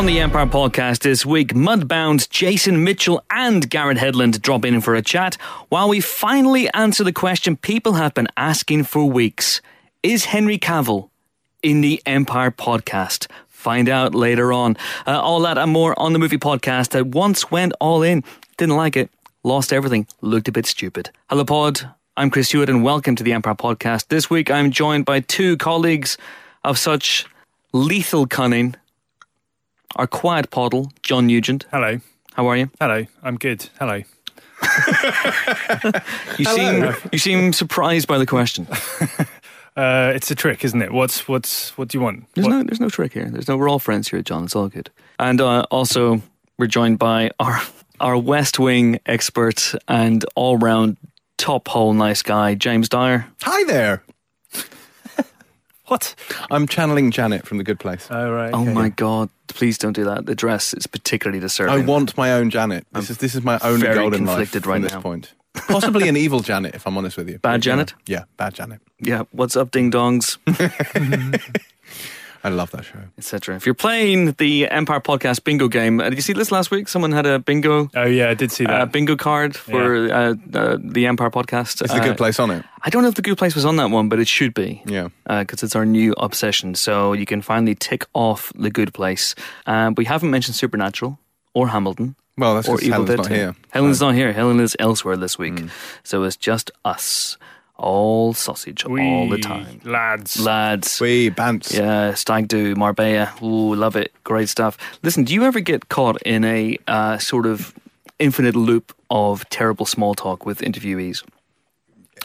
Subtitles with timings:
[0.00, 4.94] On the Empire podcast this week, Mudbound, Jason Mitchell, and Garrett Hedlund drop in for
[4.94, 5.34] a chat
[5.68, 9.60] while we finally answer the question people have been asking for weeks
[10.02, 11.10] Is Henry Cavill
[11.62, 13.26] in the Empire podcast?
[13.48, 14.78] Find out later on.
[15.06, 18.24] Uh, all that and more on the movie podcast that once went all in,
[18.56, 19.10] didn't like it,
[19.42, 21.10] lost everything, looked a bit stupid.
[21.28, 21.90] Hello, Pod.
[22.16, 24.08] I'm Chris Hewitt, and welcome to the Empire podcast.
[24.08, 26.16] This week, I'm joined by two colleagues
[26.64, 27.26] of such
[27.74, 28.76] lethal cunning
[29.96, 31.66] our quiet poddle, John Nugent.
[31.70, 32.00] Hello.
[32.34, 32.70] How are you?
[32.80, 33.06] Hello.
[33.22, 33.68] I'm good.
[33.78, 34.02] Hello.
[36.38, 38.66] You seem you seem surprised by the question.
[39.76, 40.92] Uh, it's a trick, isn't it?
[40.92, 42.24] What's what's what do you want?
[42.34, 43.30] There's What- no there's no trick here.
[43.30, 44.44] There's no we're all friends here, John.
[44.44, 44.90] It's all good.
[45.20, 46.20] And uh, also
[46.58, 47.62] we're joined by our
[48.00, 50.96] our West Wing expert and all round
[51.38, 53.26] top hole nice guy, James Dyer.
[53.42, 54.02] Hi there.
[55.90, 56.14] What?
[56.50, 58.06] I'm channeling Janet from The Good Place.
[58.10, 58.52] Oh right.
[58.52, 60.26] Oh my god, please don't do that.
[60.26, 61.74] The dress is particularly disturbing.
[61.74, 62.86] I want my own Janet.
[62.92, 65.00] This is this is my own very golden life conflicted from right this now.
[65.00, 65.34] point.
[65.54, 67.38] Possibly an evil Janet, if I'm honest with you.
[67.38, 67.94] Bad But, you know, Janet?
[68.06, 68.80] Yeah, bad Janet.
[69.00, 70.38] Yeah, what's up, ding dongs,
[72.42, 72.98] I love that show.
[73.18, 73.56] etc.
[73.56, 76.88] If you're playing the Empire Podcast bingo game, uh, did you see this last week?
[76.88, 78.92] Someone had a bingo Oh yeah, I did see uh, that.
[78.92, 81.82] bingo card for uh, uh, the Empire podcast.
[81.84, 82.64] Is The Uh, Good Place on it?
[82.82, 84.82] I don't know if the good place was on that one, but it should be.
[84.86, 85.08] Yeah.
[85.28, 86.74] Because it's our new obsession.
[86.74, 89.34] So you can finally tick off the good place.
[89.66, 91.18] Um, we haven't mentioned Supernatural
[91.52, 93.34] or Hamilton Well, that's or because Evil Helen's Dead not 2.
[93.34, 93.54] here.
[93.70, 94.32] Helen's not here.
[94.32, 95.60] Helen is elsewhere this week.
[96.04, 97.36] So it's just us.
[97.80, 99.80] All sausage all the time.
[99.84, 100.38] lads.
[100.38, 101.00] Lads.
[101.00, 101.72] We Bants.
[101.74, 103.32] Yeah, Stag Do, Marbella.
[103.42, 104.12] Ooh, love it.
[104.22, 104.76] Great stuff.
[105.02, 107.74] Listen, do you ever get caught in a uh, sort of
[108.18, 111.24] infinite loop of terrible small talk with interviewees?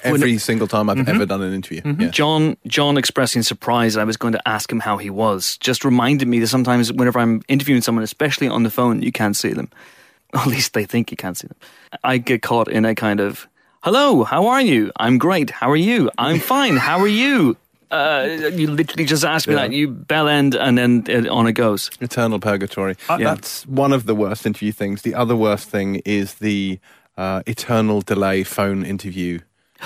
[0.03, 0.99] Every single time Mm-hmm.
[0.99, 1.81] I've ever done an interview.
[1.85, 2.09] Yeah.
[2.09, 5.85] John, John expressing surprise that I was going to ask him how he was, just
[5.85, 9.53] reminded me that sometimes whenever I'm interviewing someone, especially on the phone, you can't see
[9.53, 9.69] them.
[10.33, 11.55] At least they think you can't see them.
[12.03, 13.47] I get caught in a kind of,
[13.85, 14.91] "Hello, how are you?
[14.99, 15.49] I'm great.
[15.51, 16.09] How are you?
[16.17, 16.75] I'm fine.
[16.77, 17.55] How are you?"
[17.91, 18.27] Uh,
[18.59, 19.61] you literally just ask me Yeah.
[19.67, 19.71] that.
[19.71, 21.91] You bell end, and then it, on it goes.
[22.01, 22.95] Eternal purgatory.
[23.07, 23.29] Uh, Yeah.
[23.35, 25.01] That's one of the worst interview things.
[25.03, 26.79] The other worst thing is the
[27.17, 29.39] uh, eternal delay phone interview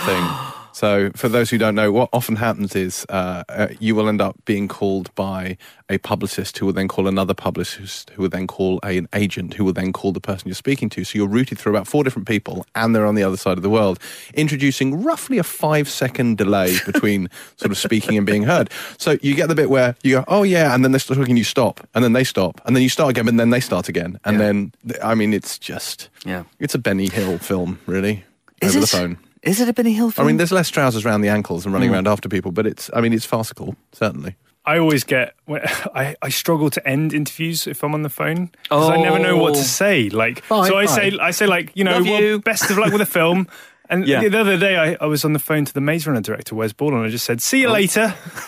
[0.06, 0.24] thing.
[0.80, 4.22] so, for those who don't know, what often happens is uh, uh, you will end
[4.22, 5.58] up being called by
[5.90, 9.56] a publicist who will then call another publicist who will then call a- an agent
[9.56, 11.04] who will then call the person you're speaking to.
[11.04, 13.64] So, you're routed through about four different people and they're on the other side of
[13.64, 14.00] the world,
[14.36, 18.70] introducing roughly a five second delay between sort of speaking and being heard.
[18.98, 21.44] So, you get the bit where you go, oh, yeah, and then they're talking, you
[21.44, 24.20] stop, and then they stop, and then you start again, and then they start again.
[24.24, 24.46] And Yeah.
[24.46, 24.72] then,
[25.04, 26.44] I mean, it's just, Yeah.
[26.60, 28.24] it's a Benny Hill film, really,
[28.62, 28.82] Is over it?
[28.82, 29.18] the phone.
[29.44, 30.26] Is it a Benny Hill film?
[30.26, 31.76] I mean, there's less trousers around the ankles and Mm.
[31.76, 34.36] running around after people, but it's, I mean, it's farcical, certainly.
[34.66, 35.34] I always get.
[35.50, 39.38] I, I struggle to end interviews if I'm on the phone because I never know
[39.38, 39.56] what Oh.
[39.56, 40.10] to say.
[40.10, 42.40] Like, Fine, so I say I say like, you know, well, you.
[42.40, 43.48] best of luck with the film.
[43.90, 44.28] And Yeah.
[44.28, 46.74] the other day, I, I was on the phone to the Maze Runner director, Wes
[46.74, 48.14] Ball, and I just said, "See you later."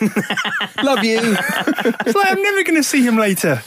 [0.82, 1.18] Love you.
[1.20, 3.60] It's like I'm never going to see him later.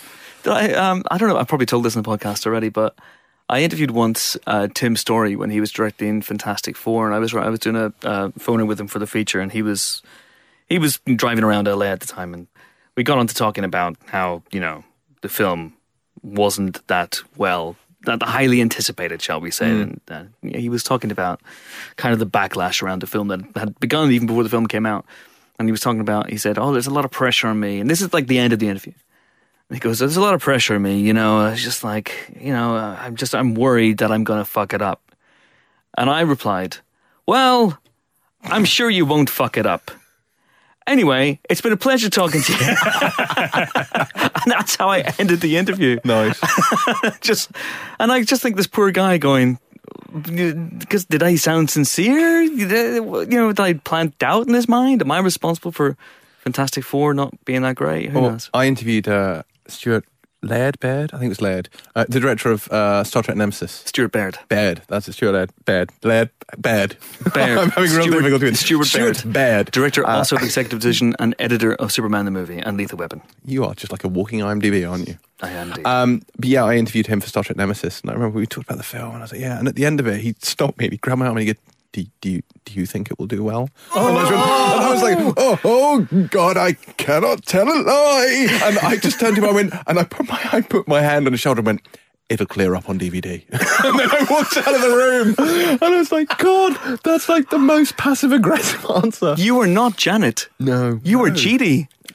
[0.45, 1.37] I, um, I don't know.
[1.37, 2.95] I probably told this in the podcast already, but
[3.47, 7.33] I interviewed once uh, Tim Story when he was directing Fantastic Four, and I was
[7.33, 10.01] I was doing a uh, phoning with him for the feature, and he was
[10.67, 12.47] he was driving around LA at the time, and
[12.95, 14.83] we got on to talking about how you know
[15.21, 15.73] the film
[16.23, 17.75] wasn't that well.
[18.01, 19.67] That highly anticipated, shall we say?
[19.81, 21.41] And uh, he was talking about
[21.95, 24.85] kind of the backlash around the film that had begun even before the film came
[24.85, 25.07] out.
[25.57, 27.79] And he was talking about, he said, "Oh, there's a lot of pressure on me,"
[27.79, 28.93] and this is like the end of the interview.
[29.69, 31.47] And he goes, "There's a lot of pressure on me, you know.
[31.47, 34.81] It's just like, you know, I'm just, I'm worried that I'm going to fuck it
[34.81, 35.01] up."
[35.97, 36.77] And I replied,
[37.25, 37.77] "Well,
[38.43, 39.91] I'm sure you won't fuck it up."
[40.87, 42.59] Anyway, it's been a pleasure talking to you.
[43.39, 45.99] and that's how I ended the interview.
[46.05, 46.39] nice.
[47.21, 47.49] Just,
[47.99, 49.57] and I just think this poor guy going,
[50.13, 52.41] because did I sound sincere?
[52.43, 55.01] You know, did I plant doubt in his mind?
[55.01, 55.97] Am I responsible for
[56.43, 58.11] Fantastic Four not being that great?
[58.11, 58.51] Who Well, knows?
[58.53, 60.05] I interviewed uh, Stuart
[60.41, 63.71] Laird, Baird, I think it was Laird, uh, the director of uh, Star Trek Nemesis.
[63.85, 64.37] Stuart Baird.
[64.47, 65.49] Baird, that's it, Stuart Laird.
[65.65, 65.89] Baird.
[66.03, 66.29] Laird,
[66.59, 66.97] Baird.
[67.33, 67.57] Baird.
[67.57, 69.33] I'm having real difficulty with Stuart Stuart Baird.
[69.33, 69.71] Baird.
[69.71, 73.23] Director, Uh, also of executive decision and editor of Superman the movie and Lethal Weapon.
[73.43, 75.17] You are just like a walking IMDb, aren't you?
[75.41, 75.85] I am indeed.
[75.87, 78.67] Um, but yeah, I interviewed him for Star Trek Nemesis, and I remember we talked
[78.67, 79.57] about the film, and I was like, yeah.
[79.57, 81.47] And at the end of it, he stopped me, and he grabbed my arm, and
[81.47, 81.59] he go,
[81.95, 83.69] do, do you do you think it will do well?
[83.93, 87.77] Oh, and, I was, and I was like, oh, oh God, I cannot tell a
[87.81, 88.47] lie.
[88.63, 91.01] And I just turned to him, I went, and I put my I put my
[91.01, 91.81] hand on his shoulder and went.
[92.27, 93.43] It'll clear up on DVD.
[93.83, 95.35] and then I walked out of the room.
[95.37, 99.35] And I was like, God, that's like the most passive aggressive answer.
[99.37, 100.49] you were not Janet.
[100.59, 100.99] No.
[101.03, 101.35] You were no.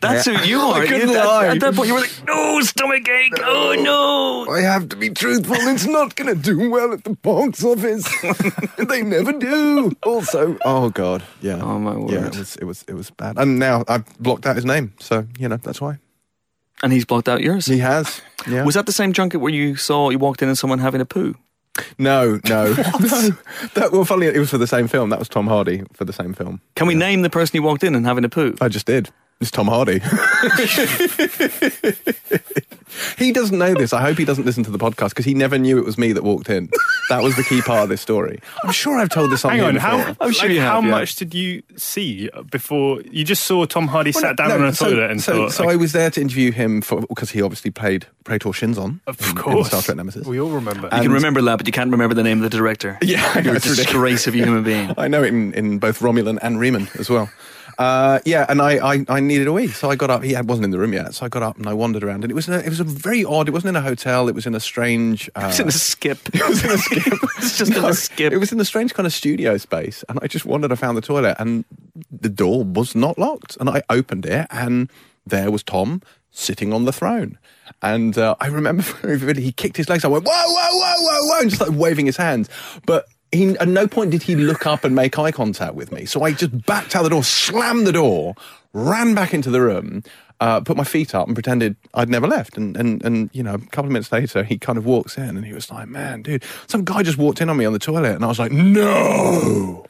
[0.00, 0.80] That's who you are.
[0.82, 1.46] I couldn't You- at- lie.
[1.48, 3.34] At that point, you were like, no, stomach ache.
[3.42, 4.52] Oh, no.
[4.52, 5.56] I have to be truthful.
[5.58, 8.04] It's not going to do well at the box office.
[8.78, 9.92] they never do.
[10.02, 11.60] Also, oh god, yeah.
[11.62, 13.38] Oh, my Yeah, it was it was it was bad.
[13.38, 15.98] And now I've blocked out his name, so you know that's why
[16.82, 17.66] And he's blocked out yours.
[17.66, 18.22] he has.
[18.48, 18.64] Yeah.
[18.64, 21.04] Was that the same junket where you saw, you walked in and someone having a
[21.06, 21.34] poo?
[21.98, 22.74] No, no, no.
[23.74, 25.10] That, well, funny, it was for the same film.
[25.10, 26.60] That was Tom Hardy for the same film.
[26.74, 28.54] Can we name the person you walked in and having a poo?
[28.60, 29.10] I just did.
[29.40, 30.00] It's Tom Hardy.
[33.16, 33.94] he doesn't know this.
[33.94, 36.12] I hope he doesn't listen to the podcast because he never knew it was me
[36.12, 36.68] that walked in.
[37.08, 38.38] That was the key part of this story.
[38.64, 39.88] I'm sure I've told this on Hang on, before.
[39.90, 40.90] how, I'm sure like, you have, how yeah.
[40.90, 43.00] much did you see before?
[43.10, 45.32] You just saw Tom Hardy Well, sat down no, on a so- toilet and so,
[45.32, 49.00] thought, so I was there to interview him for because he obviously played Praetor Shinzon
[49.06, 50.26] of in, in course, Star Trek Nemesis.
[50.26, 50.90] we all remember.
[50.92, 52.98] You can remember that, but you can't remember the name of the director.
[53.10, 54.92] Yeah, I know, You're a disgrace of a human being.
[54.98, 57.30] I know it in, in both Romulan and Reman as well.
[57.80, 60.22] Uh, yeah, and I, I, I needed a wee, so I got up.
[60.22, 62.30] He wasn't in the room yet, so I got up and I wandered around, and
[62.30, 63.48] it was a, it was a very odd.
[63.48, 64.28] It wasn't in a hotel.
[64.28, 65.30] It was in a strange.
[65.40, 66.18] Uh, was in a skip.
[66.34, 67.12] it was in a skip.
[67.38, 68.32] It's just in a skip.
[68.32, 70.72] It was in a strange kind of studio space, and I just wandered.
[70.72, 71.64] I found the toilet, and
[72.10, 74.90] the door was not locked, and I opened it, and
[75.24, 77.38] there was Tom sitting on the throne.
[77.80, 80.04] And uh, I remember very vividly, he kicked his legs.
[80.04, 82.50] I went, whoa, whoa, whoa, whoa, whoa, and just like waving his hands.
[82.84, 86.04] But he, at no point did he look up and make eye contact with me.
[86.04, 88.34] So I just backed out the door, slammed the door,
[88.72, 90.02] ran back into the room,
[90.40, 92.56] uh, put my feet up and pretended I'd never left.
[92.56, 95.36] And, and, and, you know, a couple of minutes later, he kind of walks in
[95.36, 97.78] and he was like, man, dude, some guy just walked in on me on the
[97.78, 98.14] toilet.
[98.14, 99.86] And I was like, no.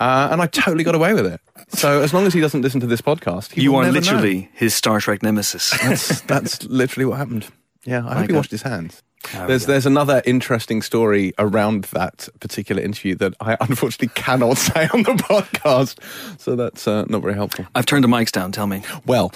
[0.00, 1.40] Uh, and I totally got away with it.
[1.68, 4.00] So as long as he doesn't listen to this podcast, he You are never know.
[4.00, 5.70] literally his Star Trek nemesis.
[5.80, 7.46] That's, that's literally what happened.
[7.84, 9.02] Yeah, I hope he washed his hands.
[9.34, 9.66] Oh, there's yeah.
[9.68, 15.12] there's another interesting story around that particular interview that I unfortunately cannot say on the
[15.12, 15.98] podcast,
[16.40, 17.66] so that's uh, not very helpful.
[17.74, 18.52] I've turned the mics down.
[18.52, 18.82] Tell me.
[19.06, 19.32] Well,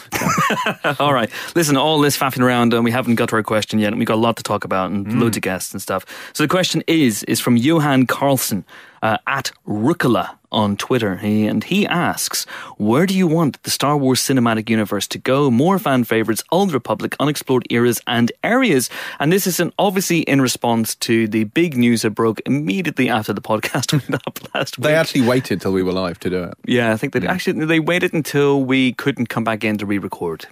[0.98, 1.30] all right.
[1.54, 3.88] Listen, all this faffing around, and we haven't got to our question yet.
[3.88, 6.04] and We've got a lot to talk about and loads of guests and stuff.
[6.32, 8.64] So the question is is from Johan Carlson
[9.02, 11.16] uh, at Rucola on Twitter.
[11.16, 12.44] He and he asks,
[12.76, 15.50] "Where do you want the Star Wars cinematic universe to go?
[15.50, 18.88] More fan favorites, Old Republic, unexplored eras and areas."
[19.20, 23.32] And this is an, obviously in response to the big news that broke immediately after
[23.32, 24.84] the podcast went up last week.
[24.84, 26.54] they actually waited till we were live to do it.
[26.66, 30.46] Yeah, I think that actually they waited until we couldn't come back in to re-record,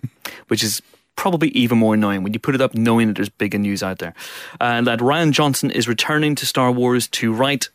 [0.49, 0.83] which is
[1.17, 3.99] probably even more annoying when you put it up knowing that there's bigger news out
[3.99, 4.15] there.
[4.61, 7.71] Uh, that Rian Johnson is returning to Star Wars to write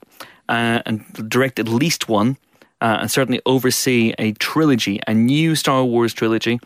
[0.51, 2.38] uh, and direct at least one,
[2.81, 6.59] uh, and certainly oversee a trilogy, a new Star Wars trilogy.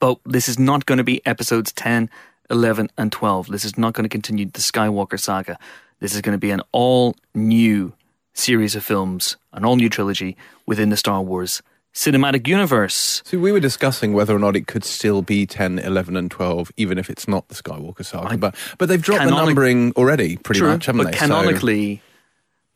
[0.00, 2.10] But this is not going to be episodes 10,
[2.50, 3.46] 11, and 12.
[3.46, 5.58] This is not going to continue the Skywalker saga.
[6.00, 7.94] This is going to be an all new
[8.34, 10.36] series of films, an all new trilogy
[10.66, 11.62] within the Star Wars
[11.94, 13.22] cinematic universe.
[13.24, 16.70] So we were discussing whether or not it could still be 10, 11, and 12,
[16.76, 18.36] even if it's not the Skywalker saga.
[18.36, 21.18] but but they've dropped the numbering already, pretty True, much, haven't but they?
[21.18, 22.02] So- canonically.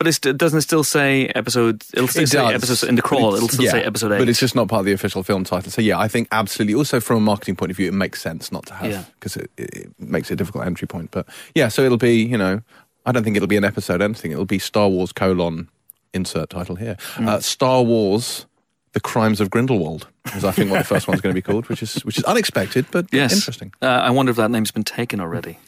[0.02, 1.84] But it doesn't it still say episode.
[1.94, 3.36] It'll still It say does, episode in the crawl.
[3.36, 4.18] It'll still yeah, say episode eight.
[4.18, 5.70] But it's just not part of the official film title.
[5.70, 6.74] So yeah, I think absolutely.
[6.74, 9.50] Also, from a marketing point of view, it makes sense not to have because it,
[9.56, 11.12] it, it makes it a difficult entry point.
[11.12, 12.62] But yeah, so it'll be you know,
[13.06, 14.32] I don't think it'll be an episode anything.
[14.32, 15.68] It'll be Star Wars colon
[16.12, 16.96] insert title here.
[17.14, 17.28] Mm.
[17.28, 18.46] Uh, Star Wars.
[18.94, 21.66] The Crimes of Grindelwald is, I think, what the first one's going to be called,
[21.70, 23.32] which is which is unexpected but yes.
[23.32, 23.72] interesting.
[23.80, 25.58] Uh, I wonder if that name's been taken already.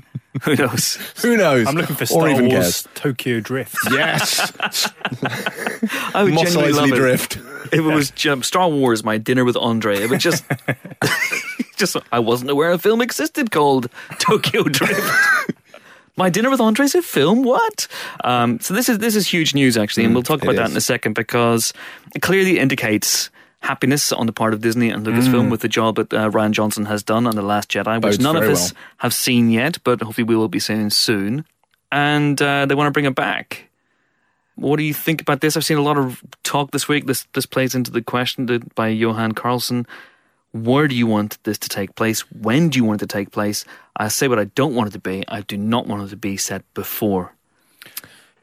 [0.42, 0.96] Who knows?
[1.22, 1.66] Who knows?
[1.66, 2.88] I'm looking for Or Star even Wars guess.
[2.94, 3.76] Tokyo Drift.
[3.90, 4.52] Yes,
[6.14, 6.94] I would Mos genuinely love it.
[6.96, 7.36] Drift.
[7.66, 10.44] If it was ju- Star Wars, my dinner with Andre, it would just,
[11.76, 15.00] just I wasn't aware a film existed called Tokyo Drift.
[16.16, 17.42] my dinner with Andre is a film.
[17.42, 17.86] What?
[18.24, 20.70] Um, so this is this is huge news actually, and we'll talk it about that
[20.70, 21.72] in a second because
[22.14, 23.30] it clearly indicates
[23.62, 26.86] happiness on the part of Disney and Lucasfilm with the job that uh, Rian Johnson
[26.86, 28.82] has done on the Last Jedi, which Bodes none of us well.
[28.98, 31.44] have seen yet, but hopefully we will be seeing soon.
[31.90, 33.68] And uh, they want to bring it back.
[34.56, 35.56] What do you think about this?
[35.56, 37.06] I've seen a lot of talk this week.
[37.06, 39.86] This this plays into the question that by Johan Carlson.
[40.52, 42.20] Where do you want this to take place?
[42.30, 43.64] When do you want it to take place?
[43.96, 45.24] I say what I don't want it to be.
[45.26, 47.32] I do not want it to be set before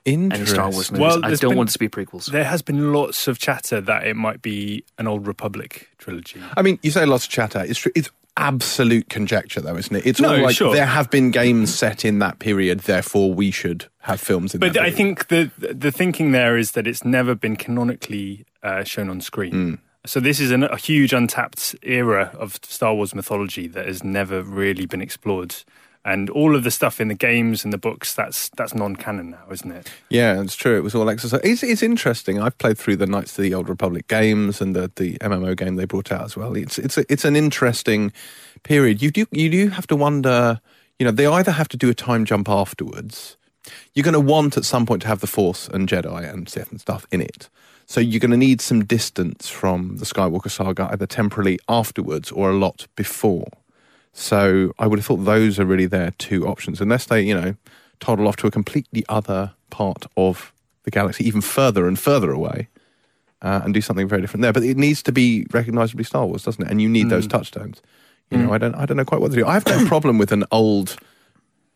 [0.06, 1.01] any Star Wars movies.
[1.01, 2.25] Well, I don't been- want it to be prequels.
[2.32, 6.41] There has been lots of chatter that it might be an Old Republic trilogy.
[6.58, 7.63] I mean, you say lots of chatter.
[7.68, 10.06] It's tr- it's absolute conjecture, though, isn't it?
[10.06, 10.74] It's No, all like sure.
[10.74, 14.60] there have been games set in that period, therefore we should have films in.
[14.62, 14.96] But that I period.
[14.96, 19.51] think the the thinking there is that it's never been canonically uh, shown on screen.
[19.51, 19.74] Hmm.
[20.06, 24.41] So this is an, a huge untapped era of Star Wars mythology that has never
[24.41, 25.53] really been explored.
[26.09, 29.45] And all of the stuff in the games and the books that's that's non-canon now,
[29.51, 29.91] isn't it?
[30.09, 30.75] Yeah, it's true.
[30.75, 31.41] It was all exercise.
[31.43, 32.41] It's, it's interesting.
[32.41, 35.75] I've played through the Knights of the Old Republic games and the, the MMO game
[35.75, 36.55] they brought out as well.
[36.55, 38.11] It's it's a, it's an interesting
[38.63, 39.03] period.
[39.03, 40.59] You do you do have to wonder.
[40.97, 43.37] You know, they either have to do a time jump afterwards.
[43.93, 46.71] You're going to want at some point to have the Force and Jedi and Sith
[46.71, 47.49] and stuff in it.
[47.85, 52.49] So you're going to need some distance from the Skywalker saga, either temporarily afterwards or
[52.49, 53.47] a lot before.
[54.19, 57.55] So I would have thought those are really their two options, unless they, you know,
[58.01, 60.51] toddle off to a completely other part of
[60.83, 62.67] the galaxy, even further and further away,
[63.41, 64.51] uh, and do something very different there.
[64.51, 66.69] But it needs to be recognizably Star Wars, doesn't it?
[66.69, 67.11] And you need mm.
[67.11, 67.81] those touchstones.
[68.29, 68.47] You mm.
[68.47, 69.45] know, I don't, I don't know quite what to do.
[69.45, 70.97] I have no problem with an old,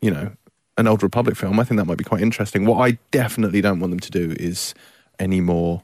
[0.01, 0.33] you know,
[0.77, 1.61] an old Republic film.
[1.61, 2.65] I think that might be quite interesting.
[2.65, 4.73] What I definitely don't want them to do is
[5.17, 5.81] any more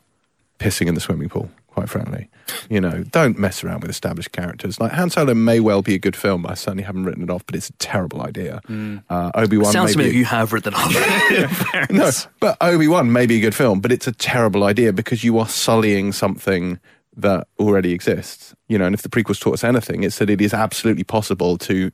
[0.60, 1.50] pissing in the swimming pool
[1.80, 2.28] quite frankly.
[2.70, 4.82] You know, don't mess around with established characters.
[4.82, 6.46] Like Han Solo may well be a good film.
[6.46, 8.60] I certainly haven't written it off, but it's a terrible idea.
[8.68, 9.04] Mm.
[9.10, 11.90] Uh, Obi Wan sounds to me like you have written it off.
[11.90, 15.24] no, but Obi Wan may be a good film, but it's a terrible idea because
[15.24, 16.80] you are sullying something
[17.16, 18.54] that already exists.
[18.68, 21.58] You know, and if the prequels taught us anything, it's that it is absolutely possible
[21.60, 21.92] to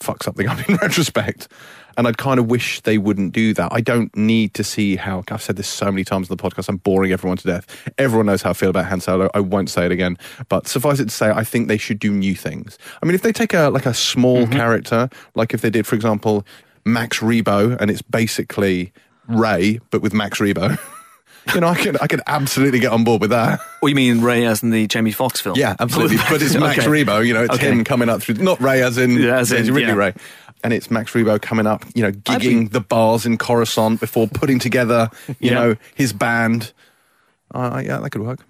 [0.00, 1.48] fuck something up in retrospect.
[1.96, 3.72] And I'd kind of wish they wouldn't do that.
[3.72, 6.68] I don't need to see how, I've said this so many times on the podcast,
[6.68, 7.92] I'm boring everyone to death.
[7.98, 9.30] Everyone knows how I feel about Han Solo.
[9.32, 10.18] I won't say it again.
[10.48, 12.78] But suffice it to say, I think they should do new things.
[13.00, 14.52] I mean, if they take a, like a small mm-hmm.
[14.52, 16.44] character, like if they did, for example,
[16.84, 18.92] Max Rebo, and it's basically
[19.28, 20.78] Ray, but with Max Rebo.
[21.52, 23.60] you know, I can I could absolutely get on board with that.
[23.80, 25.56] What you mean Ray as in the Jamie Foxx film?
[25.56, 26.16] Yeah, absolutely.
[26.30, 26.88] but it's Max okay.
[26.88, 27.26] Rebo.
[27.26, 27.70] You know, it's okay.
[27.70, 28.36] him coming up through.
[28.36, 29.92] Not Rey as in, yeah, as in Ridley yeah.
[29.94, 30.14] Rey
[30.64, 32.68] and it's Max Rebo coming up, you know, gigging be...
[32.68, 35.54] the bars in Coruscant before putting together, you yeah.
[35.54, 36.72] know, his band.
[37.54, 38.40] Uh, yeah, that could work.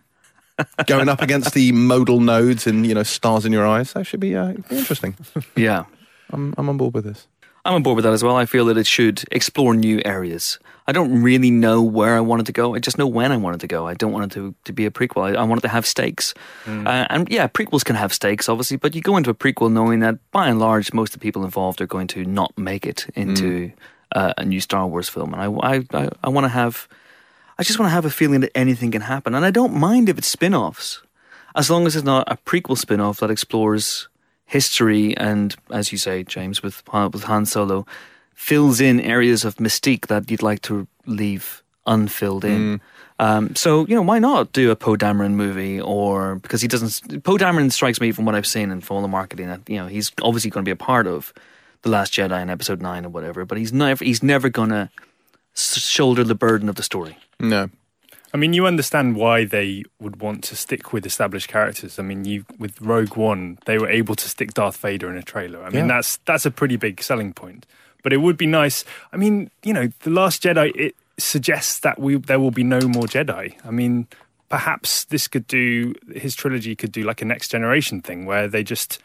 [0.87, 4.21] Going up against the modal nodes and you know stars in your eyes, that should
[4.21, 5.17] be, uh, be interesting.
[5.57, 5.85] Yeah,
[6.31, 7.27] I'm I'm on board with this.
[7.65, 8.37] I'm on board with that as well.
[8.37, 10.61] I feel that it should explore new areas.
[10.87, 12.75] I don't really know where I wanted to go.
[12.75, 13.87] I just know when I wanted to go.
[13.87, 15.23] I don't want it to, to be a prequel.
[15.23, 16.35] I, I want it to have stakes.
[16.67, 16.87] Mm.
[16.87, 20.01] Uh, and yeah, prequels can have stakes, obviously, but you go into a prequel knowing
[20.01, 23.07] that by and large, most of the people involved are going to not make it
[23.15, 23.73] into mm.
[24.13, 25.33] uh, a new Star Wars film.
[25.33, 26.87] And I, I, I, I want to have,
[27.59, 29.35] I just want to have a feeling that anything can happen.
[29.35, 31.01] And I don't mind if it's spin offs,
[31.55, 34.09] as long as it's not a prequel spin off that explores
[34.45, 37.87] history and, as you say, James, with with Han Solo,
[38.35, 42.79] fills in areas of mystique that you'd like to leave unfilled in.
[42.79, 42.81] Mm.
[43.19, 45.81] Um, so you know, why not do a Poe Dameron movie?
[45.81, 49.03] Or because he doesn't, Poe Dameron strikes me from what I've seen and from all
[49.03, 51.33] the marketing that you know he's obviously going to be a part of
[51.83, 53.45] the Last Jedi in Episode Nine or whatever.
[53.45, 54.91] But he's never he's never going to
[55.55, 57.17] shoulder the burden of the story.
[57.39, 57.71] No,
[58.35, 62.01] I mean, you understand why they would want to stick with established characters.
[62.01, 65.23] I mean, you with Rogue One, they were able to stick Darth Vader in a
[65.23, 65.63] trailer.
[65.63, 65.95] I mean, yeah.
[65.95, 67.65] that's that's a pretty big selling point.
[68.05, 68.85] But it would be nice.
[69.13, 72.81] I mean, you know, the Last Jedi it suggests that we there will be no
[72.83, 73.57] more Jedi.
[73.65, 74.07] I mean,
[74.49, 78.63] perhaps this could do his trilogy could do like a next generation thing where they
[78.63, 79.01] just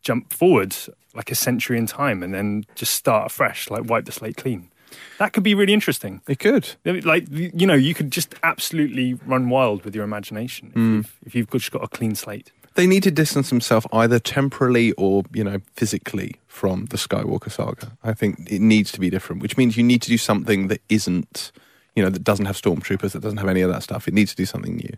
[0.00, 0.74] jump forward
[1.14, 4.70] like a century in time and then just start afresh, like wipe the slate clean.
[5.18, 6.20] That could be really interesting.
[6.28, 6.76] It could.
[6.84, 10.96] Like, you know, you could just absolutely run wild with your imagination if, mm.
[10.96, 12.52] you've, if you've just got a clean slate.
[12.76, 17.96] They need to distance themselves either temporally or, you know, physically from the Skywalker saga.
[18.04, 20.82] I think it needs to be different, which means you need to do something that
[20.88, 21.52] isn't,
[21.94, 24.06] you know, that doesn't have stormtroopers, that doesn't have any of that stuff.
[24.06, 24.96] It needs to do something new.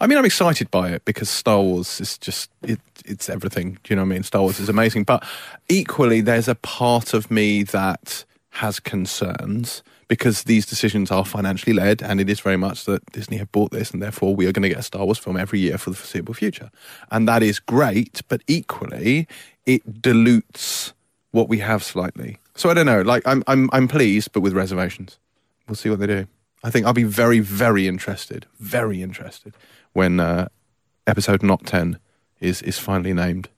[0.00, 3.78] I mean, I'm excited by it because Star Wars is just it, it's everything.
[3.84, 4.22] Do you know what I mean?
[4.22, 5.24] Star Wars is amazing, but
[5.68, 12.02] equally, there's a part of me that has concerns because these decisions are financially led,
[12.02, 14.62] and it is very much that Disney have bought this, and therefore we are going
[14.62, 16.70] to get a Star Wars film every year for the foreseeable future.
[17.10, 19.26] And that is great, but equally,
[19.64, 20.92] it dilutes
[21.30, 22.36] what we have slightly.
[22.54, 23.00] So I don't know.
[23.00, 25.18] Like I'm, I'm, I'm pleased, but with reservations.
[25.66, 26.26] We'll see what they do.
[26.62, 29.54] I think I'll be very, very interested, very interested
[29.94, 30.48] when uh,
[31.06, 31.98] episode not ten
[32.38, 33.48] is is finally named.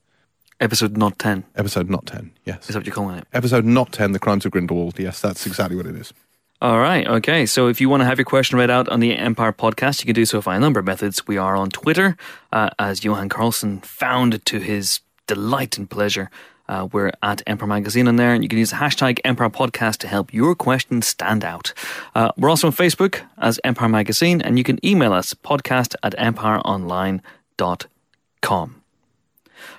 [0.61, 1.43] Episode not 10.
[1.57, 2.61] Episode not 10, yes.
[2.61, 3.27] Is that what you're calling it?
[3.33, 4.97] Episode not 10, The Crimes of Grindelwald.
[4.97, 6.13] Yes, that's exactly what it is.
[6.61, 7.05] All right.
[7.05, 7.45] Okay.
[7.45, 10.05] So if you want to have your question read out on the Empire podcast, you
[10.05, 11.27] can do so via a number of methods.
[11.27, 12.17] We are on Twitter,
[12.51, 16.31] uh, as Johan Carlson found to his delight and pleasure.
[16.67, 19.97] Uh, we're at Empire Magazine on there, and you can use the hashtag Empire Podcast
[19.97, 21.73] to help your question stand out.
[22.15, 26.17] Uh, we're also on Facebook as Empire Magazine, and you can email us podcast at
[26.17, 28.81] empireonline.com.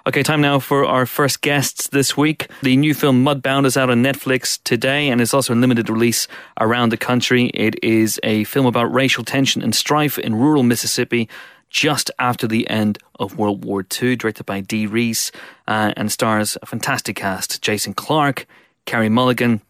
[0.07, 2.49] Okay, time now for our first guests this week.
[2.63, 6.29] The new film Mudbound is out on Netflix today and it's also in limited release
[6.61, 7.47] around the country.
[7.55, 11.29] It is a film about racial tension and strife in rural Mississippi
[11.71, 15.33] just after the end of World War II, directed by Dee Rees,
[15.67, 18.47] uh, and stars a fantastic cast Jason Clarke,
[18.85, 19.61] Carey Mulligan,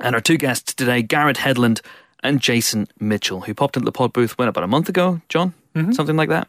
[0.00, 1.80] and our two guests today, Garrett Hedlund
[2.22, 5.54] and Jason Mitchell, who popped into the pod booth when about a month ago, John,
[5.74, 5.92] mm-hmm.
[5.92, 6.48] something like that.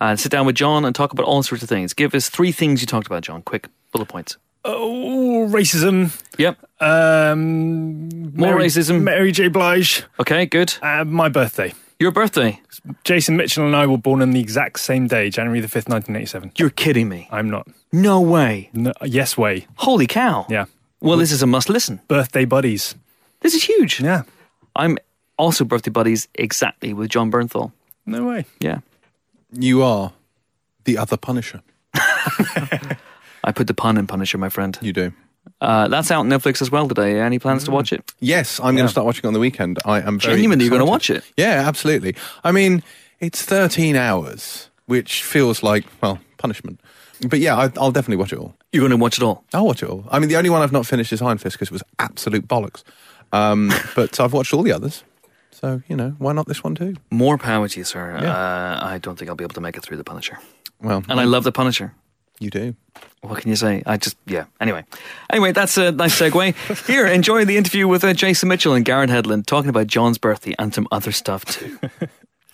[0.00, 1.92] And uh, sit down with John and talk about all sorts of things.
[1.94, 3.42] Give us three things you talked about, John.
[3.42, 4.36] Quick bullet points.
[4.64, 6.20] Oh, racism.
[6.38, 6.58] Yep.
[6.80, 9.02] Um, More Mary, racism.
[9.02, 9.48] Mary J.
[9.48, 10.04] Blige.
[10.18, 10.74] Okay, good.
[10.82, 11.72] Uh, my birthday.
[11.98, 12.60] Your birthday.
[13.04, 16.52] Jason Mitchell and I were born on the exact same day, January the 5th, 1987.
[16.56, 17.28] You're kidding me.
[17.30, 17.68] I'm not.
[17.92, 18.70] No way.
[18.72, 19.66] No, yes way.
[19.76, 20.46] Holy cow.
[20.48, 20.66] Yeah.
[21.00, 22.00] Well, this is a must listen.
[22.08, 22.94] Birthday buddies.
[23.40, 24.00] This is huge.
[24.00, 24.22] Yeah.
[24.76, 24.98] I'm
[25.38, 27.72] also birthday buddies exactly with Jon Bernthal.
[28.06, 28.44] No way.
[28.60, 28.78] Yeah.
[29.52, 30.12] You are
[30.84, 31.62] the other Punisher.
[31.94, 34.78] I put the pun in Punisher, my friend.
[34.80, 35.12] You do.
[35.60, 37.20] Uh, that's out on Netflix as well today.
[37.20, 38.12] Any plans to watch it?
[38.20, 39.78] Yes, I'm going to start watching it on the weekend.
[39.84, 41.14] I am very Genuinely, you're going to excited.
[41.14, 41.32] watch it?
[41.36, 42.14] Yeah, absolutely.
[42.44, 42.82] I mean,
[43.20, 46.80] it's 13 hours, which feels like well punishment.
[47.26, 48.54] But yeah, I, I'll definitely watch it all.
[48.72, 49.44] You're going to watch it all.
[49.52, 50.04] I'll watch it all.
[50.10, 52.46] I mean, the only one I've not finished is Iron Fist because it was absolute
[52.46, 52.82] bollocks.
[53.32, 55.04] Um, but I've watched all the others.
[55.60, 56.94] So, you know, why not this one too?
[57.10, 58.18] More power to you, sir.
[58.22, 58.32] Yeah.
[58.34, 60.38] Uh, I don't think I'll be able to make it through the Punisher.
[60.82, 61.92] Well, And I love the Punisher.
[62.38, 62.74] you do.
[63.20, 63.82] What can you say?
[63.84, 64.44] I just, yeah.
[64.62, 64.84] Anyway.
[65.30, 66.86] Anyway, that's a nice segue.
[66.86, 70.54] Here, enjoy the interview with uh, Jason Mitchell and Garrett Hedlund talking about John's birthday
[70.58, 71.78] and some other stuff too.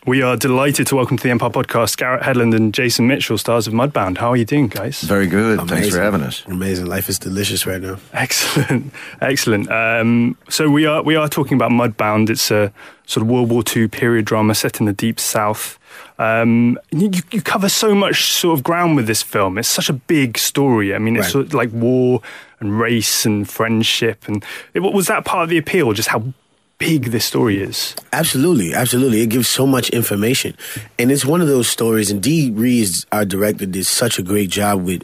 [0.06, 3.66] We are delighted to welcome to the Empire Podcast Garrett Hedlund and Jason Mitchell, stars
[3.66, 4.18] of Mudbound.
[4.18, 5.00] How are you doing, guys?
[5.00, 5.60] Very good.
[5.68, 6.44] Thanks for having us.
[6.46, 6.86] Amazing.
[6.86, 7.98] Life is delicious right now.
[8.12, 9.68] Excellent, excellent.
[9.68, 12.30] Um, so we are we are talking about Mudbound.
[12.30, 12.72] It's a
[13.06, 15.76] sort of World War II period drama set in the deep South.
[16.20, 19.58] Um, you, you cover so much sort of ground with this film.
[19.58, 20.94] It's such a big story.
[20.94, 21.32] I mean, it's Right.
[21.32, 22.22] sort of like war
[22.60, 24.28] and race and friendship.
[24.28, 25.92] And it, was that part of the appeal?
[25.94, 26.32] Just how
[26.78, 27.94] big this story is.
[28.12, 29.20] Absolutely, absolutely.
[29.20, 30.56] It gives so much information,
[30.98, 32.10] and it's one of those stories.
[32.10, 35.02] And Dee Rees, our director, did such a great job with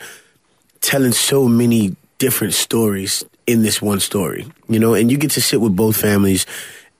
[0.80, 4.46] telling so many different stories in this one story.
[4.68, 6.46] You know, and you get to sit with both families,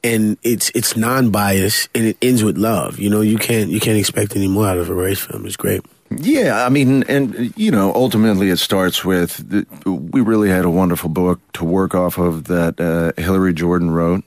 [0.02, 2.98] and it's it's non-biased, and it ends with love.
[2.98, 5.46] You know, you can't you can't expect any more out of a race film.
[5.46, 5.82] It's great.
[6.20, 10.70] Yeah, I mean, and you know, ultimately, it starts with the, we really had a
[10.70, 14.24] wonderful book to work off of that uh, Hillary Jordan wrote.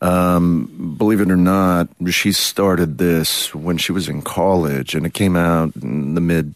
[0.00, 5.14] Um, believe it or not, she started this when she was in college, and it
[5.14, 6.54] came out in the mid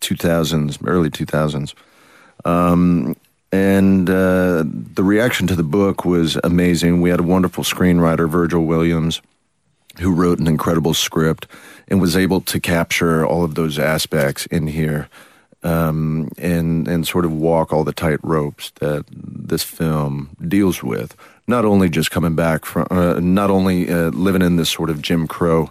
[0.00, 1.74] 2000s, early 2000s.
[2.44, 3.16] Um,
[3.52, 7.00] and uh, the reaction to the book was amazing.
[7.00, 9.20] We had a wonderful screenwriter, Virgil Williams,
[9.98, 11.46] who wrote an incredible script
[11.88, 15.08] and was able to capture all of those aspects in here
[15.62, 21.16] um, and and sort of walk all the tight ropes that this film deals with.
[21.46, 25.02] Not only just coming back from, uh, not only uh, living in this sort of
[25.02, 25.70] Jim Crow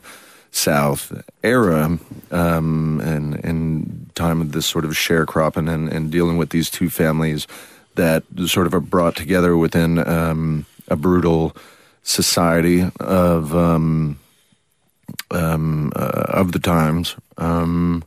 [0.51, 1.11] South
[1.43, 1.99] era
[2.31, 6.89] um, and and time of this sort of sharecropping and, and dealing with these two
[6.89, 7.47] families
[7.95, 11.55] that sort of are brought together within um, a brutal
[12.03, 14.17] society of um,
[15.31, 18.03] um, uh, of the times, um,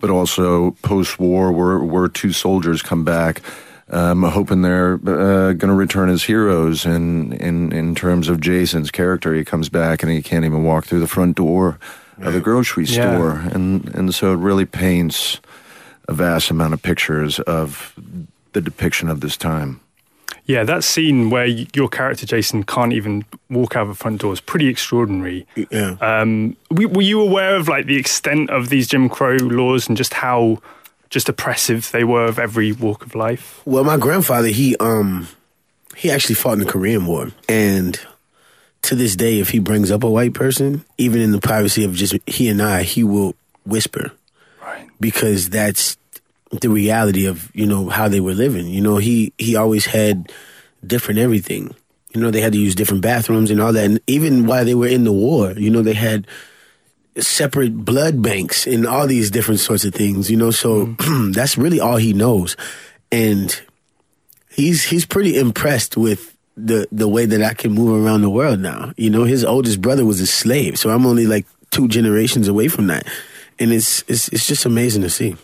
[0.00, 3.42] but also post-war, where where two soldiers come back,
[3.90, 6.84] um, hoping they're uh, going to return as heroes.
[6.86, 10.86] And in in terms of Jason's character, he comes back and he can't even walk
[10.86, 11.78] through the front door
[12.20, 13.14] of the grocery Yeah.
[13.16, 15.40] store, and and so it really paints
[16.08, 17.94] a vast amount of pictures of
[18.52, 19.80] the depiction of this time.
[20.46, 24.32] Yeah, that scene where your character Jason can't even walk out of the front door
[24.34, 25.46] is pretty extraordinary.
[25.70, 25.96] Yeah.
[26.02, 30.12] Um, were you aware of like the extent of these Jim Crow laws and just
[30.12, 30.58] how
[31.14, 33.62] just oppressive they were of every walk of life?
[33.64, 35.28] Well, my grandfather, he um
[35.96, 37.30] he actually fought in the Korean War.
[37.48, 37.98] And
[38.82, 41.94] to this day, if he brings up a white person, even in the privacy of
[41.94, 44.10] just he and I, he will whisper.
[44.60, 44.88] Right.
[44.98, 45.96] Because that's
[46.50, 48.66] the reality of, you know, how they were living.
[48.66, 50.32] You know, he he always had
[50.84, 51.76] different everything.
[52.12, 53.84] You know, they had to use different bathrooms and all that.
[53.84, 56.26] And even while they were in the war, you know, they had
[57.18, 60.50] separate blood banks and all these different sorts of things, you know.
[60.50, 60.86] So
[61.30, 62.56] that's really all he knows,
[63.12, 63.60] and
[64.50, 68.60] he's he's pretty impressed with the the way that I can move around the world
[68.60, 68.92] now.
[68.96, 72.68] You know, his oldest brother was a slave, so I'm only like two generations away
[72.68, 73.06] from that,
[73.58, 75.36] and it's it's it's just amazing to see.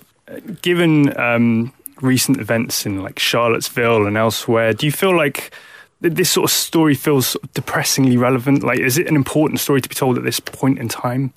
[0.62, 5.52] Given um, recent events in like Charlottesville and elsewhere, do you feel like
[6.00, 8.62] this sort of story feels depressingly relevant?
[8.62, 11.32] Like, is it an important story to be told at this point in time?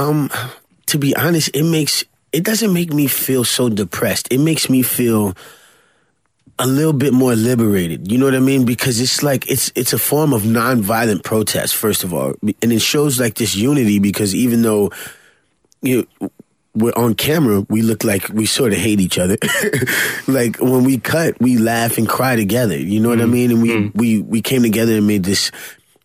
[0.00, 0.30] Um,
[0.86, 4.28] to be honest, it makes it doesn't make me feel so depressed.
[4.30, 5.34] It makes me feel
[6.58, 8.10] a little bit more liberated.
[8.10, 8.64] You know what I mean?
[8.64, 12.80] Because it's like it's it's a form of nonviolent protest, first of all, and it
[12.80, 13.98] shows like this unity.
[13.98, 14.90] Because even though
[15.82, 16.30] you know,
[16.74, 19.36] we're on camera, we look like we sort of hate each other.
[20.28, 22.78] like when we cut, we laugh and cry together.
[22.78, 23.50] You know what I mean?
[23.50, 25.50] And we we we came together and made this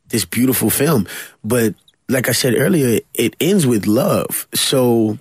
[0.09, 1.07] this beautiful film.
[1.43, 1.75] But
[2.07, 4.47] like I said earlier, it ends with love.
[4.53, 5.17] So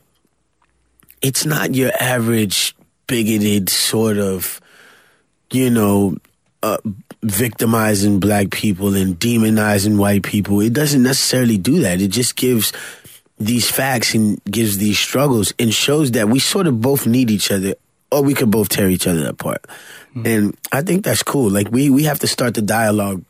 [1.23, 4.61] it's not your average bigoted sort of,
[5.51, 6.17] you know,
[6.63, 6.79] uh,
[7.23, 10.61] victimizing black people and demonizing white people.
[10.61, 12.01] It doesn't necessarily do that.
[12.01, 12.73] It just gives
[13.39, 17.51] these facts and gives these struggles and shows that we sort of both need each
[17.51, 17.75] other
[18.13, 19.65] or we could both tear each other apart.
[20.11, 20.27] Mm-hmm.
[20.27, 21.51] And I think that's cool.
[21.51, 23.25] Like we we have to start the dialogue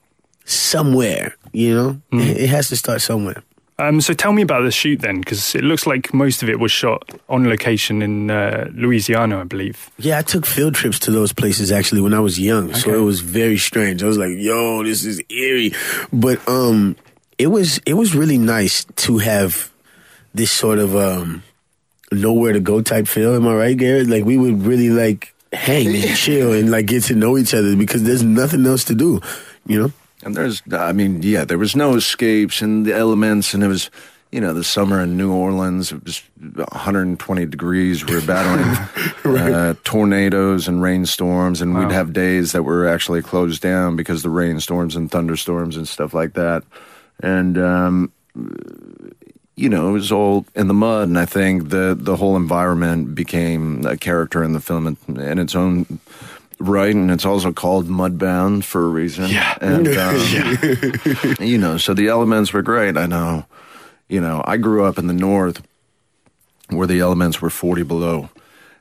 [0.44, 2.00] somewhere, you know?
[2.12, 3.42] It, it has to start somewhere.
[3.76, 6.60] Um, so tell me about the shoot then, because it looks like most of it
[6.60, 9.90] was shot on location in uh, Louisiana, I believe.
[9.98, 12.78] Yeah, I took field trips to those places actually when I was young, okay.
[12.78, 14.00] so it was very strange.
[14.04, 15.72] I was like, "Yo, this is eerie,"
[16.12, 16.94] but um,
[17.36, 19.72] it was it was really nice to have
[20.34, 21.42] this sort of um,
[22.12, 23.34] nowhere to go type feel.
[23.34, 24.06] Am I right, Garrett?
[24.06, 27.74] Like we would really like hang and chill and like get to know each other
[27.74, 29.20] because there's nothing else to do,
[29.66, 29.92] you know.
[30.24, 33.90] And there's, I mean, yeah, there was no escapes and the elements, and it was,
[34.32, 35.92] you know, the summer in New Orleans.
[35.92, 38.04] It was 120 degrees.
[38.04, 39.52] We were battling right.
[39.52, 41.80] uh, tornadoes and rainstorms, and wow.
[41.80, 46.14] we'd have days that were actually closed down because the rainstorms and thunderstorms and stuff
[46.14, 46.64] like that.
[47.20, 48.12] And um,
[49.56, 53.14] you know, it was all in the mud, and I think the the whole environment
[53.14, 56.00] became a character in the film in, in its own
[56.58, 59.28] right, and it's also called Mudbound for a reason.
[59.28, 61.34] Yeah, and um, yeah.
[61.40, 62.96] you know, so the elements were great.
[62.96, 63.46] I know,
[64.08, 65.62] you know, I grew up in the north
[66.68, 68.30] where the elements were forty below,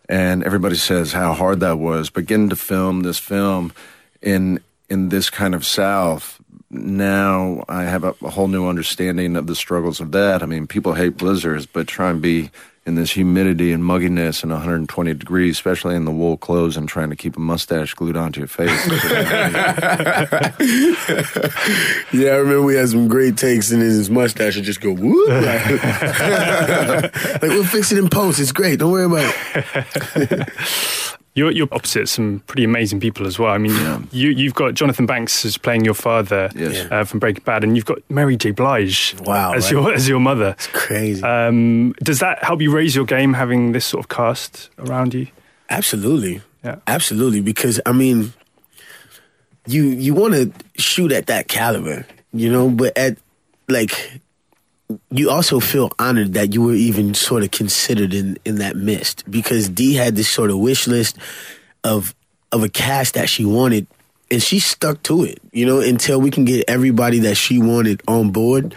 [0.07, 2.09] and everybody says how hard that was.
[2.09, 3.73] But getting to film this film
[4.21, 4.59] in
[4.89, 6.39] in this kind of south
[6.73, 10.41] now I have a, a, whole new understanding of the struggles of that.
[10.41, 12.49] I mean, people hate blizzards, but try and be
[12.85, 17.09] in this humidity and mugginess and 120 degrees, especially in the wool clothes and trying
[17.09, 18.69] to keep a mustache glued onto your face.
[22.13, 25.29] yeah, I remember we had some great takes and his mustache would just go whoop.
[25.29, 25.69] like,
[27.41, 28.39] we'll fix it in post.
[28.39, 28.79] It's great.
[28.79, 30.49] Don't worry about it.
[31.35, 33.51] You're, you're opposite some pretty amazing people as well.
[33.51, 34.01] I mean, yeah.
[34.11, 36.87] you, you've got Jonathan Banks as playing your father yes.
[36.91, 38.51] uh, from Breaking Bad, and you've got Mary J.
[38.51, 39.71] Blige wow, as, right?
[39.71, 40.49] your, as your mother.
[40.49, 41.23] It's crazy.
[41.23, 45.27] Um, does that help you raise your game having this sort of cast around you?
[45.69, 46.41] Absolutely.
[46.63, 46.77] Yeah.
[46.87, 47.41] Absolutely.
[47.41, 48.33] Because, I mean,
[49.67, 53.17] you you want to shoot at that caliber, you know, but at
[53.69, 54.19] like
[55.09, 59.29] you also feel honored that you were even sort of considered in in that mist
[59.29, 61.17] because Dee had this sort of wish list
[61.83, 62.13] of
[62.51, 63.87] of a cast that she wanted
[64.29, 68.01] and she stuck to it you know until we can get everybody that she wanted
[68.07, 68.75] on board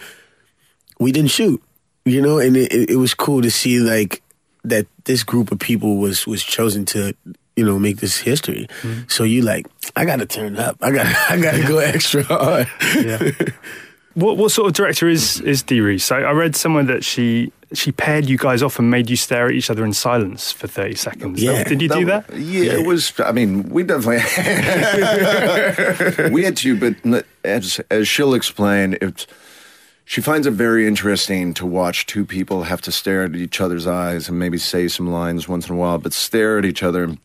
[0.98, 1.62] we didn't shoot
[2.06, 4.22] you know and it, it was cool to see like
[4.64, 7.14] that this group of people was was chosen to
[7.56, 9.02] you know make this history mm-hmm.
[9.08, 9.66] so you like
[9.96, 13.30] i gotta turn up i gotta i gotta go extra hard yeah
[14.16, 16.10] What what sort of director is is Dee Rees?
[16.10, 19.48] I, I read somewhere that she she paired you guys off and made you stare
[19.48, 21.42] at each other in silence for 30 seconds.
[21.42, 21.64] Yeah.
[21.64, 22.24] Did you do that?
[22.32, 24.18] Yeah, yeah, it was, I mean, we definitely,
[26.30, 26.94] we had to, but
[27.44, 29.26] as, as she'll explain, it's,
[30.08, 33.88] she finds it very interesting to watch two people have to stare at each other's
[33.88, 37.16] eyes and maybe say some lines once in a while, but stare at each other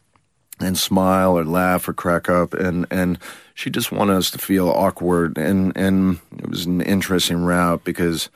[0.60, 2.56] and smile or laugh or crack up.
[2.56, 3.20] And and
[3.54, 5.38] she just wanted us to feel awkward.
[5.38, 8.30] And and it was an interesting route because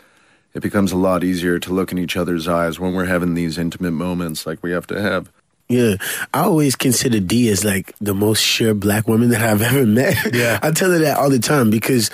[0.53, 3.57] it becomes a lot easier to look in each other's eyes when we're having these
[3.57, 5.31] intimate moments like we have to have.
[5.69, 5.95] Yeah,
[6.35, 10.35] I always consider Dee as like the most sure black woman that I've ever met.
[10.35, 12.11] Yeah, I tell her that all the time because,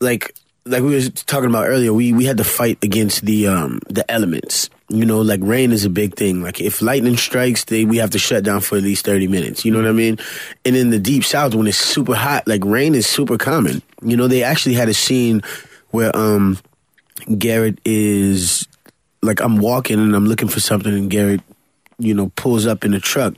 [0.00, 0.36] like,
[0.68, 4.08] like we were talking about earlier, we we had to fight against the um the
[4.10, 6.42] elements, you know, like rain is a big thing.
[6.42, 9.64] Like if lightning strikes, they we have to shut down for at least thirty minutes.
[9.64, 10.18] You know what I mean?
[10.64, 13.82] And in the deep south, when it's super hot, like rain is super common.
[14.02, 15.42] You know, they actually had a scene
[15.90, 16.58] where um
[17.38, 18.66] Garrett is
[19.22, 21.40] like I'm walking and I'm looking for something, and Garrett,
[21.98, 23.34] you know, pulls up in a truck,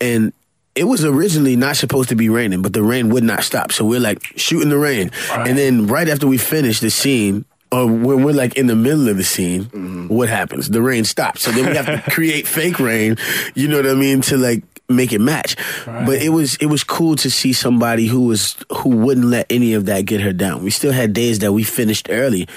[0.00, 0.32] and
[0.74, 3.72] it was originally not supposed to be raining, but the rain would not stop.
[3.72, 5.48] So we're like shooting the rain, right.
[5.48, 9.08] and then right after we finish the scene, or when we're like in the middle
[9.08, 10.08] of the scene, mm-hmm.
[10.08, 10.70] what happens?
[10.70, 11.42] The rain stops.
[11.42, 13.16] So then we have to create fake rain,
[13.54, 15.56] you know what I mean, to like make it match.
[15.86, 16.06] Right.
[16.06, 19.74] But it was it was cool to see somebody who was who wouldn't let any
[19.74, 20.62] of that get her down.
[20.62, 22.48] We still had days that we finished early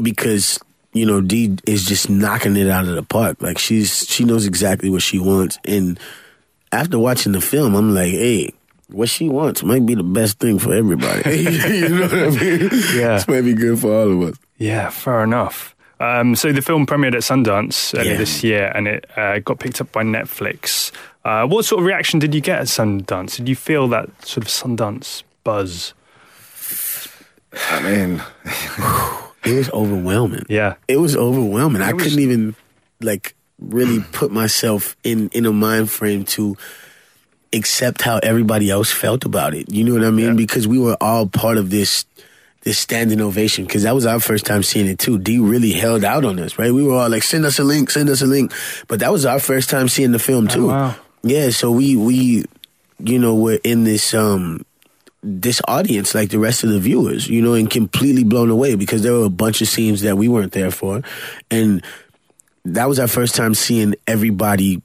[0.00, 0.58] because
[0.92, 3.40] you know Dee is just knocking it out of the park.
[3.40, 5.58] Like she's she knows exactly what she wants.
[5.64, 5.98] And
[6.72, 8.52] after watching the film, I'm like, hey,
[8.88, 11.40] what she wants might be the best thing for everybody.
[11.42, 12.60] you know what I mean?
[12.94, 13.14] Yeah.
[13.16, 14.38] This might be good for all of us.
[14.58, 15.74] Yeah, fair enough.
[16.00, 18.18] Um, so the film premiered at Sundance earlier Yeah.
[18.18, 20.90] this year, and it uh, got picked up by Netflix.
[21.24, 23.36] Uh, what sort of reaction did you get at Sundance?
[23.36, 25.94] Did you feel that sort of Sundance buzz?
[27.70, 28.22] I mean,
[29.44, 30.44] It was overwhelming.
[30.48, 31.82] Yeah, It was overwhelming.
[31.82, 32.54] I was- couldn't even
[33.00, 33.34] like
[33.68, 36.56] really put myself in in a mind frame to
[37.52, 39.70] accept how everybody else felt about it.
[39.70, 40.28] You know what I mean?
[40.28, 40.32] Yeah.
[40.34, 42.04] Because we were all part of this
[42.62, 43.64] this standing ovation.
[43.64, 45.18] Because that was our first time seeing it too.
[45.18, 46.72] Dee really held out on us, right?
[46.72, 48.52] We were all like, "Send us a link, send us a link."
[48.88, 50.68] But that was our first time seeing the film too.
[50.68, 50.94] wow.
[51.22, 52.44] Yeah, so we we
[52.98, 54.64] you know were in this um
[55.22, 59.02] this audience like the rest of the viewers, you know, and completely blown away because
[59.02, 61.02] there were a bunch of scenes that we weren't there for.
[61.50, 61.84] And
[62.64, 64.82] that was our first time seeing everybody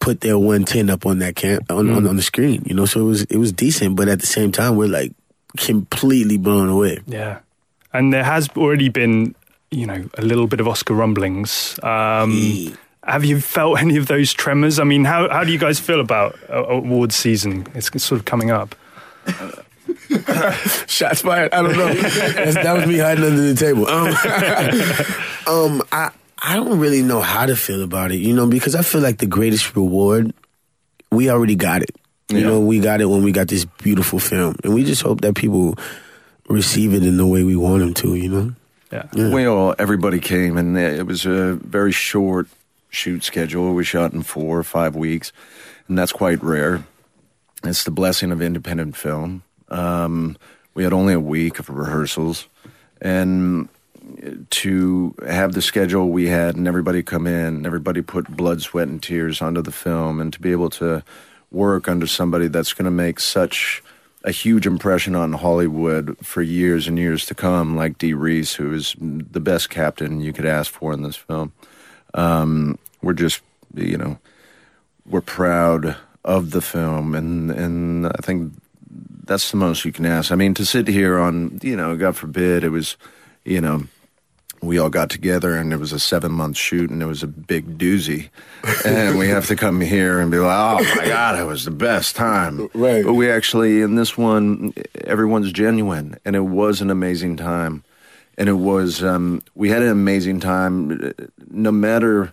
[0.00, 3.00] put their 110 up on that cam on, on, on the screen, you know, so
[3.00, 5.12] it was it was decent, but at the same time we're like
[5.56, 6.98] completely blown away.
[7.06, 7.40] yeah.
[7.94, 9.34] And there has already been,
[9.70, 11.78] you know, a little bit of Oscar rumblings.
[11.82, 12.74] Um,
[13.04, 14.78] have you felt any of those tremors?
[14.78, 17.66] I mean, how how do you guys feel about awards season?
[17.74, 18.74] It's sort of coming up.
[20.86, 21.52] Shots fired.
[21.52, 21.92] I don't know.
[21.94, 23.86] That was me hiding under the table.
[23.86, 24.08] Um,
[25.46, 26.10] um, I
[26.44, 29.18] I don't really know how to feel about it, you know, because I feel like
[29.18, 30.32] the greatest reward,
[31.10, 31.94] we already got it.
[32.28, 32.46] You Yeah.
[32.48, 35.34] know, we got it when we got this beautiful film, and we just hope that
[35.34, 35.78] people
[36.48, 38.14] receive it in the way we want them to.
[38.14, 38.54] You know.
[38.92, 39.04] Yeah.
[39.14, 39.30] Yeah.
[39.32, 42.48] we all, everybody came, and it was a very short
[42.90, 43.72] shoot schedule.
[43.74, 45.32] We shot in four or five weeks,
[45.88, 46.84] and that's quite rare.
[47.64, 49.42] It's the blessing of independent film.
[49.68, 50.36] Um,
[50.74, 52.46] we had only a week of rehearsals,
[53.00, 53.68] and
[54.50, 58.88] to have the schedule we had and everybody come in, and everybody put blood, sweat,
[58.88, 61.02] and tears onto the film, and to be able to
[61.50, 63.82] work under somebody that's going to make such
[64.24, 68.72] a huge impression on Hollywood for years and years to come, like Dee Rees, who
[68.72, 71.52] is the best captain you could ask for in this film.
[72.14, 73.42] Um, we're just,
[73.74, 74.18] you know,
[75.04, 78.52] we're proud of the film, and and I think
[79.24, 80.30] that's the most you can ask.
[80.30, 82.96] I mean, to sit here on, you know, God forbid, it was,
[83.44, 83.84] you know,
[84.62, 87.26] we all got together and it was a seven month shoot and it was a
[87.26, 88.30] big doozy.
[88.84, 91.72] and we have to come here and be like, oh my God, it was the
[91.72, 92.70] best time.
[92.72, 93.04] Right.
[93.04, 94.72] But we actually, in this one,
[95.04, 97.82] everyone's genuine and it was an amazing time.
[98.38, 101.12] And it was, um, we had an amazing time
[101.50, 102.32] no matter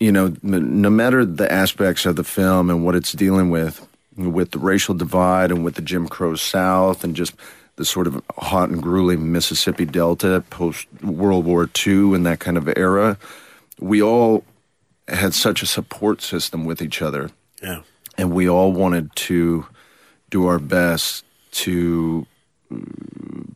[0.00, 3.86] you know, no matter the aspects of the film and what it's dealing with,
[4.16, 7.34] with the racial divide and with the Jim Crow South and just
[7.78, 12.58] the sort of hot and grueling Mississippi Delta post World War II and that kind
[12.58, 13.16] of era,
[13.80, 14.44] we all
[15.06, 17.30] had such a support system with each other.
[17.62, 17.82] Yeah.
[18.18, 19.64] And we all wanted to
[20.28, 22.26] do our best to
[22.70, 23.54] mm,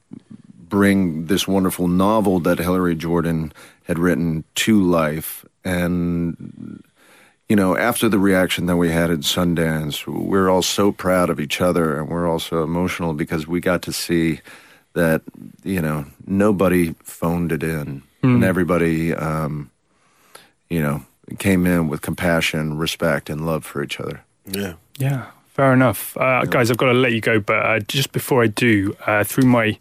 [0.69, 3.53] bring this wonderful novel that Hillary Jordan
[3.85, 5.45] had written to life.
[5.65, 6.85] And,
[7.53, 11.39] you know, after the reaction that we had at Sundance, we're all so proud of
[11.39, 14.41] each other and we're also emotional because we got to see
[14.95, 15.21] that,
[15.63, 19.71] you know, nobody phoned it in and everybody, um,
[20.71, 21.05] you know,
[21.39, 24.25] came in with compassion, respect, and love for each other.
[24.47, 24.77] Yeah.
[24.97, 26.17] Yeah, fair enough.
[26.17, 29.25] Uh, Guys, I've got to let you go, but uh, just before I do, uh,
[29.25, 29.79] through my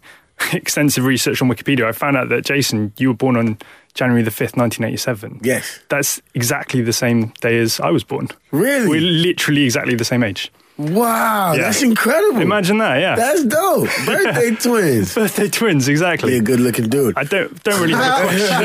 [0.52, 3.58] extensive research on Wikipedia, I found out that Jason, you were born on
[3.94, 5.40] January the 5th, 1987.
[5.42, 5.80] Yes.
[5.88, 8.28] That's exactly the same day as I was born.
[8.50, 8.88] Really?
[8.88, 10.50] We're literally exactly the same age.
[10.78, 11.62] Wow, Yeah.
[11.64, 12.40] that's incredible.
[12.40, 13.14] Imagine that, yeah.
[13.14, 13.88] That's dope.
[14.06, 15.14] Birthday twins.
[15.14, 16.30] Birthday twins, exactly.
[16.32, 17.16] Be a good looking dude.
[17.16, 18.62] I don't don't really have a question.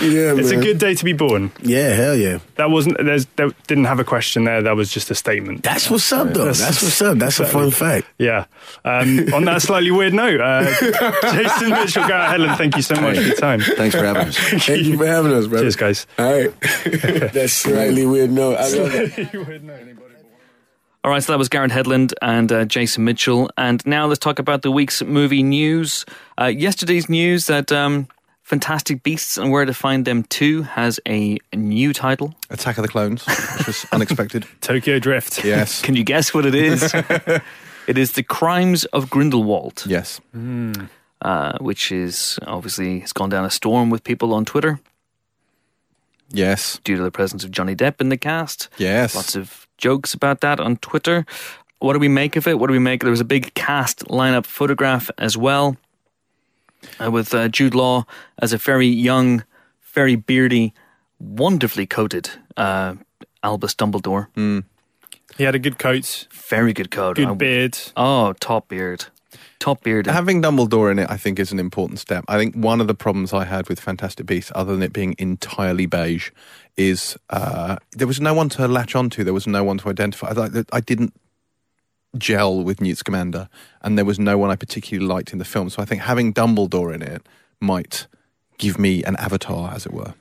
[0.00, 1.50] yeah, It's a good day to be born.
[1.62, 2.38] Yeah, hell yeah.
[2.56, 4.60] That wasn't there's there didn't have a question there.
[4.62, 5.62] That was just a statement.
[5.62, 6.46] That's what's up, though.
[6.46, 7.18] That's- That's what's up.
[7.18, 8.06] That's a fun fact.
[8.18, 8.46] Yeah.
[8.84, 10.64] Um, on that slightly weird note, uh,
[11.32, 13.60] Jason Mitchell, Garrett Hedlund, thank you so much for your time.
[13.60, 14.36] Thanks for having us.
[14.36, 15.64] Thank you for having us, brother.
[15.64, 16.06] Cheers, guys.
[16.18, 16.52] All right.
[17.32, 18.47] That's slightly weird note.
[18.54, 19.34] I love it.
[21.04, 23.50] All right, so that was Garrett Hedlund and uh, Jason Mitchell.
[23.56, 26.04] And now let's talk about the week's movie news.
[26.38, 28.08] Uh, yesterday's news that um,
[28.42, 32.34] Fantastic Beasts and Where to Find Them 2 has a new title.
[32.50, 34.44] Attack of the Clones, which was unexpected.
[34.60, 35.44] Tokyo Drift.
[35.44, 35.80] Yes.
[35.82, 36.92] Can you guess what it is?
[37.86, 40.20] it is The Crimes of Grindelwald, Yes.
[41.22, 44.80] uh, which is obviously has gone down a storm with people on Twitter
[46.30, 46.78] Yes.
[46.84, 48.68] due to the presence of Johnny Depp in the cast.
[48.78, 49.14] Yes.
[49.14, 51.24] Lots of jokes about that on Twitter.
[51.78, 52.58] What do we make of it?
[52.58, 53.02] What do we make?
[53.02, 55.76] There was a big cast lineup photograph as well,
[57.02, 58.04] uh, with uh, Jude Law
[58.40, 59.44] as a very young,
[59.94, 60.74] very beardy,
[61.20, 62.94] wonderfully coated uh,
[63.42, 64.28] Albus Dumbledore.
[65.36, 67.16] He had a good coat, Very good coat.
[67.16, 67.78] good I- beard.
[67.96, 69.06] Oh, top beard.
[69.60, 70.06] Top beard.
[70.06, 72.24] Having Dumbledore in it, I think, is an important step.
[72.28, 75.16] I think one of the problems I had with Fantastic Beasts, other than it being
[75.18, 76.30] entirely beige,
[76.76, 79.24] is uh, there was no one to latch onto.
[79.24, 80.32] There was no one to identify.
[80.36, 81.12] I, I didn't
[82.16, 83.48] gel with Newt Scamander,
[83.82, 85.70] and there was no one I particularly liked in the film.
[85.70, 87.26] So I think having Dumbledore in it
[87.60, 88.06] might
[88.58, 90.14] give me an avatar, as it were,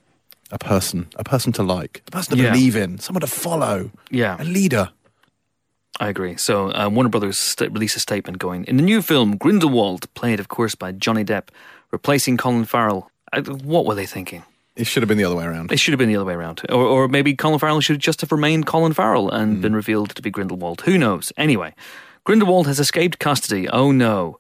[0.52, 2.52] a person, a person to like, a person to Yeah.
[2.52, 4.42] believe in, someone to follow, yeah.
[4.42, 4.90] a leader.
[6.00, 6.38] I agree.
[6.38, 10.40] So uh, Warner Brothers st- released a statement going in the new film Grindelwald, played
[10.40, 11.50] of course by Johnny Depp,
[11.92, 13.12] replacing Colin Farrell.
[13.34, 14.44] I, what were they thinking?
[14.76, 15.72] It should have been the other way around.
[15.72, 18.22] It should have been the other way around, or, or maybe Colin Farrell should just
[18.22, 20.82] have remained Colin Farrell and been revealed to be Grindelwald.
[20.82, 21.34] Who knows?
[21.36, 21.74] Anyway,
[22.26, 23.68] Grindelwald has escaped custody.
[23.68, 24.38] Oh no,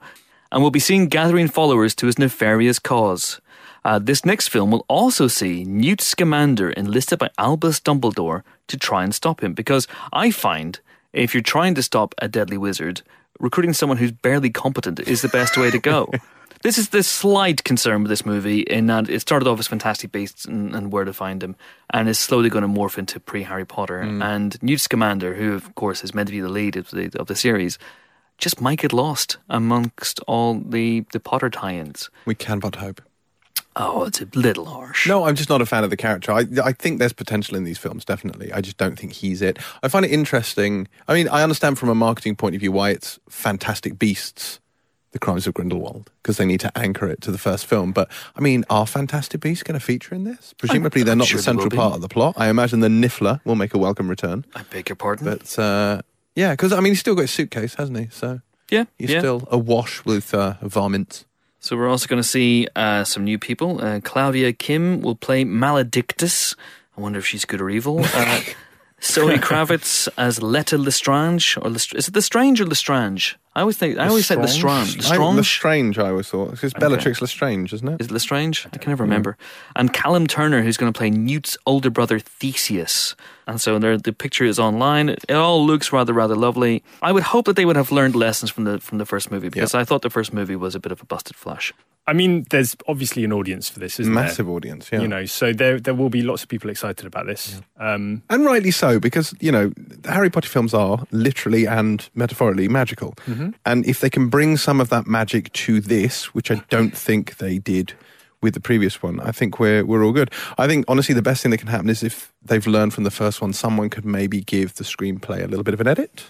[0.52, 3.42] and will be seen gathering followers to his nefarious cause.
[3.84, 9.04] Uh, this next film will also see Newt Scamander enlisted by Albus Dumbledore to try
[9.04, 9.54] and stop him.
[9.54, 10.80] Because I find
[11.18, 13.02] if you're trying to stop a deadly wizard,
[13.40, 16.12] recruiting someone who's barely competent is the best way to go.
[16.64, 20.12] This is the slight concern with this movie in that it started off as Fantastic
[20.12, 21.56] Beasts and, and Where to Find Them,
[21.92, 24.02] and is slowly going to morph into pre Harry Potter.
[24.02, 24.24] Mm.
[24.24, 27.28] And Newt Scamander, who of course is meant to be the lead of the, of
[27.28, 27.78] the series,
[28.40, 32.10] just might get lost amongst all the, the Potter tie-ins.
[32.26, 33.02] We can but hope.
[33.80, 35.08] Oh, it's a little harsh.
[35.08, 36.32] No, I'm just not a fan of the character.
[36.32, 38.52] I, I think there's potential in these films, definitely.
[38.52, 39.60] I just don't think he's it.
[39.84, 40.88] I find it interesting.
[41.08, 44.60] I mean, I understand from a marketing point of view why it's Fantastic Beasts,
[45.12, 47.92] The Crimes of Grindelwald, because they need to anchor it to the first film.
[47.92, 50.56] But, I mean, are Fantastic Beasts going to feature in this?
[50.58, 52.34] Presumably they're I'm not sure the central part of the plot.
[52.36, 54.44] I imagine the Niffler will make a welcome return.
[54.56, 55.26] I beg your pardon.
[55.26, 56.02] But, uh,
[56.36, 58.08] yeah, because, I mean, he's still got his suitcase, hasn't he?
[58.10, 59.20] So yeah, he's yeah.
[59.20, 61.26] still awash with uh, varmints.
[61.68, 63.84] So we're also going to see uh, some new people.
[63.84, 66.56] Uh, Claudia Kim will play Maledictus.
[66.98, 68.00] I wonder if she's good or evil.
[68.06, 68.42] Uh,
[69.04, 73.38] Zoe Kravitz as Leta Lestrange, or Lest- is it Lestrange or Lestrange?
[73.58, 74.98] I always think I always say Lestrange.
[74.98, 75.36] I, Lestrange.
[75.38, 76.64] Lestrange, I always thought.
[76.64, 78.00] It's Bellatrix Lestrange, isn't it?
[78.00, 78.68] Is it Lestrange?
[78.72, 79.36] I can never remember.
[79.76, 83.16] And Callum Turner, who's going to play Newt's older brother Theseus.
[83.48, 85.10] And so there, the picture is online.
[85.10, 86.84] It all looks rather, rather lovely.
[87.02, 89.50] I would hope that they would have learned lessons from the from the first movie
[89.50, 91.74] because I thought the first movie was a bit of a busted flash.
[92.10, 94.56] I mean, there's obviously an audience for this, isn't Massive there?
[94.56, 95.02] audience, yeah.
[95.02, 97.60] You know, so there there will be lots of people excited about this.
[97.80, 102.70] Um, And rightly so, because, you know, the Harry Potter films are literally and metaphorically
[102.70, 103.14] magical.
[103.66, 107.38] And if they can bring some of that magic to this, which I don't think
[107.38, 107.94] they did
[108.42, 110.32] with the previous one, I think we're, we're all good.
[110.58, 113.12] I think, honestly, the best thing that can happen is if they've learned from the
[113.12, 116.26] first one, someone could maybe give the screenplay a little bit of an edit.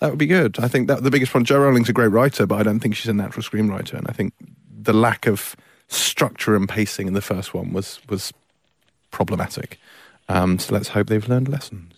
[0.00, 0.58] That would be good.
[0.58, 2.96] I think that the biggest problem, Jo Rowling's a great writer, but I don't think
[2.96, 3.94] she's a natural screenwriter.
[3.94, 4.32] And I think
[4.70, 5.56] the lack of
[5.88, 8.32] structure and pacing in the first one was, was
[9.10, 9.78] problematic.
[10.28, 11.91] Um, so let's hope they've learned lessons.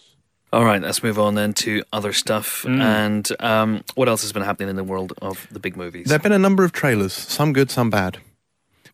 [0.54, 2.64] All right, let's move on then to other stuff.
[2.64, 6.06] And um, what else has been happening in the world of the big movies?
[6.06, 8.18] There have been a number of trailers, some good, some bad.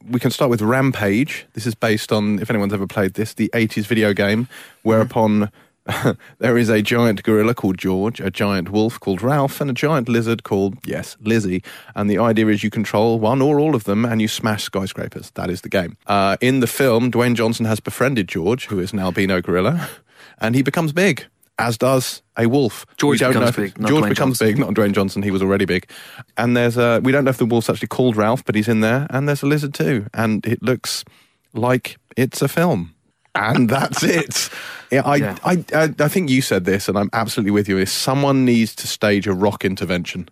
[0.08, 1.44] We can start with Rampage.
[1.52, 4.48] This is based on, if anyone's ever played this, the 80s video game,
[4.84, 5.52] whereupon
[6.38, 10.08] there is a giant gorilla called George, a giant wolf called Ralph, and a giant
[10.08, 11.62] lizard called, yes, Lizzie.
[11.94, 15.30] And the idea is you control one or all of them and you smash skyscrapers.
[15.32, 15.98] That is the game.
[16.06, 19.90] Uh, in the film, Dwayne Johnson has befriended George, who is an albino gorilla,
[20.38, 21.26] and he becomes big.
[21.60, 22.86] As does a wolf.
[22.96, 24.46] George becomes if- big, not George Dwayne becomes Johnson.
[24.48, 25.22] big, not Dwayne Johnson.
[25.22, 25.88] He was already big.
[26.36, 28.80] And there's a we don't know if the wolf's actually called Ralph, but he's in
[28.80, 29.06] there.
[29.10, 31.04] And there's a lizard too, and it looks
[31.52, 32.94] like it's a film.
[33.34, 34.50] And that's it.
[34.92, 35.38] Yeah, I, Yeah.
[35.44, 37.78] I, I, I think you said this, and I'm absolutely with you.
[37.78, 40.28] Is someone needs to stage a rock intervention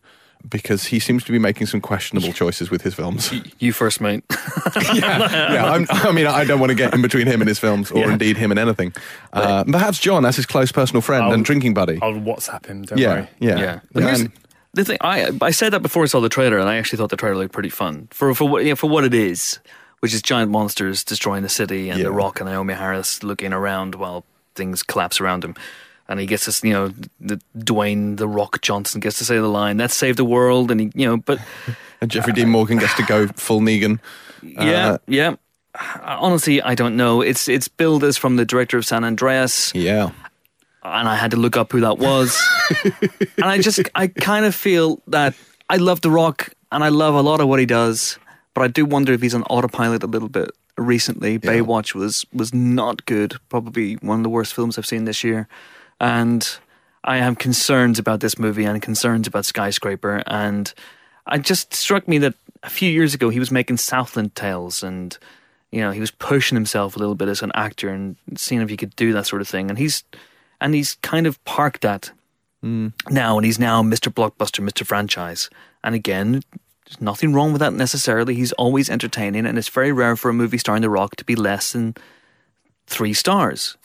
[0.49, 3.33] because he seems to be making some questionable choices with his films.
[3.59, 4.25] you first, mate.
[4.95, 7.91] yeah, I'm, I mean, I don't want to get in between him and his films,
[7.91, 8.13] or Yeah.
[8.13, 8.93] indeed him and anything.
[9.33, 11.99] Uh, perhaps John as his close personal friend I'll- and drinking buddy.
[12.03, 12.83] I'll WhatsApp him.
[12.83, 13.29] Don't yeah, worry.
[13.41, 13.81] yeah, Yeah.
[13.93, 14.33] The man-
[14.75, 17.11] the thing I I said that before I saw the trailer, and I actually thought
[17.11, 19.59] the trailer looked pretty fun for for what you know, for what it is,
[20.01, 22.05] which is giant monsters destroying the city, and Yeah.
[22.05, 25.55] The Rock and Naomie Harris looking around while things collapse around him.
[26.09, 26.89] And he gets this, you know,
[27.21, 30.91] the Dwayne the Rock Johnson gets to say the line, "Let's the world," and he,
[30.95, 31.39] you know, but
[32.01, 33.99] And Jeffrey Dean Morgan gets to go full Negan.
[34.43, 35.35] yeah, Uh, yeah.
[36.03, 37.21] Honestly, I don't know.
[37.21, 39.73] It's it's billed as from the director of San Andreas.
[39.75, 40.11] Yeah.
[40.83, 42.41] and I had to look up who that was.
[43.37, 45.35] and I just, I kind of feel that
[45.69, 48.19] I love The Rock and I love a lot of what he does,
[48.55, 50.51] but I do wonder if he's on autopilot a little bit.
[50.77, 51.39] Recently, Yeah.
[51.39, 53.35] Baywatch was was not good.
[53.49, 55.49] Probably one of the worst films I've seen this year,
[56.01, 56.59] and
[57.05, 60.23] I have concerns about this movie and concerns about Skyscraper.
[60.27, 60.73] And
[61.33, 65.17] it just struck me that a few years ago he was making Southland Tales and
[65.71, 68.69] you know he was pushing himself a little bit as an actor and seeing if
[68.69, 70.03] he could do that sort of thing and he's
[70.61, 72.11] and he's kind of parked that
[72.63, 72.89] hmm.
[73.11, 74.13] now and he's now Mr.
[74.13, 74.85] Blockbuster Mr.
[74.85, 75.51] Franchise
[75.85, 76.43] And again,
[76.89, 78.35] there's nothing wrong with that necessarily.
[78.35, 81.37] He's always entertaining, and it's very rare for a movie starring The Rock to be
[81.37, 81.95] less than
[82.87, 83.77] three stars.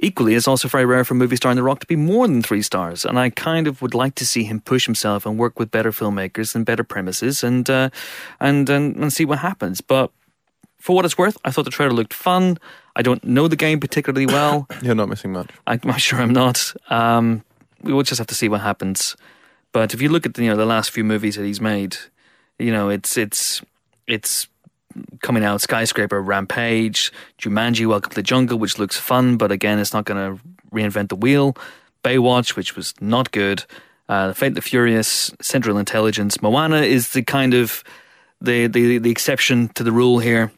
[0.00, 2.40] Equally, it's also very rare for a movie starring The Rock to be more than
[2.40, 3.04] three stars.
[3.04, 5.90] And I kind of would like to see him push himself and work with better
[5.90, 7.90] filmmakers and better premises and uh,
[8.38, 9.80] and, and and see what happens.
[9.80, 10.12] But
[10.78, 12.58] for what it's worth, I thought the trailer looked fun.
[12.94, 14.68] I don't know the game particularly well.
[14.82, 15.50] You're not missing much.
[15.66, 16.72] I'm sure I'm not.
[16.90, 17.44] Um,
[17.82, 19.16] we will just have to see what happens.
[19.72, 21.96] But if you look at the, you know the last few movies that he's made,
[22.58, 23.62] you know it's it's
[24.06, 24.48] it's
[25.22, 27.12] coming out skyscraper rampage.
[27.38, 31.08] Jumanji welcome to the jungle which looks fun but again it's not going to reinvent
[31.08, 31.56] the wheel.
[32.04, 33.64] Baywatch which was not good.
[34.08, 36.40] Uh, fate of the furious central intelligence.
[36.40, 37.84] Moana is the kind of
[38.40, 40.50] the, the the exception to the rule here.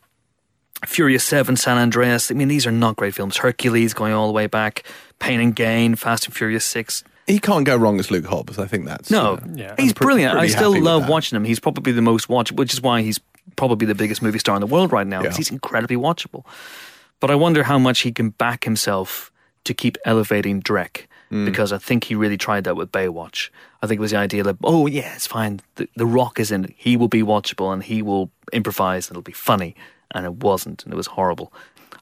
[0.86, 2.30] Furious 7 san andreas.
[2.30, 3.36] I mean these are not great films.
[3.38, 4.84] Hercules going all the way back.
[5.18, 8.58] Pain and gain fast and furious 6 He can't go wrong as Luke Hobbs.
[8.58, 9.74] I think that's no, uh, Yeah.
[9.76, 10.38] he's I'm pre- brilliant.
[10.38, 11.44] I still love watching him.
[11.44, 13.18] He's probably the most watchable, which is why he's
[13.56, 15.22] probably the biggest movie star in the world right now.
[15.22, 15.36] 'cause Yeah.
[15.38, 16.44] he's incredibly watchable.
[17.20, 19.30] But I wonder how much he can back himself
[19.64, 21.06] to keep elevating Drek.
[21.30, 21.44] Mm.
[21.44, 23.50] Because I think he really tried that with Baywatch.
[23.82, 25.60] I think it was the idea that, oh, yeah, it's fine.
[25.76, 26.74] The, the Rock is in it.
[26.76, 29.76] He will be watchable and he will improvise and it'll be funny.
[30.12, 31.52] And it wasn't, and it was horrible.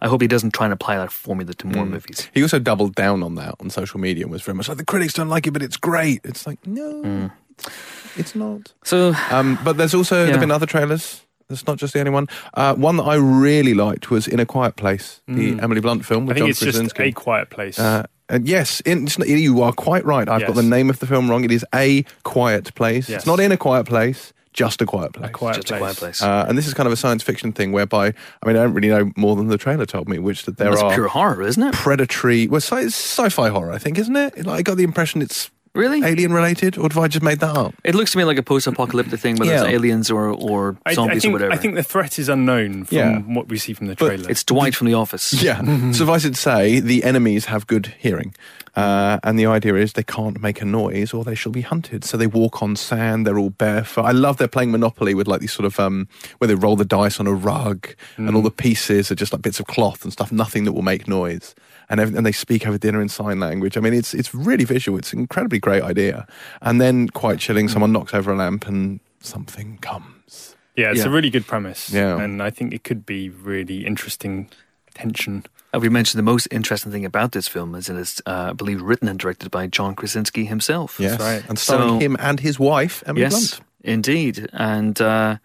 [0.01, 1.74] I hope he doesn't try and apply that formula to Mm.
[1.74, 2.30] more movies.
[2.32, 4.84] He also doubled down on that on social media and was very much like the
[4.84, 6.20] critics don't like it, but it's great.
[6.24, 7.30] It's like no, Mm.
[7.51, 7.68] it's,
[8.16, 8.72] it's not.
[8.82, 10.26] So, Um, but there's also Yeah.
[10.28, 11.20] there've been other trailers.
[11.51, 12.26] It's not just the only one.
[12.55, 15.62] Uh, one that I really liked was In a Quiet Place, the Mm.
[15.62, 17.78] Emily Blunt film with I with think John it's just a quiet place.
[17.78, 20.28] Uh, and yes, in, it's not, you are quite right.
[20.28, 21.44] I've got the name of the film wrong.
[21.44, 23.09] It is A Quiet Place.
[23.09, 23.20] Yes.
[23.20, 25.30] It's not in a quiet place, just a quiet place.
[25.30, 25.78] a quiet just place.
[25.78, 26.22] a quiet place.
[26.22, 28.09] Uh, and this is kind of a science fiction thing whereby,
[28.42, 30.68] I mean, I don't really know more than the trailer told me, which that there
[30.68, 31.72] that's are pure horror, isn't it?
[31.74, 34.44] predatory, well, sci- it's sci-fi horror, I think, isn't it?
[34.44, 36.02] Like, I got the impression it's Really?
[36.02, 37.72] alien related, or have I just made that up?
[37.84, 39.62] It looks to me like a post-apocalyptic thing, whether Yeah.
[39.64, 41.52] it's aliens or, or I, zombies I think, or whatever.
[41.52, 43.18] I think the threat is unknown from Yeah.
[43.20, 44.28] what we see from the But trailer.
[44.30, 45.32] it's Dwight from The Office.
[45.40, 45.62] Yeah.
[45.92, 48.34] Suffice it to say, the enemies have good hearing.
[48.76, 52.04] Uh, and the idea is they can't make a noise or they shall be hunted.
[52.04, 54.02] So they walk on sand, they're all barefoot.
[54.02, 56.06] I love they're playing Monopoly with like these sort of, um,
[56.38, 59.42] where they roll the dice on a rug and all the pieces are just like
[59.42, 61.54] bits of cloth and stuff, nothing that will make noise.
[61.91, 63.76] And, and they speak over dinner in sign language.
[63.76, 64.99] I mean, it's, it's really visual.
[64.99, 66.26] It's an incredibly great idea.
[66.61, 70.55] And then, quite chilling, someone knocks over a lamp and something comes.
[70.76, 71.07] yeah, it's Yeah.
[71.07, 71.91] a really good premise.
[71.91, 72.20] Yeah.
[72.20, 74.49] And I think it could be really interesting
[74.95, 75.45] tension.
[75.78, 79.09] We mentioned the most interesting thing about this film is it's, uh, I believe, written
[79.09, 80.99] and directed by John Krasinski himself.
[81.01, 81.18] Yes.
[81.20, 81.43] right.
[81.49, 83.61] And starring So- him and his wife, Emily yes, Blunt.
[83.82, 84.47] indeed.
[84.53, 85.36] And uh,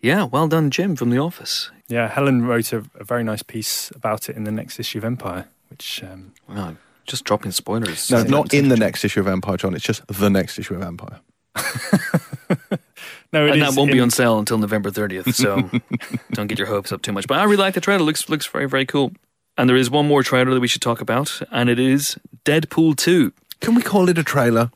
[0.00, 1.70] yeah, well done, Jim from The Office.
[1.88, 5.04] Yeah, Helen wrote a, a very nice piece about it in the next issue of
[5.04, 8.10] Empire, which um, Wow, just dropping spoilers.
[8.10, 9.74] No, not in the next issue of Empire, John.
[9.74, 11.20] It's just the next issue of Empire.
[13.32, 15.70] no, it and is that won't be on sale until November 30th, so
[16.32, 17.26] don't get your hopes up too much.
[17.26, 18.02] But I really like the trailer.
[18.04, 19.12] looks looks very, very cool.
[19.58, 22.96] And there is one more trailer that we should talk about, and it is Deadpool
[22.96, 23.32] 2.
[23.60, 24.70] Can we call it a trailer?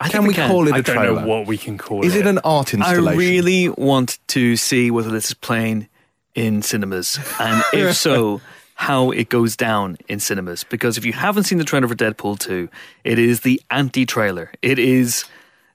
[0.00, 0.50] I Can think we can.
[0.50, 1.20] call it I a don't trailer?
[1.22, 2.20] know what we can call Is it.
[2.20, 3.08] it an art installation?
[3.08, 5.88] I really want to see whether this is playing
[6.34, 8.40] in cinemas, and if so,
[8.78, 10.62] how it goes down in cinemas.
[10.64, 12.68] Because if you haven't seen the trailer for Deadpool 2,
[13.04, 14.52] it is the anti trailer.
[14.62, 15.24] It is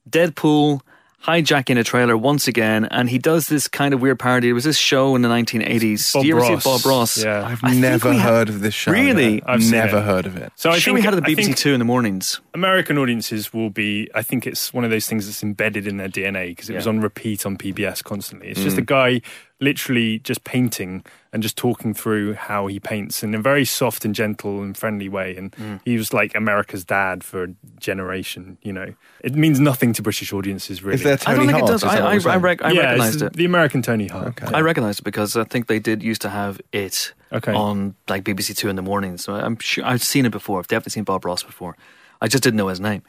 [0.10, 0.82] Deadpool
[1.24, 4.50] hijacking a trailer once again, and he does this kind of weird parody.
[4.50, 6.14] It was this show in the 1980s.
[6.14, 6.64] Bob Do you ever Ross.
[6.64, 7.24] see Bob Ross?
[7.24, 7.46] Yeah.
[7.46, 8.92] I've I never we have- heard of this show.
[8.92, 9.36] Really?
[9.36, 9.42] Yeah.
[9.46, 10.04] I've never it.
[10.04, 10.52] heard of it.
[10.56, 12.42] So I sure, think we had it at I BBC Two in the mornings.
[12.56, 14.10] American audiences will be.
[14.16, 16.88] I think it's one of those things that's embedded in their DNA because it was
[16.88, 18.48] on repeat on PBS constantly.
[18.50, 18.64] It's Mm.
[18.64, 19.22] just a guy
[19.62, 24.14] literally just painting and just talking through how he paints in a very soft and
[24.14, 25.38] gentle and friendly way.
[25.38, 25.80] And Mm.
[25.86, 27.48] he was like America's dad for a
[27.80, 28.58] generation.
[28.64, 28.94] You know,
[29.24, 30.96] it means nothing to British audiences really.
[30.96, 31.70] Is there I Tony don't think Hart?
[31.70, 31.84] it does.
[31.84, 33.34] I, what I, I, rec- I yeah, recognized it.
[33.34, 34.28] the American Tony Hart.
[34.30, 34.48] Okay.
[34.54, 37.54] I recognized it because I think they did used to have it Okay.
[37.54, 39.18] on like BBC Two in the morning.
[39.18, 40.60] So I'm sure I've seen it before.
[40.60, 41.78] I've definitely seen Bob Ross before.
[42.24, 43.02] I just didn't know his name.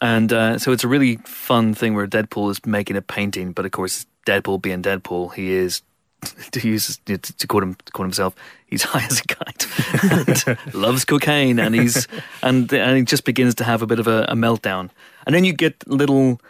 [0.00, 3.64] And uh, so it's a really fun thing where Deadpool is making a painting, but
[3.64, 5.82] of course Deadpool being Deadpool, he is
[6.52, 8.34] to use to, to quote him to quote himself,
[8.66, 9.66] he's high as a kite,
[10.02, 12.08] and loves cocaine, and he's
[12.42, 14.90] and and he just begins to have a bit of a, a meltdown,
[15.26, 16.40] and then you get little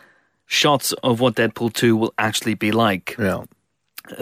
[0.46, 3.16] shots of what Deadpool two will actually be like.
[3.18, 3.44] Yeah.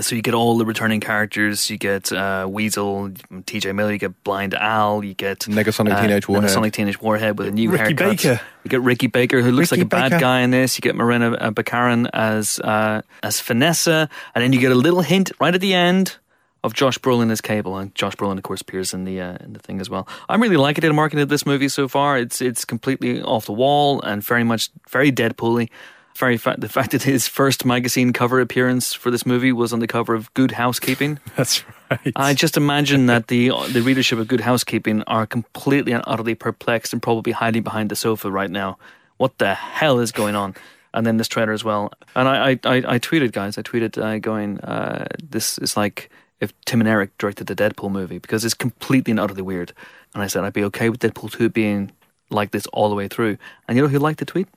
[0.00, 1.68] So you get all the returning characters.
[1.68, 3.10] You get uh, Weasel,
[3.46, 3.72] T.J.
[3.72, 3.92] Miller.
[3.92, 5.02] You get Blind Al.
[5.02, 6.50] You get Negasonic Teenage Warhead.
[6.50, 8.16] Negasonic Teenage Warhead with a new Ricky haircut.
[8.16, 8.40] Baker.
[8.62, 10.76] You get Ricky Baker, who looks Ricky like a bad guy in this.
[10.76, 15.02] You get Morena uh, Baccarin as uh, as Vanessa, and then you get a little
[15.02, 16.16] hint right at the end
[16.62, 19.52] of Josh Brolin as Cable, and Josh Brolin, of course, appears in the uh, in
[19.52, 20.06] the thing as well.
[20.28, 20.92] I'm really liking it.
[20.92, 22.18] Marketing of this movie so far.
[22.18, 25.68] It's it's completely off the wall and very much very Deadpool-y.
[26.16, 29.78] Very fa- the fact that his first magazine cover appearance for this movie was on
[29.78, 31.18] the cover of Good Housekeeping.
[31.36, 32.12] That's right.
[32.16, 36.92] I just imagine that the the readership of Good Housekeeping are completely and utterly perplexed
[36.92, 38.78] and probably hiding behind the sofa right now.
[39.16, 40.54] What the hell is going on?
[40.94, 41.90] And then this trailer as well.
[42.14, 43.56] And I I, I, I tweeted, guys.
[43.56, 46.10] I tweeted uh, going, uh, "This is like
[46.40, 49.72] if Tim and Eric directed the Deadpool movie because it's completely and utterly weird."
[50.12, 51.92] And I said I'd be okay with Deadpool two being
[52.28, 53.38] like this all the way through.
[53.66, 54.48] And you know who liked the tweet?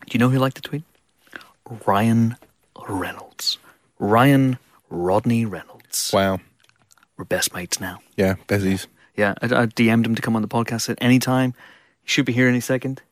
[0.00, 0.84] Do you know who liked the tweet?
[1.86, 2.36] Ryan
[2.88, 3.58] Reynolds.
[3.98, 4.58] Ryan
[4.90, 6.10] Rodney Reynolds.
[6.12, 6.40] Wow.
[7.16, 8.00] We're best mates now.
[8.16, 8.86] Yeah, Bezies.
[9.16, 11.54] Yeah, I, I DM'd him to come on the podcast at any time.
[12.02, 13.02] He should be here any second.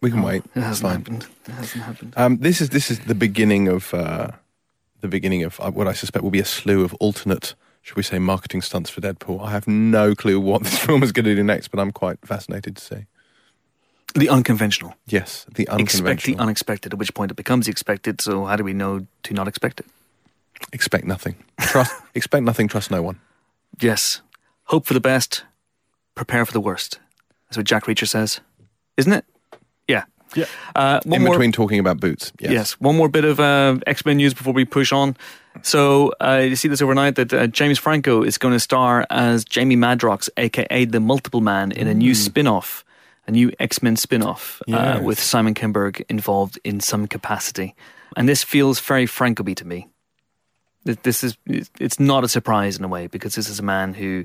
[0.00, 0.44] We can wait.
[0.54, 0.98] It hasn't fine.
[0.98, 1.26] happened.
[1.46, 2.14] It hasn't happened.
[2.16, 4.28] Um, this is this is the beginning of uh,
[5.00, 8.02] the beginning of uh, what I suspect will be a slew of alternate, should we
[8.02, 9.42] say, marketing stunts for Deadpool.
[9.42, 12.18] I have no clue what this film is going to do next, but I'm quite
[12.24, 13.06] fascinated to see.
[14.16, 14.94] The unconventional.
[15.06, 16.12] Yes, the unconventional.
[16.12, 18.20] Expect the unexpected, at which point it becomes the expected.
[18.20, 19.86] So how do we know to not expect it?
[20.72, 21.36] expect nothing.
[21.60, 21.94] Trust.
[22.14, 22.68] expect nothing.
[22.68, 23.20] Trust no one.
[23.80, 24.22] Yes.
[24.64, 25.44] Hope for the best,
[26.14, 26.98] prepare for the worst.
[27.48, 28.40] That's what Jack Reacher says,
[28.96, 29.24] isn't it?
[29.86, 30.04] Yeah.
[30.34, 30.46] Yeah.
[30.74, 32.32] Uh, one In more, between talking about boots.
[32.40, 32.52] Yes.
[32.52, 32.72] Yes.
[32.80, 35.16] One more bit of uh, X Men news before we push on.
[35.62, 39.44] So uh, you see this overnight that uh, James Franco is going to star as
[39.44, 42.84] Jamie Madrox, aka the Multiple Man, in a new spin-off,
[43.26, 47.74] a new X Men spin-off uh, with Simon Kinberg involved in some capacity.
[48.16, 49.88] And this feels very Franco-y to me.
[50.84, 54.24] This is it's not a surprise in a way because this is a man who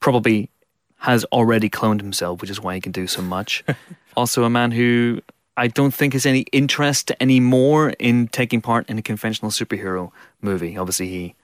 [0.00, 0.50] probably
[0.98, 3.64] has already cloned himself, which is why he can do so much.
[4.16, 5.20] also, a man who
[5.56, 10.76] I don't think has any interest anymore in taking part in a conventional superhero movie.
[10.76, 11.34] Obviously, he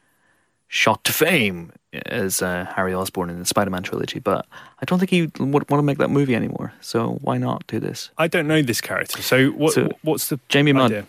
[0.68, 1.72] shot to fame
[2.06, 4.46] as uh, Harry Osborn in the Spider-Man trilogy, but
[4.80, 5.38] I don't think he would
[5.68, 6.72] want to make that movie anymore.
[6.80, 8.10] So why not do this?
[8.18, 9.22] I don't know this character.
[9.22, 9.72] So what?
[9.72, 11.06] So, what's the Jamie Mudd, idea?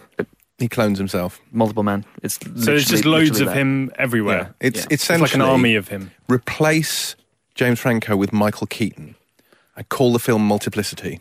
[0.58, 1.40] He clones himself.
[1.52, 2.06] multiple man.
[2.24, 3.56] It's So there's just loads of that.
[3.56, 4.56] him everywhere.
[4.60, 4.86] It's Yeah.
[4.90, 6.12] it's It's like an army of him.
[6.30, 7.16] replace
[7.56, 9.16] James Franco with Michael Keaton
[9.76, 11.20] and call the film Multiplicity,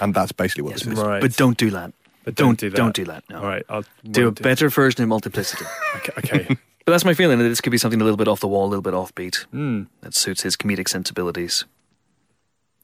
[0.00, 1.04] and that's basically what Yes, this is.
[1.04, 1.20] Right.
[1.20, 1.92] But don't do that.
[2.24, 2.76] But don't don't do that.
[2.76, 3.24] Don't do that.
[3.30, 3.38] No.
[3.40, 3.64] All right.
[3.68, 5.64] I'll Do a won't better version of Multiplicity.
[5.96, 6.12] Okay.
[6.18, 6.56] okay.
[6.84, 8.66] but that's my feeling that this could be something a little bit off the wall,
[8.66, 9.84] a little bit offbeat Hmm.
[10.00, 11.64] that suits his comedic sensibilities.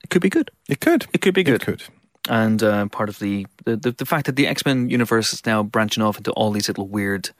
[0.04, 0.50] It could be good.
[0.68, 1.06] It could.
[1.12, 1.62] It could be good.
[1.62, 1.82] It could.
[2.28, 5.44] and uh, part of the, the, the, the fact that the X Men universe is
[5.46, 7.30] now branching off into all these little weird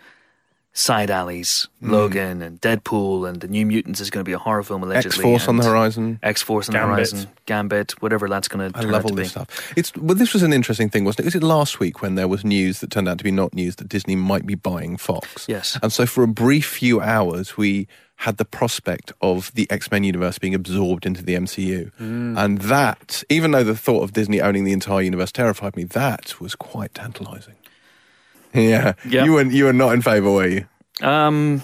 [0.79, 1.67] side alleys.
[1.81, 1.91] Hmm.
[1.91, 5.09] Logan and Deadpool and the New Mutants is going to be a horror film allegedly.
[5.09, 6.21] X Force on the horizon.
[6.23, 7.27] X Force on the horizon.
[7.47, 9.23] Gambit, whatever that's going to I turn love out to all be.
[9.23, 9.73] this stuff.
[9.77, 11.25] It's well, this was an interesting thing, wasn't it?
[11.27, 13.77] Was it last week when there was news that turned out to be not news
[13.77, 15.47] that Disney might be buying Fox?
[15.49, 15.79] Yes.
[15.83, 20.05] And so for a brief few hours, we had the prospect of the X Men
[20.05, 24.65] universe being absorbed into the MCU, and that, even though the thought of Disney owning
[24.65, 27.55] the entire universe terrified me, that was quite tantalising.
[28.55, 29.25] Yeah, Yeah.
[29.25, 30.67] you were you were not in favour, were you?
[31.03, 31.63] Um,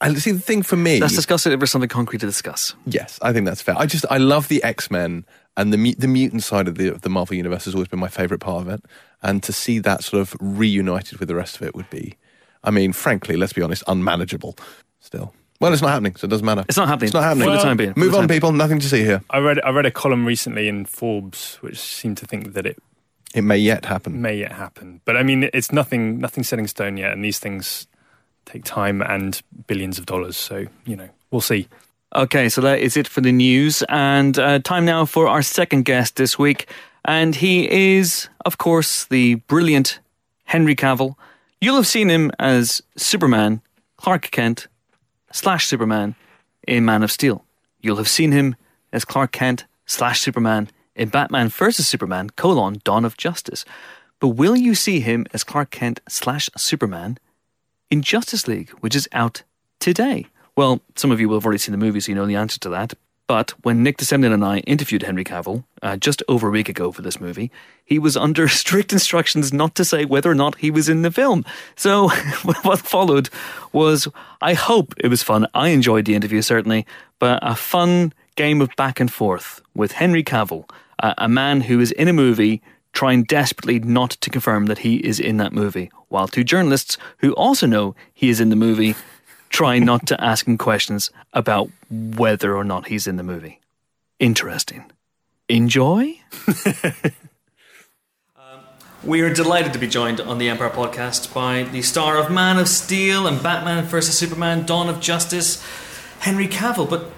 [0.00, 2.74] And see, the thing for me, let's discuss it if there's something concrete to discuss.
[2.86, 3.76] Yes, I think that's fair.
[3.78, 5.24] I just I love the X Men
[5.56, 8.00] and the mu- the mutant side of the of the Marvel universe has always been
[8.00, 8.84] my favorite part of it,
[9.22, 12.16] and to see that sort of reunited with the rest of it would be,
[12.64, 14.56] I mean, frankly, let's be honest, unmanageable.
[15.00, 16.64] Still, well, it's not happening, so it doesn't matter.
[16.68, 17.08] It's not happening.
[17.08, 17.48] It's not happening.
[17.48, 17.92] For the time being.
[17.96, 18.50] Move on, people.
[18.52, 19.22] Nothing to see here.
[19.30, 22.76] I read I read a column recently in Forbes which seemed to think that it
[23.34, 24.20] It may yet happen.
[24.20, 27.38] may yet happen, but I mean it's nothing nothing set in stone yet, and these
[27.38, 27.86] things
[28.44, 30.36] take time and billions of dollars.
[30.36, 31.68] So you know we'll see.
[32.14, 33.82] Okay, so that is it for the news.
[33.88, 36.68] And uh, time now for our second guest this week.
[37.04, 39.98] And he is, of course, the brilliant
[40.44, 41.16] Henry Cavill.
[41.60, 43.62] You'll have seen him as Superman,
[43.96, 44.68] Clark Kent,
[45.32, 46.14] slash Superman
[46.68, 47.44] in Man of Steel.
[47.80, 48.56] You'll have seen him
[48.92, 51.86] as Clark Kent, slash Superman in Batman vs.
[51.86, 53.64] Superman, colon, Dawn of Justice.
[54.20, 57.18] But will you see him as Clark Kent, slash Superman
[57.90, 59.42] in Justice League, which is out
[59.78, 60.26] today.
[60.56, 62.58] Well, some of you will have already seen the movie, so you know the answer
[62.60, 62.94] to that.
[63.26, 66.68] But when Nick de Semlyen and I interviewed Henry Cavill uh, just over a week
[66.68, 67.50] ago for this movie,
[67.84, 71.10] he was under strict instructions not to say whether or not he was in the
[71.10, 71.44] film.
[71.76, 72.08] So
[72.62, 73.28] what followed
[73.72, 74.08] was,
[74.40, 75.46] I hope it was fun.
[75.52, 76.86] I enjoyed the interview certainly,
[77.18, 80.68] but a fun game of back and forth with Henry Cavill,
[80.98, 82.62] uh, a man who is in a movie
[82.92, 87.32] trying desperately not to confirm that he is in that movie, while two journalists who
[87.32, 88.94] also know he is in the movie
[89.48, 93.60] try not to ask him questions about whether or not he's in the movie.
[94.18, 94.90] Interesting.
[95.48, 96.18] Enjoy?
[98.36, 98.60] Um,
[99.04, 102.58] we are delighted to be joined on the Empire podcast by the star of Man
[102.58, 104.16] of Steel and Batman vs.
[104.16, 105.62] Superman Dawn of Justice,
[106.20, 106.88] Henry Cavill.
[106.88, 107.10] But,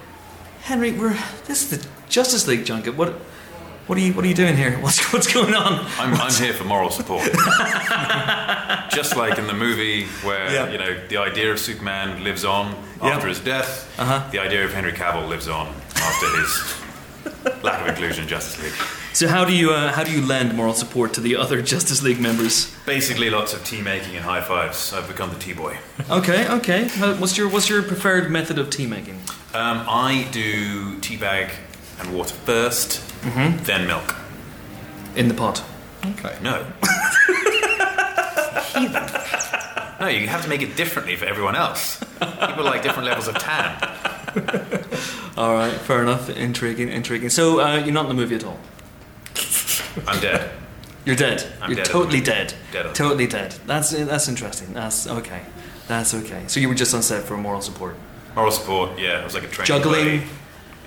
[0.65, 2.95] Henry, we're, this is the Justice League junket.
[2.95, 3.13] What,
[3.87, 4.71] What are you What are you doing here?
[4.81, 5.85] What's What's going on?
[5.99, 7.23] I'm, I'm here for moral support.
[8.91, 10.71] Just like in the movie where Yeah.
[10.71, 13.09] you know the idea of Superman lives on Yeah.
[13.15, 14.27] after his death, Uh-huh.
[14.31, 16.75] the idea of Henry Cavill lives on after his
[17.63, 18.73] lack of inclusion in Justice League.
[19.13, 22.01] So how do you uh, How do you lend moral support to the other Justice
[22.01, 22.73] League members?
[22.85, 24.93] Basically, lots of tea making and high fives.
[24.93, 25.77] I've become the tea boy.
[26.09, 26.87] Okay, okay.
[27.19, 29.19] What's your What's your preferred method of tea making?
[29.55, 31.51] Um, I do tea bag
[31.99, 33.63] and water 1st Mm-hmm.
[33.63, 34.15] then milk.
[35.15, 35.63] In the pot.
[36.05, 36.37] Okay.
[36.43, 36.61] No.
[39.99, 41.97] no, you have to make it differently for everyone else.
[42.19, 43.75] People like different levels of tan.
[45.37, 46.29] All right, fair enough.
[46.29, 47.29] Intriguing, intriguing.
[47.29, 48.59] So uh, you're not in the movie at all.
[50.07, 50.51] I'm dead.
[51.05, 51.43] You're dead.
[51.61, 51.85] I'm you're dead.
[51.85, 52.53] totally dead.
[52.71, 52.93] Dead.
[52.93, 53.55] Totally dead.
[53.65, 54.73] That's that's interesting.
[54.73, 55.41] That's okay.
[55.87, 56.43] That's okay.
[56.47, 57.95] So you were just on set for moral support,
[58.35, 59.67] Moral support, yeah, it was like a training.
[59.67, 60.29] juggling, buddy.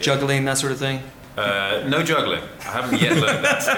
[0.01, 1.03] juggling, that sort of thing.
[1.37, 2.43] Uh, no juggling.
[2.61, 3.77] I haven't yet learned that skill.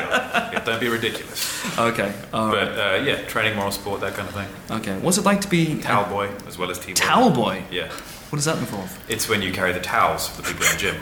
[0.53, 1.79] Yeah, don't be ridiculous.
[1.79, 2.13] Okay.
[2.33, 2.65] All right.
[2.65, 4.49] But uh, yeah, training moral support, that kind of thing.
[4.79, 4.99] Okay.
[4.99, 6.95] What's it like to be Towel boy as well as tea boy.
[6.95, 7.63] Towel boy.
[7.71, 7.89] Yeah.
[8.31, 8.99] What does that involve?
[9.09, 10.97] It's when you carry the towels for the people in the gym.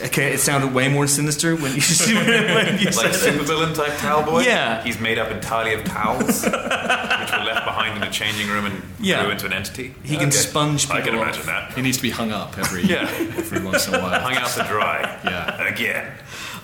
[0.00, 3.40] Okay, it sounded way more sinister when you, when you Like said it.
[3.40, 4.42] supervillain type towel boy.
[4.42, 4.82] Yeah.
[4.84, 8.82] He's made up entirely of towels, which were left behind in a changing room and
[9.00, 9.22] Yeah.
[9.22, 9.94] grew into an entity.
[10.04, 11.22] He can sponge people I can off.
[11.22, 11.72] imagine that.
[11.74, 13.10] He needs to be hung up every Yeah.
[13.36, 14.20] every once in a while.
[14.20, 15.18] Hung out to dry.
[15.24, 15.66] Yeah.
[15.66, 16.12] Again.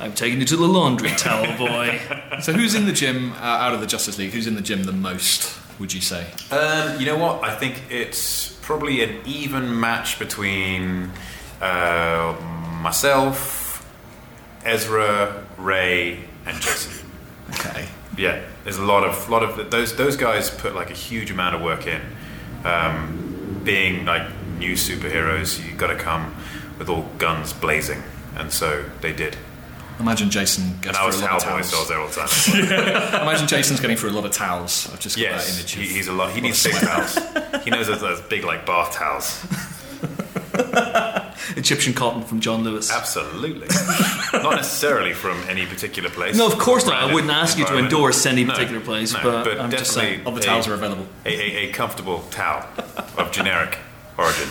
[0.00, 2.00] I'm taking you to the laundry, towel boy.
[2.42, 4.32] So who's in the gym uh, out of the Justice League?
[4.32, 5.56] Who's in the gym the most?
[5.78, 6.26] Would you say?
[6.50, 7.42] Um, you know what?
[7.44, 11.10] I think it's probably an even match between
[11.60, 12.36] uh,
[12.82, 13.86] myself,
[14.64, 17.06] Ezra, Ray, and Jason.
[17.50, 17.86] Okay.
[18.16, 21.56] Yeah, there's a lot of lot of those those guys put like a huge amount
[21.56, 22.00] of work in.
[22.64, 24.22] Um, being like
[24.58, 26.34] new superheroes, you got to come
[26.78, 28.02] with all guns blazing,
[28.36, 29.36] and so they did.
[30.00, 31.88] Imagine Jason goes And I was through a lot of so I was towels.
[31.88, 33.22] there all the time.
[33.22, 34.90] Imagine Jason's getting through a lot of towels.
[34.92, 35.70] I've just got that yes, image.
[35.72, 36.32] he, he's a lot.
[36.32, 37.16] He needs big towels.
[37.62, 39.46] He knows those, those big like bath towels.
[41.56, 42.90] Egyptian cotton from John Lewis.
[42.92, 43.68] Absolutely.
[44.32, 46.36] Not necessarily from any particular place.
[46.36, 46.94] No, of course not.
[46.96, 50.16] I wouldn't ask you to endorse any No, particular place, no, but I'm just definitely
[50.16, 50.26] saying.
[50.26, 51.06] All the a- towels are available.
[51.24, 52.66] A, a, a comfortable towel
[53.16, 53.78] of generic
[54.18, 54.48] origin.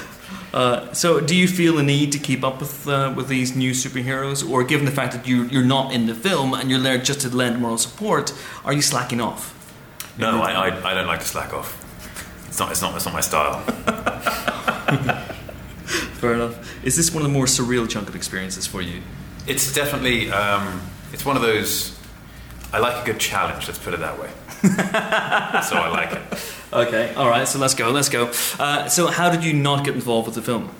[0.53, 3.71] Uh, so, do you feel a need to keep up with uh, with these new
[3.71, 6.97] superheroes, or given the fact that you you're not in the film and you're there
[6.99, 8.33] just to lend moral support,
[8.63, 9.51] are you slacking off?
[10.17, 11.79] No, I, I, I don't like to slack off.
[12.47, 13.63] It's not, it's not, it's not my style.
[16.19, 16.83] Fair enough.
[16.85, 19.01] Is this one of the more surreal chunk of experiences for you?
[19.47, 20.81] It's definitely, um,
[21.11, 21.97] it's one of those,
[22.71, 24.29] I like a good challenge, let's put it that way.
[24.63, 26.21] so I like it.
[26.71, 27.45] Okay, all right.
[27.47, 27.91] So let's go.
[27.91, 28.31] Let's go.
[28.57, 30.73] Uh, so, how did you not get involved with the film?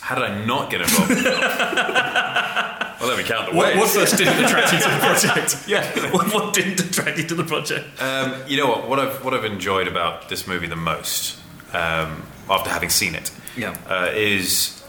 [0.00, 1.40] How did I not get involved in film?
[1.40, 3.76] well, let me count the What, ways.
[3.78, 5.68] what first didn't attract you to the project?
[5.68, 6.12] Yeah.
[6.12, 7.86] what, what didn't attract you to the project?
[8.00, 8.88] Um, you know what?
[8.88, 11.38] What I've what I've enjoyed about this movie the most,
[11.72, 13.76] um, after having seen it, Yeah.
[13.88, 14.82] uh, is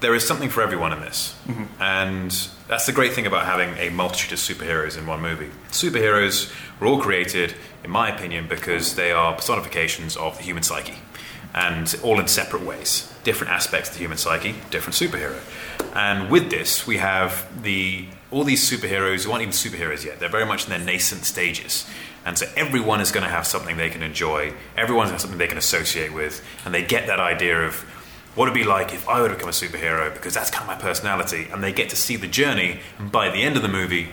[0.00, 1.34] there is something for everyone in this,
[1.80, 2.30] and
[2.68, 5.50] that's the great thing about having a multitude of superheroes in one movie.
[5.70, 10.98] Superheroes were all created, in my opinion, because they are personifications of the human psyche,
[11.54, 13.10] and all in separate ways.
[13.24, 15.40] Different aspects of the human psyche, different superhero.
[15.94, 20.18] And with this, we have the all these superheroes who aren't even superheroes yet.
[20.20, 21.86] They're very much in their nascent stages.
[22.26, 24.52] And so everyone is going to have something they can enjoy.
[24.76, 26.44] Everyone has something they can associate with.
[26.64, 27.76] And they get that idea of
[28.34, 30.76] what it'd be like if I were to become a superhero because that's kind of
[30.76, 31.46] my personality.
[31.52, 32.80] And they get to see the journey.
[32.98, 34.08] And by the end of the movie,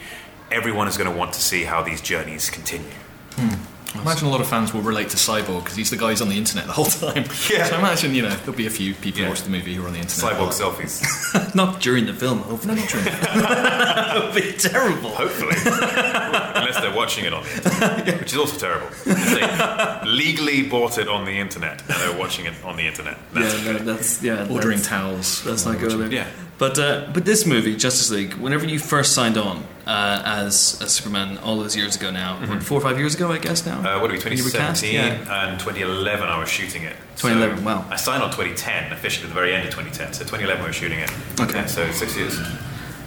[0.52, 2.92] everyone is going to want to see how these journeys continue.
[3.32, 3.73] Hmm.
[3.96, 6.22] I imagine a lot of fans will relate to Cyborg because he's the guy who's
[6.22, 7.26] on the internet the whole time.
[7.50, 7.66] Yeah.
[7.66, 9.26] So I imagine, you know, there'll be a few people Yeah.
[9.28, 10.34] who watch the movie who are on the internet.
[10.36, 11.56] Cyborg selfies.
[11.56, 12.76] Not during the film, hopefully.
[12.76, 13.06] Not during.
[13.06, 15.10] that would be terrible.
[15.12, 15.56] Hopefully.
[15.66, 18.88] Unless they're watching it on the internet, which is also terrible.
[19.06, 23.18] They legally bought it on the internet and they're watching it on the internet.
[23.34, 24.48] That's yeah, no, that's yeah.
[24.50, 25.46] Ordering that's- towels.
[25.46, 26.12] Let's not good.
[26.12, 26.28] Yeah.
[26.64, 30.94] But uh, but this movie, Justice League, whenever you first signed on uh, as as
[30.94, 33.80] Superman all those years ago now, what, four or five years ago, I guess now.
[33.80, 33.86] Mm-hmm.
[33.86, 35.50] Uh, what are we, When you were 2017 Yeah.
[35.50, 36.96] and 2011 I was shooting it.
[37.18, 37.86] 2011, So wow.
[37.90, 40.14] I signed on 2010, officially at the very end of 2010.
[40.14, 41.12] So 2011 we were shooting it.
[41.42, 41.54] Okay.
[41.60, 42.40] Yeah, so six years.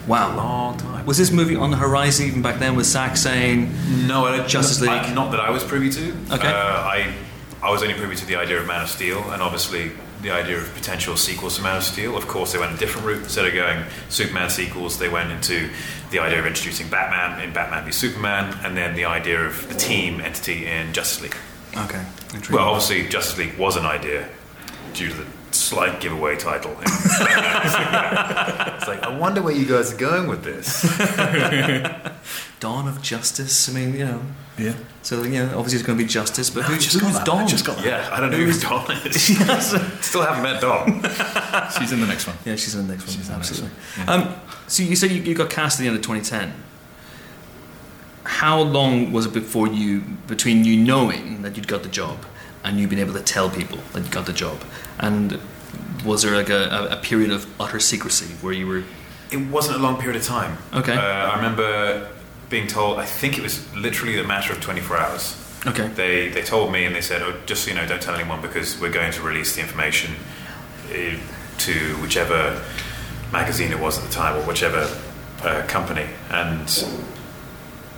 [0.07, 0.37] Wow.
[0.37, 1.07] Long time.
[1.07, 2.77] Was this movie on the horizon even back then?
[2.77, 3.73] Was Zack saying,
[4.07, 4.91] No, I don't, Justice League?
[4.91, 6.05] I- not that I was privy to.
[6.31, 6.47] Okay.
[6.49, 6.53] Uh,
[6.97, 7.11] I,
[7.63, 9.93] I was only privy to the idea of Man of Steel and obviously
[10.23, 12.17] the idea of potential sequels to Man of Steel.
[12.17, 13.23] Of course, they went a different route.
[13.23, 15.71] Instead of going Superman sequels, they went into
[16.11, 19.75] the idea of introducing Batman in Batman v Superman and then the idea of the
[19.75, 21.37] team entity in Justice League.
[21.77, 22.03] "Okay,
[22.51, 24.29] Well, obviously, Justice League was an idea
[24.95, 26.77] due to the slight giveaway title.
[26.83, 30.85] it's like, I wonder where you guys are going with this.
[32.61, 33.69] Dawn of Justice.
[33.69, 34.23] I mean, you know.
[34.59, 34.75] Yeah.
[35.03, 37.17] So you know, obviously it's going to be Justice, but I who, just got who's
[37.17, 37.27] that.
[37.27, 37.43] Dawn?
[37.43, 37.87] I just got that.
[37.87, 39.23] Yeah, I don't know who Dawn is.
[40.01, 41.03] Still haven't met Dawn.
[41.79, 42.37] She's in the next one.
[42.45, 43.17] Yeah, she's in the next one.
[43.17, 43.79] She's in the next absolutely.
[44.07, 44.33] one, yeah.
[44.35, 46.55] Um, so you said you, you got cast at the end of 2010.
[48.25, 52.25] How long was it before you, between you knowing that you'd got the job
[52.65, 54.63] and you being able to tell people that you got the job?
[54.99, 55.39] And
[56.05, 58.85] was there like a, a, a period of utter secrecy where you were?
[59.31, 60.59] It wasn't a long period of time.
[60.73, 60.95] Okay.
[60.95, 62.09] Uh, I remember
[62.49, 65.43] being told, I think it was literally a matter of 24 hours.
[65.67, 65.89] Okay.
[65.89, 68.41] They, they told me and they said, oh, just so you know, don't tell anyone
[68.41, 70.15] because we're going to release the information
[70.93, 71.19] eh,
[71.59, 72.63] to whichever
[73.33, 74.89] magazine it was at the time or whichever
[75.43, 76.07] uh, company.
[76.31, 76.69] And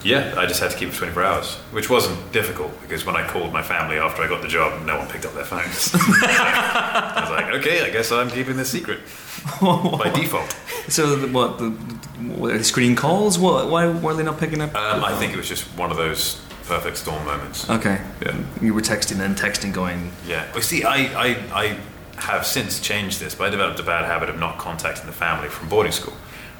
[0.08, 3.16] yeah, I just had to keep it for 24 hours, which wasn't difficult because when
[3.16, 5.90] I called my family after I got the job, no one picked up their phones.
[5.94, 9.00] I was like, okay, I guess I'm keeping this secret
[9.60, 10.56] by default.
[10.88, 13.38] So the, what the, what, the screening calls?
[13.38, 14.74] What, why were they not picking up?
[14.74, 17.68] Um, I think it was just one of those perfect storm moments.
[17.70, 18.00] okay.
[18.24, 18.36] Yeah.
[18.60, 20.12] You were texting and texting, going.
[20.26, 20.46] Yeah.
[20.52, 21.78] Well, see, I, I, I
[22.20, 25.48] have since changed this, but I developed a bad habit of not contacting the family
[25.48, 26.14] from boarding school.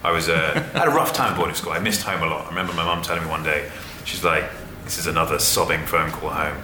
[0.05, 1.72] I was uh, had a rough time boarding school.
[1.72, 2.46] I missed home a lot.
[2.46, 3.68] I remember my mum telling me one day,
[4.05, 4.44] she's like,
[4.84, 6.57] "This is another sobbing phone call home."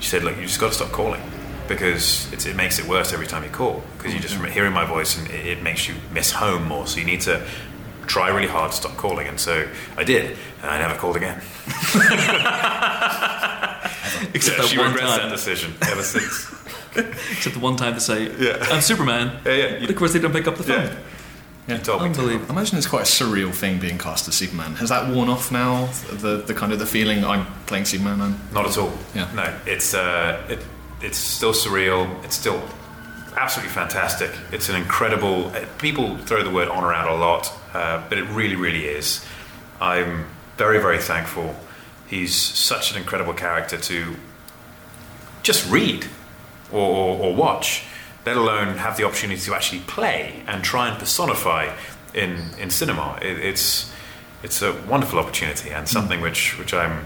[0.00, 1.20] She said, "Look, you just got to stop calling
[1.68, 4.72] because it's, it makes it worse every time you call because you just from hearing
[4.72, 6.86] my voice and it, it makes you miss home more.
[6.86, 7.40] So you need to."
[8.06, 11.40] Try really hard to stop calling, and so I did, and I never called again.
[14.34, 15.28] Except Yeah, that she one regrets time.
[15.28, 16.52] that decision ever since.
[17.30, 18.56] Except the one time to say, Yeah.
[18.70, 19.78] "I'm Superman." Yeah, yeah.
[19.80, 20.86] But of course, they don't pick up the phone.
[20.86, 20.94] Yeah.
[21.68, 22.20] You told me to.
[22.20, 22.46] Unbelievable.
[22.50, 24.74] I imagine it's quite a surreal thing being cast as Superman.
[24.76, 25.86] Has that worn off now?
[26.10, 28.20] The the kind of the feeling I'm playing Superman.
[28.20, 28.92] I'm Not at all.
[29.14, 29.30] Yeah.
[29.34, 30.58] No, it's uh, it,
[31.00, 32.08] it's still surreal.
[32.24, 32.60] It's still
[33.36, 34.30] absolutely fantastic.
[34.52, 35.46] It's an incredible.
[35.54, 39.24] uh, People throw the word on around a lot, uh, but it really, really is.
[39.80, 41.54] I'm very, very thankful.
[42.08, 44.16] He's such an incredible character to
[45.42, 46.06] just read
[46.72, 47.84] or, or, or watch,
[48.26, 51.74] let alone have the opportunity to actually play and try and personify
[52.14, 53.18] in in cinema.
[53.22, 53.90] It, it's
[54.42, 57.04] it's a wonderful opportunity and something which which I'm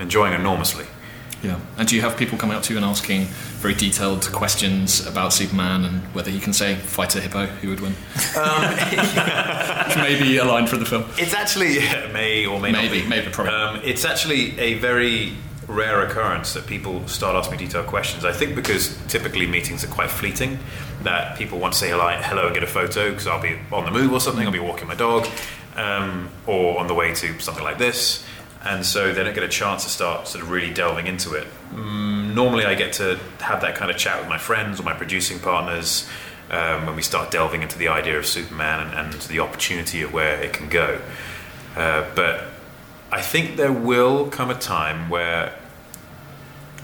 [0.00, 0.86] enjoying enormously.
[1.42, 1.60] Yeah.
[1.76, 3.26] And do you have people coming up to you and asking
[3.60, 7.80] very detailed questions about Superman and whether he can say fight a hippo, who would
[7.80, 7.92] win?
[9.86, 11.04] Which may be a line for the film.
[11.18, 11.78] It's actually
[12.12, 13.08] may or may Maybe, not be.
[13.08, 13.52] maybe, probably.
[13.52, 15.34] Um, it's actually a very
[15.68, 18.24] rare occurrence that people start asking me detailed questions.
[18.24, 20.58] I think because typically meetings are quite fleeting,
[21.02, 23.84] that people want to say hello, hello and get a photo because I'll be on
[23.84, 24.44] the move or something.
[24.44, 25.26] I'll be walking my dog,
[25.76, 28.24] um, or on the way to something like this.
[28.64, 31.46] And so they don't get a chance to start sort of really delving into it.
[31.72, 34.92] Mm, normally, I get to have that kind of chat with my friends or my
[34.94, 36.08] producing partners
[36.50, 40.12] um, when we start delving into the idea of Superman and, and the opportunity of
[40.12, 41.00] where it can go.
[41.76, 42.48] Uh, but
[43.16, 45.58] I think there will come a time where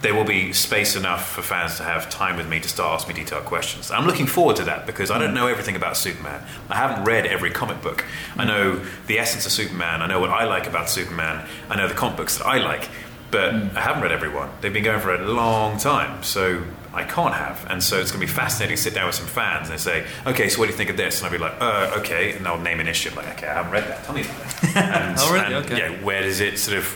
[0.01, 3.14] there will be space enough for fans to have time with me to start asking
[3.16, 3.91] me detailed questions.
[3.91, 5.35] I'm looking forward to that because I don't mm.
[5.35, 6.43] know everything about Superman.
[6.70, 8.07] I haven't read every comic book.
[8.39, 10.01] I know the essence of Superman.
[10.01, 11.47] I know what I like about Superman.
[11.68, 12.89] I know the comic books that I like,
[13.30, 13.76] but mm.
[13.76, 14.49] I haven't read every one.
[14.62, 16.62] They've been going for a long time, so
[16.95, 17.66] I can't have.
[17.70, 19.82] And so it's going to be fascinating to sit down with some fans and they
[19.82, 22.32] say, "Okay, so what do you think of this?" And I'll be like, "Uh, okay,"
[22.32, 23.11] and they'll name an issue.
[23.11, 24.05] I'm like, "Okay, I haven't read that.
[24.05, 25.47] Tell me about it." And, Oh, really?
[25.55, 25.78] and, Okay.
[25.78, 26.86] yeah, where does it sort of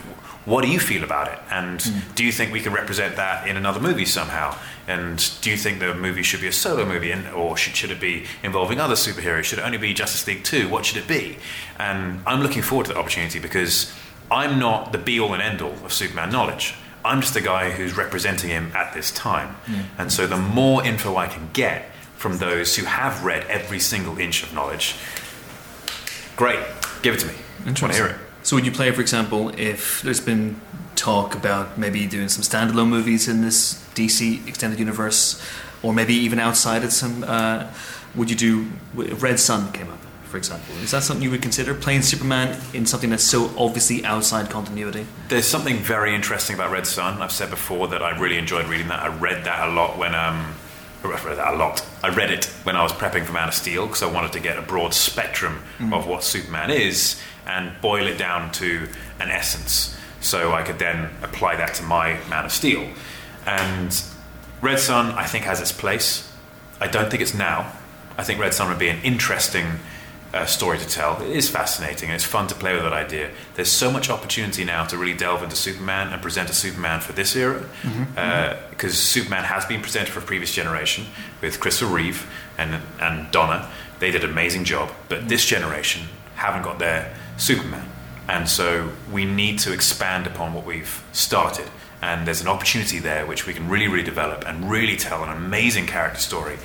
[0.47, 1.85] what do you feel about it and
[2.15, 5.81] do you think we can represent that in another movie somehow and do you think
[5.81, 8.95] the movie should be a solo movie and, or should, should it be involving other
[8.95, 11.37] superheroes should it only be justice league 2 what should it be
[11.81, 13.93] and i'm looking forward to that opportunity because
[14.31, 16.75] i'm not the be all and end all of superman knowledge
[17.07, 19.57] i'm just a guy who's representing him at this time
[19.99, 21.87] and so the more info i can get
[22.17, 24.95] from those who have read every single inch of knowledge
[26.37, 26.61] great
[27.03, 27.35] give it to me
[27.65, 30.61] I want to hear it So would you play, for example, if there's been
[30.95, 35.43] talk about maybe doing some standalone movies in this DC extended universe,
[35.83, 36.93] or maybe even outside it?
[36.93, 37.67] Some uh,
[38.15, 38.71] would you do?
[38.95, 39.96] Red Sun came up,
[40.37, 40.75] for example.
[40.83, 45.07] Is that something you would consider playing Superman in something that's so obviously outside continuity?
[45.29, 47.23] There's something very interesting about Red Sun.
[47.23, 49.01] I've said before that I really enjoyed reading that.
[49.01, 50.55] I read that a lot when um,
[51.03, 51.87] I read that a lot.
[52.03, 54.41] I read it when I was prepping for Man of Steel because I wanted to
[54.41, 55.63] get a broad spectrum
[55.93, 58.89] of what Superman is and boil it down to
[59.21, 62.91] an essence, so I could then apply that to my Man of Steel.
[63.47, 64.03] And
[64.61, 66.31] Red Sun, I think, has its place.
[66.81, 67.73] I don't think it's now.
[68.19, 69.79] I think Red Sun would be an interesting
[70.35, 71.21] uh, story to tell.
[71.23, 73.31] It is fascinating and it's fun to play with that idea.
[73.55, 77.13] There's so much opportunity now to really delve into Superman and present a Superman for
[77.13, 78.71] this era mm-hmm, uh, mm-hmm.
[78.71, 81.07] because Superman has been presented for a previous generation
[81.41, 83.69] with Christopher Reeve and and Donner.
[83.99, 85.63] They did an amazing job, but this mm-hmm.
[85.63, 86.03] generation
[86.35, 87.89] haven't got their Superman,
[88.29, 91.69] and so we need to expand upon what we've started.
[92.03, 95.31] And there's an opportunity there which we can really, really develop and really tell an
[95.31, 96.59] amazing character story.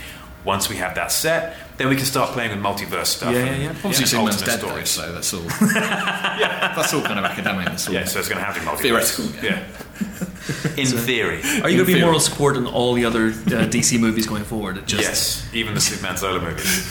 [0.44, 3.32] Once we have that set, then we can start playing with multiverse stuff.
[3.34, 3.70] Yeah, yeah, yeah.
[3.70, 4.90] Obviously, and Superman's dead, stories.
[4.90, 5.44] so that's all.
[5.74, 7.68] yeah, that's all kind of academic.
[7.68, 7.94] That's all.
[7.94, 9.16] Yeah, so it's going to have to be multiverse.
[9.16, 9.64] Theoretical, Yeah.
[10.78, 11.38] In theory.
[11.62, 13.30] Are you going to be In moral support in all the other uh,
[13.70, 14.86] DC movies going forward?
[14.88, 16.90] Just, Yes, even the Superman solo movies.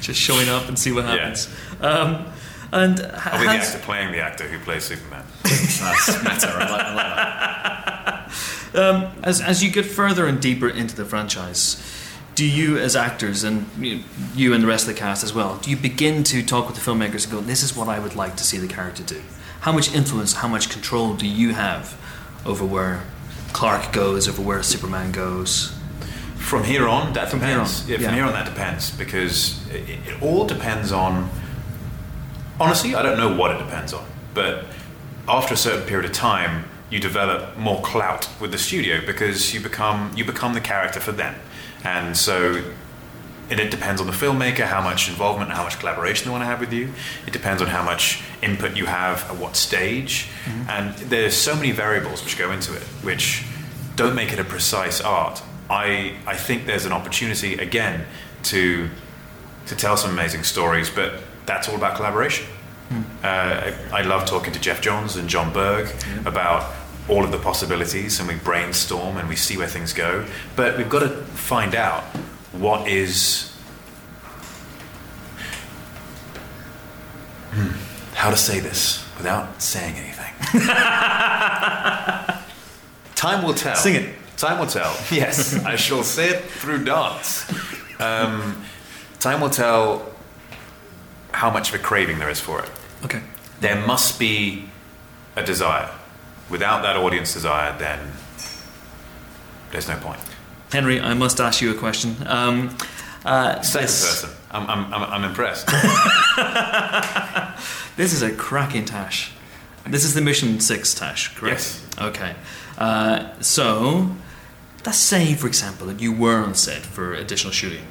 [0.00, 1.16] just showing up and see what Yeah.
[1.16, 1.48] happens.
[1.80, 2.26] Um,
[2.72, 5.24] and I'll be the has- actor playing the actor who plays Superman.
[5.44, 6.48] That's meta.
[6.48, 7.93] I like, I like that.
[8.74, 11.80] Um, as as you get further and deeper into the franchise,
[12.34, 13.66] do you, as actors, and
[14.34, 16.74] you and the rest of the cast as well, do you begin to talk with
[16.76, 19.20] the filmmakers and go, "This is what I would like to see the character do"?
[19.60, 21.96] How much influence, how much control do you have
[22.44, 23.02] over where
[23.52, 25.72] Clark goes, over where Superman goes?
[26.36, 27.82] From here on, that From here depends.
[27.84, 28.14] on, yeah, from yeah.
[28.14, 31.30] here on, that depends because it, it all depends on.
[32.60, 34.04] Honestly, I don't know what it depends on,
[34.34, 34.64] but
[35.26, 36.64] after a certain period of time,
[36.94, 41.10] you develop more clout with the studio because you become you become the character for
[41.10, 41.34] them,
[41.82, 42.62] and so
[43.50, 46.42] and it depends on the filmmaker how much involvement and how much collaboration they want
[46.42, 46.92] to have with you.
[47.26, 50.28] It depends on how much input you have at what stage.
[50.44, 50.70] Mm-hmm.
[50.70, 53.44] And there's so many variables which go into it which
[53.96, 55.42] don't make it a precise art.
[55.68, 58.06] I i think there's an opportunity again
[58.44, 58.88] to
[59.66, 61.10] to tell some amazing stories but
[61.44, 62.46] that's all about collaboration.
[62.90, 63.04] Mm.
[63.24, 66.26] Uh, I, I love talking to Geoff Johns and Jon Berg mm.
[66.26, 66.62] about
[67.08, 70.26] all of the possibilities, and we brainstorm and we see where things go.
[70.56, 72.02] But we've got to find out
[72.52, 73.50] what is.
[77.50, 77.68] Hmm,
[78.14, 80.32] how to say this without saying anything.
[83.14, 83.76] Time will tell.
[83.76, 84.14] Sing it.
[84.36, 84.96] Time will tell.
[85.10, 87.48] Yes, I shall say it through dance.
[88.00, 88.64] Um,
[89.20, 90.12] time will tell
[91.32, 92.70] how much of a craving there is for it.
[93.04, 93.22] Okay.
[93.60, 94.68] There must be
[95.36, 95.90] a desire.
[96.50, 98.12] Without that audience desire, then
[99.70, 100.20] there's no point.
[100.72, 102.16] Henry, I must ask you a question.
[102.26, 102.76] Um,
[103.24, 104.30] uh, Second this, person.
[104.50, 105.66] I'm, I'm, I'm, I'm impressed.
[107.96, 109.32] this is a cracking tash.
[109.86, 111.60] This is the Mission 6 tash, correct?
[111.60, 111.86] Yes.
[112.00, 112.34] Okay.
[112.78, 114.10] Uh, so,
[114.84, 117.84] let's say, for example, that you were on set for additional shooting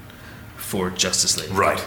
[0.58, 1.52] for Justice League.
[1.52, 1.84] right.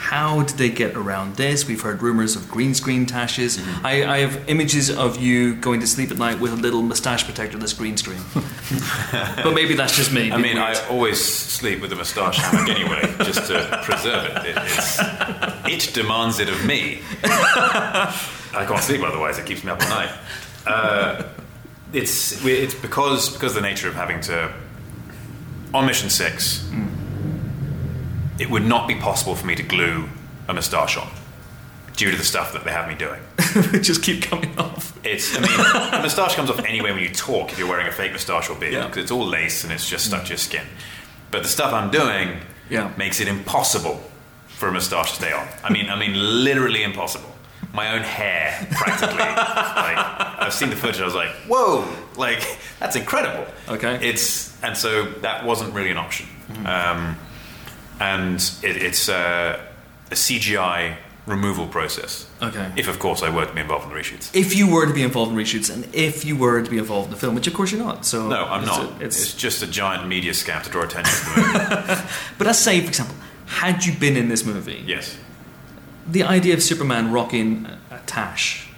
[0.00, 1.68] How did they get around this?
[1.68, 3.58] We've heard rumors of green screen tashes.
[3.58, 3.86] Mm-hmm.
[3.86, 7.24] I, I have images of you going to sleep at night with a little moustache
[7.24, 8.22] protector that's green screen.
[9.12, 10.32] but maybe that's just me.
[10.32, 14.56] I mean, I always sleep with a moustache hammock anyway, just to preserve it.
[14.56, 17.02] it it demands it of me.
[17.22, 20.10] I can't sleep otherwise; it keeps me up all night.
[20.66, 21.28] Uh,
[21.92, 24.50] it's it's because because of the nature of having to
[25.74, 26.66] on mission six.
[28.40, 30.08] It would not be possible for me to glue
[30.48, 31.08] a moustache on
[31.94, 33.20] due to the stuff that they have me doing.
[33.82, 34.98] just keep coming off.
[35.04, 35.56] It's, I mean,
[35.92, 38.56] the moustache comes off anyway when you talk if you're wearing a fake moustache or
[38.58, 38.86] beard Yeah.
[38.86, 40.64] because it's all lace and it's just stuck to your skin.
[41.30, 42.38] But the stuff I'm doing
[42.70, 42.90] Yeah.
[42.96, 44.00] makes it impossible
[44.48, 45.46] for a moustache to stay on.
[45.62, 46.14] I mean, I mean,
[46.44, 47.28] literally impossible.
[47.74, 49.18] My own hair, practically.
[49.18, 49.98] like,
[50.42, 51.00] I've seen the footage.
[51.00, 51.86] I was like, "Whoa!
[52.16, 52.42] Like,
[52.80, 53.98] that's incredible." Okay.
[54.08, 56.26] It's and so that wasn't really an option.
[56.66, 57.16] Um,
[58.00, 59.60] and it, it's uh,
[60.10, 60.96] a CGI
[61.26, 62.26] removal process.
[62.42, 62.72] Okay.
[62.76, 64.34] If, of course, I were to be involved in the reshoots.
[64.34, 67.06] if you were to be involved in reshoots and if you were to be involved
[67.08, 68.04] in the film, which of course you're not.
[68.04, 69.00] So No, I'm it's not.
[69.00, 72.02] a- it's, it's, just a giant media scam to draw attention to the movie.
[72.38, 73.14] but let's say, for example,
[73.46, 75.16] had you been in this movie, yes.
[76.08, 78.68] the idea of Superman rocking a, a tash,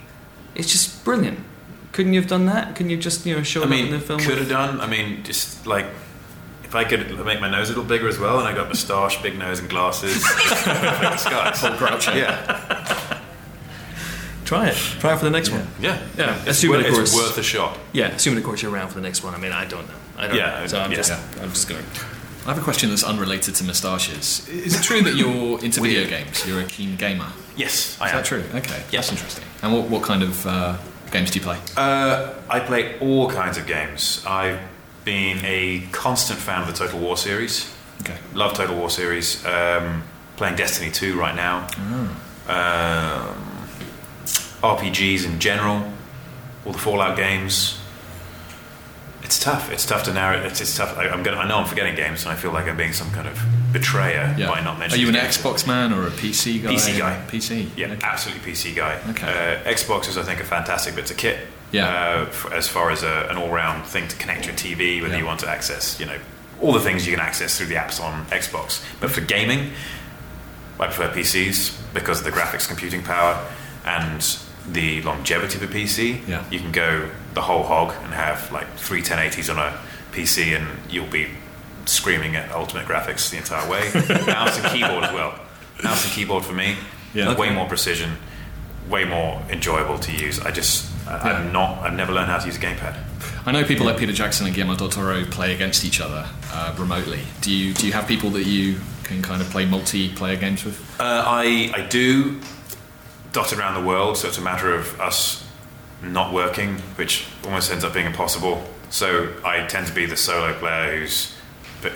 [0.53, 1.39] it's just brilliant.
[1.93, 2.75] Couldn't you have done that?
[2.75, 4.19] Couldn't you just you know show I mean, up in the film?
[4.19, 4.81] could have done.
[4.81, 5.85] I mean, just like
[6.73, 9.21] if I could make my nose a little bigger as well, and I got moustache,
[9.21, 11.59] big nose, and glasses, it's perfect disguise.
[11.59, 12.15] Paul Groucho.
[12.15, 13.19] Yeah,
[14.45, 14.75] Try it.
[14.75, 15.67] Try it for the next one.
[15.79, 17.77] yeah, Yeah, It's, assuming, worth, of course- it's worth a shot.
[17.93, 19.33] Yeah, assuming of course you're around for the next one.
[19.33, 19.93] I mean, I don't know.
[20.17, 20.67] I don't Yeah, know.
[20.67, 20.97] So I'm yeah.
[20.97, 21.43] just, Yeah.
[21.43, 21.83] I'm just gonna.
[22.45, 24.47] I have a question that's unrelated to moustaches.
[24.49, 26.45] Is it true that you're into video games?
[26.45, 27.27] You're a keen gamer.
[27.55, 28.17] Yes, I Is am.
[28.17, 28.43] that true?
[28.55, 28.99] Okay, Yeah.
[28.99, 29.45] that's interesting.
[29.61, 30.77] And what, what kind of uh,
[31.11, 31.57] games do you play?
[31.77, 34.23] Uh, I play all kinds of games.
[34.27, 34.59] I've
[35.05, 37.73] been a constant fan of the Total War series.
[38.01, 38.17] Okay.
[38.33, 39.45] Love Total War series.
[39.45, 40.03] Um,
[40.37, 41.67] playing Destiny 2 right now.
[42.47, 43.35] Um,
[44.61, 45.91] RPGs in general.
[46.65, 47.79] All the Fallout games.
[49.21, 49.71] It's tough.
[49.71, 50.45] It's tough to narrate.
[50.45, 50.97] It's, it's tough.
[50.97, 53.09] I, I'm gonna, I know I'm forgetting games, and I feel like I'm being some
[53.11, 53.39] kind of
[53.71, 54.47] betrayer Yeah.
[54.49, 54.99] by not mentioning.
[55.05, 55.29] Are you an it.
[55.29, 56.69] Xbox man or a PC guy?
[56.73, 57.21] PC guy.
[57.27, 57.69] PC.
[57.77, 57.99] Yeah, Okay.
[58.05, 58.99] absolutely PC guy.
[59.11, 59.27] Okay.
[59.65, 61.39] Uh, Xboxes, I think, are fantastic bits of kit.
[61.73, 61.87] Yeah.
[61.87, 65.19] Uh, f- as far as a, an all-round thing to connect your TV, whether Yeah.
[65.19, 66.17] you want to access, you know,
[66.61, 68.81] all the things you can access through the apps on Xbox.
[69.01, 69.71] But for gaming,
[70.79, 73.43] I prefer PCs because of the graphics computing power
[73.85, 74.21] and
[74.71, 76.25] the longevity of a PC.
[76.27, 76.43] Yeah.
[76.49, 79.77] You can go the whole hog and have like three 1080s on a
[80.13, 81.27] PC, and you'll be
[81.85, 83.81] screaming at ultimate graphics the entire way.
[84.27, 85.37] Mouse and keyboard as well.
[85.83, 86.75] Mouse and keyboard for me,
[87.13, 87.27] Yeah.
[87.35, 87.55] way Okay.
[87.55, 88.17] more precision,
[88.87, 90.39] way more enjoyable to use.
[90.39, 91.37] I just, I, Yeah.
[91.37, 92.95] I'm not, I've never learned how to use a gamepad.
[93.45, 96.73] I know people like Peter Jackson and Guillermo del Toro play against each other uh,
[96.77, 97.19] remotely.
[97.41, 100.79] Do you do you have people that you can kind of play multiplayer games with?
[100.99, 102.39] Uh, I, I do
[103.33, 105.45] dotted around the world, so it's a matter of us
[106.01, 108.63] not working, which almost ends up being impossible.
[108.89, 111.35] So I tend to be the solo player who's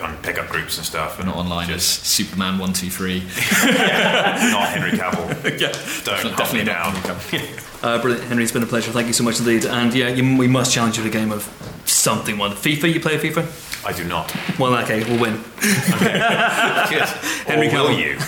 [0.02, 3.20] on pickup groups and stuff, and Not online as Superman one two three.
[3.20, 5.28] not Henry Cavill.
[5.60, 5.72] yeah,
[6.04, 6.96] Don't definitely down.
[7.26, 7.48] Okay.
[7.80, 8.42] Uh, brilliant, Henry.
[8.42, 8.90] It's been a pleasure.
[8.90, 9.64] Thank you so much indeed.
[9.64, 11.44] And yeah, you, we must challenge you to a game of
[11.86, 12.36] something.
[12.36, 12.92] One FIFA?
[12.92, 13.86] You play FIFA?
[13.86, 14.34] I do not.
[14.58, 15.34] Well, okay, we'll win.
[15.60, 17.02] Good.
[17.46, 17.98] Henry or will Cavill.
[17.98, 18.18] you?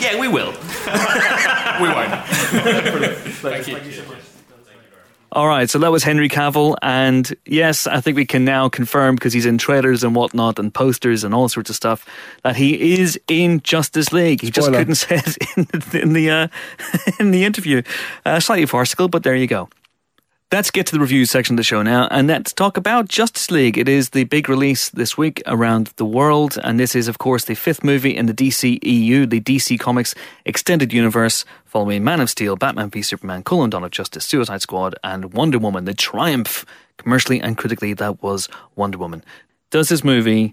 [0.00, 0.52] yeah, we will.
[1.82, 2.24] we won't.
[3.42, 4.20] Thank you.
[5.32, 9.14] All right, so that was Henry Cavill, and yes, I think we can now confirm
[9.14, 12.04] because he's in trailers and whatnot, and posters and all sorts of stuff,
[12.42, 14.40] that he is in Justice League.
[14.40, 16.48] He just couldn't say it in the in the, uh,
[17.20, 17.82] in the interview.
[18.24, 19.68] Uh, slightly farcical, but there you go.
[20.52, 23.52] Let's get to the review section of the show now, and let's talk about Justice
[23.52, 23.78] League.
[23.78, 27.44] It is the big release this week around the world, and this is, of course,
[27.44, 30.12] the fifth movie in the DC EU, the DC Comics
[30.44, 34.96] extended universe, following Man of Steel, Batman v Superman, Colon Dawn of Justice, Suicide Squad,
[35.04, 35.84] and Wonder Woman.
[35.84, 39.22] The triumph, commercially and critically, that was Wonder Woman.
[39.70, 40.52] Does this movie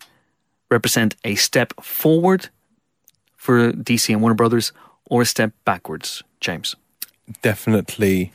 [0.70, 2.50] represent a step forward
[3.36, 4.74] for DC and Warner Brothers,
[5.06, 6.76] or a step backwards, James?
[7.42, 8.32] definitely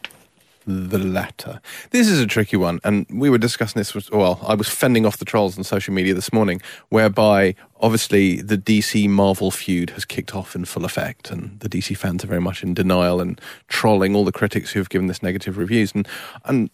[0.67, 1.61] the latter.
[1.91, 3.95] This is a tricky one, and we were discussing this.
[3.95, 8.41] Was, well, I was fending off the trolls on social media this morning, whereby obviously
[8.41, 12.29] the DC Marvel feud has kicked off in full effect, and the DC fans are
[12.29, 15.93] very much in denial and trolling all the critics who have given this negative reviews.
[15.95, 16.09] And
[16.45, 16.71] and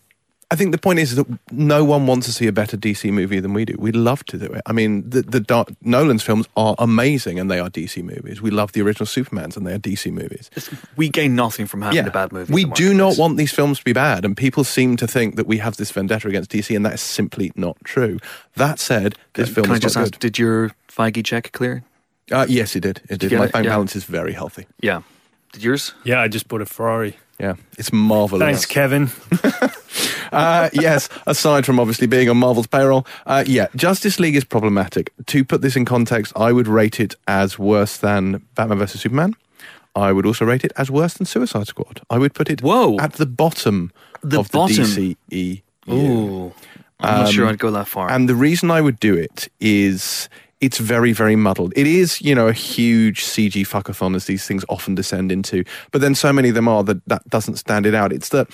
[0.50, 3.38] I think the point is that no one wants to see a better DC movie
[3.38, 3.74] than we do.
[3.78, 4.62] We love to do it.
[4.64, 8.40] I mean, the, the Dark, Nolan's films are amazing, and they are DC movies.
[8.40, 10.48] We love the original Supermans, and they are DC movies.
[10.96, 12.54] We gain nothing from having a bad movie.
[12.54, 15.46] We do not want these films to be bad, and people seem to think that
[15.46, 18.18] we have this vendetta against DC, and that is simply not true.
[18.56, 20.20] That said, this film Can I is just not ask, good.
[20.20, 21.84] did your Feige check clear?
[22.32, 23.02] Uh, yes, it did.
[23.10, 23.28] It did.
[23.30, 23.52] get My it?
[23.52, 23.72] bank Yeah.
[23.72, 24.66] balance is very healthy.
[24.80, 25.02] Yeah.
[25.52, 25.92] Did yours?
[26.04, 27.18] Yeah, I just bought a Ferrari.
[27.38, 28.40] Yeah, it's marvelous.
[28.42, 29.10] Thanks, Kevin.
[30.32, 35.12] uh, yes, aside from obviously being on Marvel's payroll, uh, yeah, Justice League is problematic.
[35.26, 39.34] To put this in context, I would rate it as worse than Batman vs Superman.
[39.94, 42.02] I would also rate it as worse than Suicide Squad.
[42.08, 42.98] I would put it Whoa.
[42.98, 43.90] at the bottom
[44.22, 44.76] The of bottom?
[44.76, 45.62] the DCE.
[45.90, 46.52] Ooh.
[47.00, 48.10] I'm not sure I'd go that far.
[48.10, 50.28] And the reason I would do it is
[50.60, 51.72] it's very, very muddled.
[51.76, 55.64] It is, you know, a huge CG fuckathon as these things often descend into.
[55.92, 58.12] But then so many of them are that that doesn't stand it out.
[58.12, 58.48] It's that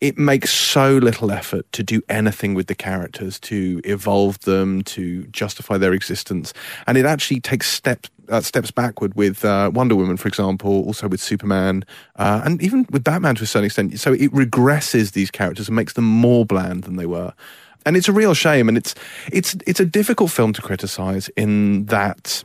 [0.00, 5.24] it makes so little effort to do anything with the characters, to evolve them, to
[5.28, 6.52] justify their existence.
[6.86, 8.10] And it actually takes steps.
[8.30, 11.84] Uh, steps backward with uh, Wonder Woman, for example, also with Superman,
[12.16, 14.00] uh, and even with Batman to a certain extent.
[14.00, 17.34] So it regresses these characters and makes them more bland than they were
[17.84, 18.94] and it's a real shame and it's
[19.30, 22.42] it's it's a difficult film to criticize in that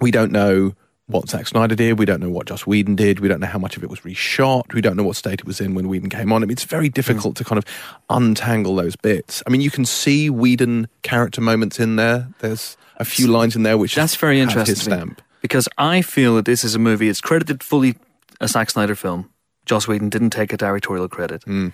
[0.00, 0.74] we don't know
[1.08, 3.58] what Zack Snyder did, we don't know what Joss Whedon did, we don't know how
[3.58, 6.10] much of it was reshot, we don't know what state it was in when Whedon
[6.10, 6.42] came on.
[6.42, 7.64] I mean, it's very difficult to kind of
[8.10, 9.42] untangle those bits.
[9.46, 12.28] I mean, you can see Whedon character moments in there.
[12.40, 15.22] There's a few lines in there which That's very interesting His stamp.
[15.40, 17.08] because I feel that this is a movie.
[17.08, 17.96] It's credited fully
[18.40, 19.30] a Zack Snyder film.
[19.64, 21.42] Joss Whedon didn't take a directorial credit.
[21.44, 21.68] Hmm.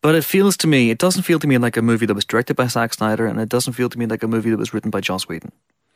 [0.00, 2.24] But it feels to me, it doesn't feel to me like a movie that was
[2.24, 4.72] directed by Zack Snyder, and it doesn't feel to me like a movie that was
[4.72, 5.50] written by Joss Whedon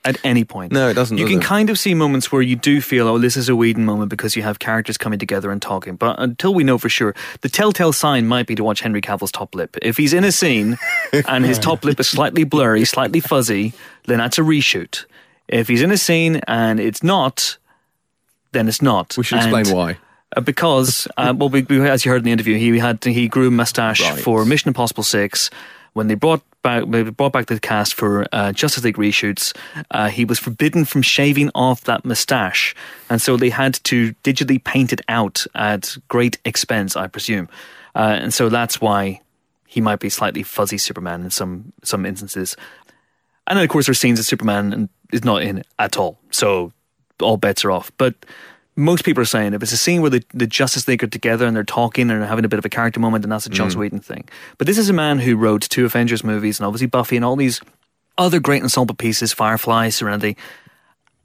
[0.04, 0.72] at any point.
[0.72, 1.44] No, it doesn't, You does can it?
[1.44, 4.34] kind of see moments where you do feel, oh, this is a Whedon moment because
[4.34, 5.94] you have characters coming together and talking.
[5.96, 9.30] But until we know for sure, the telltale sign might be to watch Henry Cavill's
[9.30, 9.76] top lip.
[9.80, 10.76] If he's in a scene
[11.28, 13.72] and his top lip is slightly blurry, slightly fuzzy,
[14.06, 15.04] then that's a reshoot.
[15.48, 17.58] If he's in a scene and it's not,
[18.52, 19.16] then it's not.
[19.16, 19.98] We should explain why.
[20.36, 23.28] uh, because, uh, well, we, we, as you heard in the interview, he had he
[23.28, 24.18] grew a mustache Right.
[24.18, 25.48] for Mission Impossible Six.
[25.94, 29.54] When they brought back they brought back the cast for uh, Justice League reshoots,
[29.90, 32.74] uh, he was forbidden from shaving off that mustache,
[33.10, 37.48] and so they had to digitally paint it out at great expense, I presume,
[37.94, 39.20] uh, and so that's why
[39.66, 42.56] he might be slightly fuzzy Superman in some some instances.
[43.46, 46.18] And then, of course, there's scenes of Superman is not in at all.
[46.30, 46.72] So
[47.20, 47.90] all bets are off.
[47.98, 48.14] But
[48.76, 51.46] most people are saying if it's a scene where the, the Justice League are together
[51.46, 53.50] and they're talking and they're having a bit of a character moment, then that's a
[53.50, 53.80] Joss mm.
[53.80, 54.28] Whedon thing.
[54.58, 57.36] But this is a man who wrote two Avengers movies and obviously Buffy and all
[57.36, 57.60] these
[58.16, 60.36] other great ensemble pieces, Firefly, Serenity.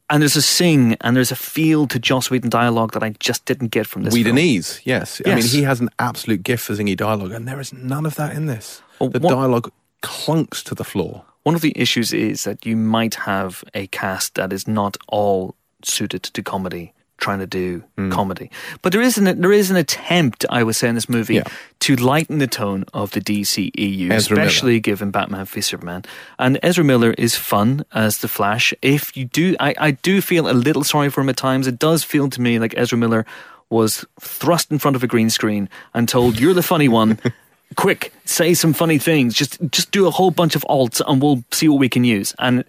[0.10, 3.46] And there's a sing and there's a feel to Joss Whedon dialogue that I just
[3.46, 4.14] didn't get from this.
[4.14, 5.22] Whedonese, yes.
[5.26, 8.16] I mean, he has an absolute gift for zingy dialogue, and there is none of
[8.16, 8.82] that in this.
[9.00, 9.72] Well, the what- dialogue
[10.02, 11.26] clunks to the floor.
[11.44, 15.56] One of the issues is that you might have a cast that is not all
[15.84, 18.12] suited to comedy, trying to do Hmm.
[18.12, 18.50] comedy.
[18.82, 21.44] But there is an there is an attempt, I would say, in this movie Yeah.
[21.82, 24.48] to lighten the tone of the DCEU, Ezra Miller.
[24.48, 26.04] especially given Batman v Superman.
[26.38, 28.74] And Ezra Miller is fun as the Flash.
[28.82, 31.68] If you do, I, I do feel a little sorry for him at times.
[31.68, 33.26] It does feel to me like Ezra Miller
[33.70, 37.20] was thrust in front of a green screen and told, "You're the funny one."
[37.76, 39.34] quick, say some funny things.
[39.36, 42.34] Just just do a whole bunch of alts, and we'll see what we can use.
[42.40, 42.64] And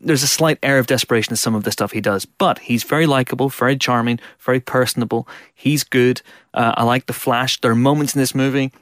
[0.00, 2.82] there's a slight air of desperation in some of the stuff he does, but he's
[2.82, 5.28] very likable, very charming, very personable.
[5.54, 6.22] He's good.
[6.54, 7.60] Uh, I like the Flash.
[7.60, 8.72] There are moments in this movie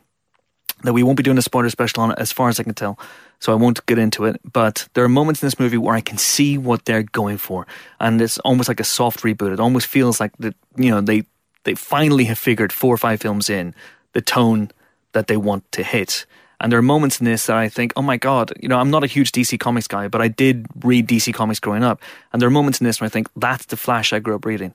[0.84, 2.98] that we won't be doing a spoiler special on as far as I can tell.
[3.40, 4.40] So I won't get into it.
[4.44, 7.66] But there are moments in this movie where I can see what they're going for,
[8.00, 9.52] and it's almost like a soft reboot.
[9.52, 11.24] It almost feels like that you know they
[11.64, 13.74] they finally have figured four or five films in
[14.12, 14.70] the tone
[15.12, 16.26] that they want to hit.
[16.60, 18.90] And there are moments in this that I think, oh my god, you know, I'm
[18.90, 22.02] not a huge DC Comics guy, but I did read DC Comics growing up,
[22.32, 24.44] and there are moments in this where I think that's the Flash I grew up
[24.44, 24.74] reading.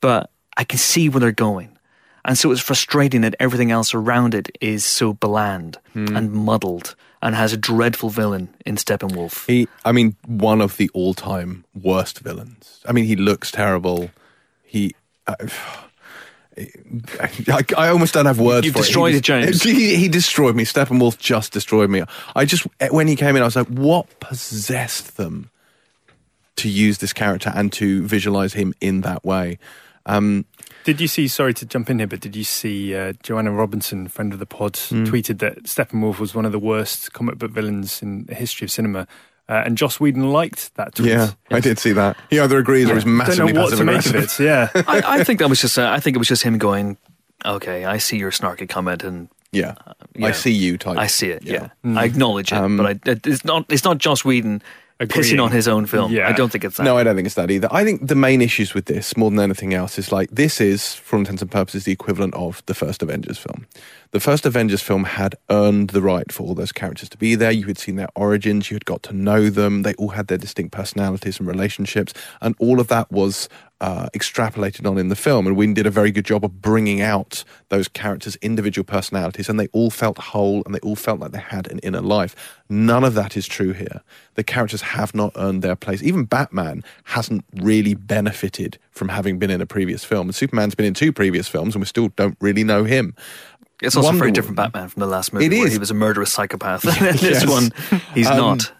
[0.00, 1.78] But I can see where they're going.
[2.24, 6.14] And so it's frustrating that everything else around it is so bland hmm.
[6.16, 9.46] and muddled and has a dreadful villain in Steppenwolf.
[9.46, 12.82] He, I mean, one of the all-time worst villains.
[12.86, 14.10] I mean, he looks terrible.
[14.62, 14.94] He,
[15.26, 15.34] I,
[17.20, 19.18] I, I almost don't have words You've for destroyed it.
[19.18, 19.62] it, James.
[19.68, 20.64] He, he destroyed me.
[20.64, 22.02] Steppenwolf just destroyed me.
[22.34, 25.50] I just, when he came in, I was like, what possessed them
[26.56, 29.58] to use this character and to visualize him in that way?
[30.06, 30.46] Um,
[30.84, 31.28] Did you see?
[31.28, 34.46] Sorry to jump in here, but did you see uh, Joanna Robinson, friend of the
[34.46, 35.04] pod, Hmm.
[35.04, 38.70] tweeted that Steppenwolf was one of the worst comic book villains in the history of
[38.70, 39.06] cinema,
[39.48, 41.08] uh, and Joss Whedon liked that tweet.
[41.10, 42.16] yeah, I did see that.
[42.30, 44.40] He either agrees or is Don't massively know what passive to make aggressive.
[44.40, 44.44] of it.
[44.44, 45.78] Yeah, I, I think that was just.
[45.78, 46.96] Uh, I think it was just him going,
[47.44, 49.74] "Okay, I see your snarky comment, and Yeah.
[50.14, 50.26] yeah.
[50.26, 50.98] I see you type.
[50.98, 51.42] I see it.
[51.44, 51.98] Yeah, Yeah.
[52.00, 53.64] I acknowledge it, Um, but I, it's not.
[53.68, 54.62] It's not Joss Whedon
[55.00, 55.24] Agreeing.
[55.24, 56.12] pissing on his own film.
[56.12, 56.28] Yeah.
[56.28, 56.82] I don't think it's that.
[56.82, 57.68] No, I don't think it's that either.
[57.70, 60.94] I think the main issues with this, more than anything else, is like this is,
[60.94, 63.68] for all intents and purposes, the equivalent of the first Avengers film.
[64.10, 67.52] The first Avengers film had earned the right for all those characters to be there.
[67.52, 69.82] You had seen their origins, you had got to know them.
[69.82, 73.48] They all had their distinct personalities and relationships, and all of that was
[73.80, 75.46] uh, extrapolated on in the film.
[75.46, 79.58] And Whedon did a very good job of bringing out those characters' individual personalities, and
[79.60, 82.34] they all felt whole and they all felt like they had an inner life.
[82.68, 84.02] None of that is true here.
[84.34, 86.02] The characters have not earned their place.
[86.02, 90.26] Even Batman hasn't really benefited from having been in a previous film.
[90.28, 93.14] And Superman's been in two previous films, and we still don't really know him.
[93.80, 94.56] It's also Wonder a very different.
[94.56, 95.72] Batman from the last movie, It where is.
[95.72, 96.82] he was a murderous psychopath.
[96.82, 97.46] This Yes.
[97.46, 97.70] one,
[98.12, 98.72] he's Um, not.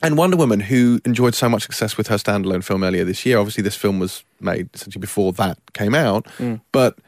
[0.00, 3.38] And Wonder Woman, who enjoyed so much success with her standalone film earlier this year,
[3.38, 6.60] obviously this film was made essentially before that came out, mm.
[6.70, 6.98] but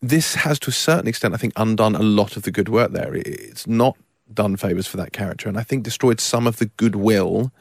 [0.00, 2.92] this has to a certain extent, I think, undone a lot of the good work
[2.92, 3.14] there.
[3.14, 3.96] It's not
[4.32, 7.52] done favors for that character, and I think destroyed some of the goodwill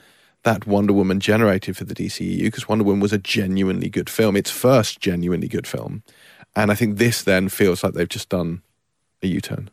[0.44, 4.38] that Wonder Woman generated for the DCEU because Wonder Woman was a genuinely good film,
[4.38, 6.04] its first genuinely good film,
[6.56, 8.62] and I think this then feels like they've just done
[9.22, 9.70] a U-turn,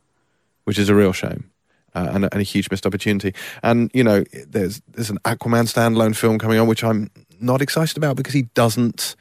[0.64, 1.50] which is a real shame
[1.94, 3.34] uh, and, a, and a huge missed opportunity.
[3.62, 7.96] And you know, there's there's an Aquaman standalone film coming on, which I'm not excited
[7.96, 9.16] about because he doesn't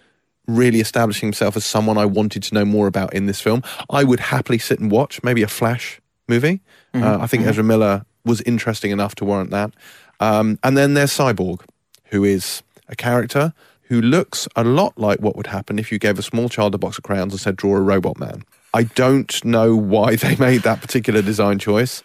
[0.47, 3.63] really establish himself as someone I wanted to know more about in this film.
[3.89, 6.61] I would happily sit and watch maybe a Flash movie.
[6.93, 9.73] Uh, I think Ezra Miller was interesting enough to warrant that.
[10.19, 11.61] Um, and then there's Cyborg,
[12.05, 16.17] who is a character who looks a lot like what would happen if you gave
[16.17, 18.43] a small child a box of crayons and said, draw a robot man.
[18.73, 22.03] I don't know why they made that particular design choice.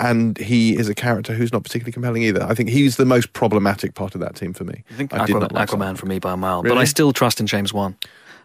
[0.00, 2.42] And he is a character who's not particularly compelling either.
[2.42, 4.82] I think he's the most problematic part of that team for me.
[4.90, 7.12] I think did Aqua- not like Aquaman for me by a mile, but I still
[7.12, 7.96] trust in James Wan.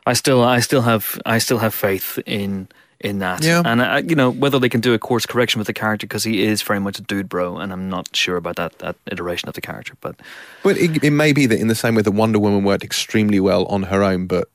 [0.06, 2.68] I still, I still have, I still have faith in
[3.02, 3.44] in that.
[3.44, 3.62] Yeah.
[3.66, 6.24] And uh, you know whether they can do a course correction with the character because
[6.24, 9.48] he is very much a dude bro, and I'm not sure about that that iteration
[9.50, 9.94] of the character.
[10.02, 10.16] But
[10.64, 13.40] But it, it may be that in the same way that Wonder Woman worked extremely
[13.40, 14.48] well on her own, but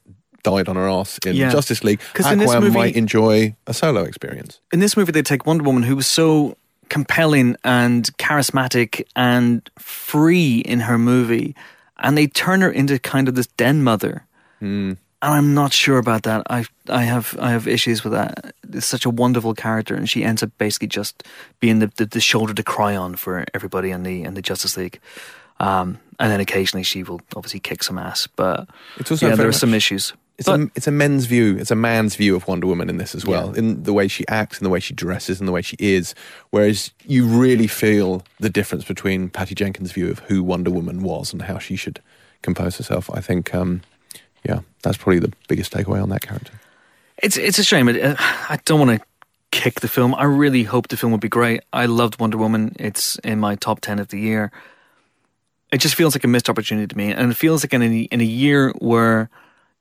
[0.43, 1.51] died on her ass in Yeah.
[1.51, 4.61] Justice League, 'Cause in this Aquaman movie- might enjoy a solo experience.
[4.73, 6.57] in this movie, they take Wonder Woman, who was so
[6.91, 11.55] compelling and charismatic and free in her movie,
[11.99, 14.27] and they turn her into kind of this den mother.
[14.59, 14.93] Hmm.
[15.23, 16.43] And I'm not sure about that.
[16.51, 18.55] I I have I have issues with that.
[18.73, 21.25] It's such a wonderful character, and she ends up basically just
[21.61, 24.77] being the, the, the shoulder to cry on for everybody in the in the Justice
[24.77, 25.01] League.
[25.59, 28.27] Um, and then occasionally she will obviously kick some ass.
[28.27, 30.15] But It's also yeah, there are some issues.
[30.41, 31.57] It's But- a it's a men's view.
[31.59, 33.59] It's a man's view of Wonder Woman in this as well, Yeah.
[33.59, 36.15] in the way she acts, and the way she dresses, and the way she is.
[36.51, 41.33] Whereas you really feel the difference between Patty Jenkins' view of who Wonder Woman was
[41.33, 42.01] and how she should
[42.43, 43.11] compose herself.
[43.13, 43.83] I think, um,
[44.43, 46.55] yeah, that's probably the biggest takeaway on that character.
[47.23, 47.87] It's it's a shame.
[47.89, 48.15] Uh,
[48.49, 49.07] I don't want to
[49.51, 50.15] kick the film.
[50.15, 51.61] I really hope the film would be great.
[51.73, 52.75] I loved Wonder Woman.
[52.79, 54.51] It's in my top ten of the year.
[55.71, 58.01] It just feels like a missed opportunity to me, and it feels like in a,
[58.05, 59.29] in a year where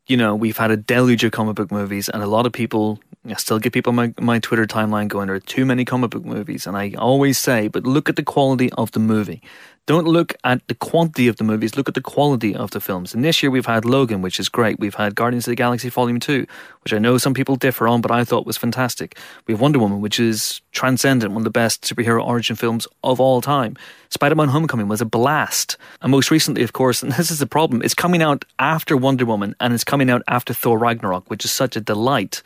[0.10, 3.00] you know we've had a deluge of comic book movies, and a lot of people
[3.30, 6.10] I still get people on my my Twitter timeline going, "There are too many comic
[6.12, 9.42] book movies," and I always say, but look at the quality of the movie.
[9.90, 13.16] Don't look at the quantity of the movies, look at the quality of the films.
[13.16, 14.80] And this year we've had Logan, which is great.
[14.80, 16.46] We've had Guardians of the Galaxy Volume 2,
[16.84, 19.18] which I know some people differ on, but I thought was fantastic.
[19.48, 23.20] We have Wonder Woman, which is transcendent, one of the best superhero origin films of
[23.20, 23.78] all time.
[24.10, 25.76] Spider Man Homecoming was a blast.
[26.04, 29.26] And most recently, of course, and this is the problem, it's coming out after Wonder
[29.26, 32.44] Woman and it's coming out after Thor Ragnarok, which is such a delight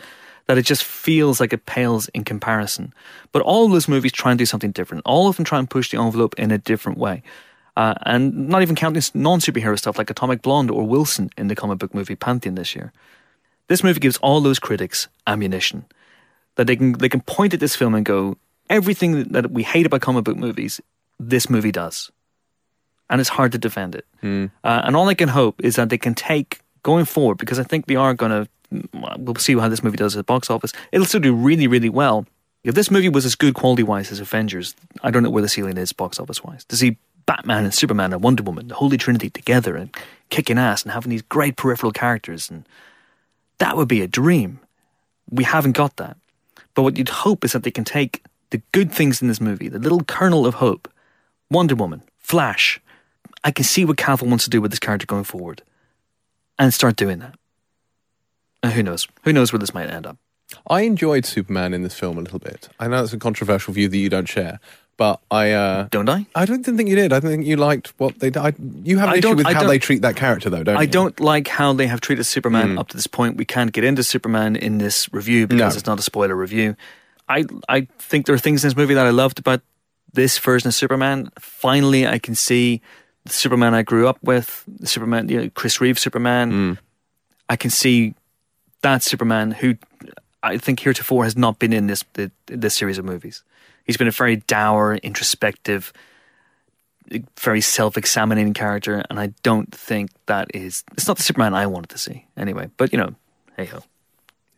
[0.48, 2.94] that it just feels like it pales in comparison.
[3.32, 5.04] But all of those movies try and do something different.
[5.06, 7.24] All of them try and push the envelope in a different way.
[7.76, 11.56] Uh, and not even counting non superhero stuff like Atomic Blonde or Wilson in the
[11.56, 12.92] comic book movie Pantheon this year.
[13.68, 15.86] This movie gives all those critics ammunition
[16.56, 18.38] that they can they can point at this film and go,
[18.70, 20.82] everything that we hate about comic book movies,
[21.20, 22.12] this movie does,
[23.10, 24.06] and it's hard to defend it.
[24.64, 27.64] Uh, and all I can hope is that they can take going forward because I
[27.64, 28.48] think they are going to.
[29.18, 30.74] We'll see how this movie does at the box office.
[30.92, 32.26] It'll still do really, really well.
[32.64, 35.50] If this movie was as good quality wise as Avengers, I don't know where the
[35.50, 36.64] ceiling is box office wise.
[36.66, 39.96] To see Batman and Superman and Wonder Woman, the Holy Trinity together and
[40.30, 42.68] kicking ass and having these great peripheral characters, and
[43.60, 44.60] that would be a dream.
[45.30, 46.18] We haven't got that.
[46.74, 49.70] But what you'd hope is that they can take the good things in this movie,
[49.70, 50.92] the little kernel of hope,
[51.50, 52.80] Wonder Woman, Flash.
[53.44, 55.62] I can see what Cavill wants to do with this character going forward,
[56.58, 57.36] and start doing that.
[58.64, 59.08] And who knows?
[59.24, 60.18] Who knows where this might end up?
[60.68, 62.70] I enjoyed Superman in this film a little bit.
[62.80, 64.60] I know it's a controversial view that you don't share,
[64.98, 66.28] but I uh, Don't I?
[66.36, 67.12] I don't think you did.
[67.12, 68.38] I think you liked what they did.
[68.38, 68.54] I,
[68.84, 70.82] you have an I issue with I how they treat that character, though, don't I
[70.84, 70.88] you?
[70.88, 72.80] don't like how they have treated Superman hmm.
[72.80, 73.38] up to this point.
[73.38, 75.78] We can't get into Superman in this review because No.
[75.78, 76.76] it's not a spoiler review.
[77.28, 79.62] I I think there are things in this movie that I loved about
[80.14, 81.32] this version of Superman.
[81.40, 82.82] Finally, I can see
[83.26, 86.52] the Superman I grew up with, the Superman, you know, Chris Reeve Superman.
[86.52, 86.74] Hmm.
[87.50, 88.14] I can see
[88.84, 89.76] that Superman who
[90.44, 92.04] I think heretofore has not been in this
[92.46, 93.44] this series of movies.
[93.86, 95.92] He's been a very dour, introspective,
[97.40, 100.84] very self-examining character, and I don't think that is.
[100.94, 102.70] It's not the Superman I wanted to see anyway.
[102.78, 103.16] But you know,
[103.58, 103.84] hey ho,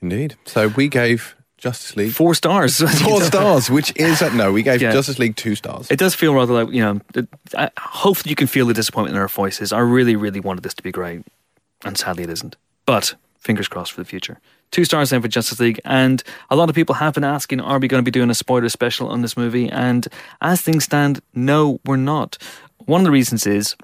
[0.02, 0.36] Indeed.
[0.46, 2.78] So we gave Justice League four stars.
[3.04, 4.92] four stars, which is no, we gave Yeah.
[4.92, 5.90] Justice League two stars.
[5.90, 7.02] It does feel rather like you know.
[7.16, 7.28] It,
[7.58, 9.72] I, hopefully, you can feel the disappointment in our voices.
[9.74, 11.24] I really, really wanted this to be great,
[11.84, 12.56] and sadly, it isn't.
[12.86, 13.16] But
[13.46, 14.40] fingers crossed for the future.
[14.72, 17.80] Two stars then for Justice League, and a lot of people have been asking, are
[17.80, 19.70] we going to be doing a spoiler special on this movie?
[19.70, 20.08] And
[20.42, 22.38] as things stand, no, we're not.
[22.86, 23.76] One of the reasons is,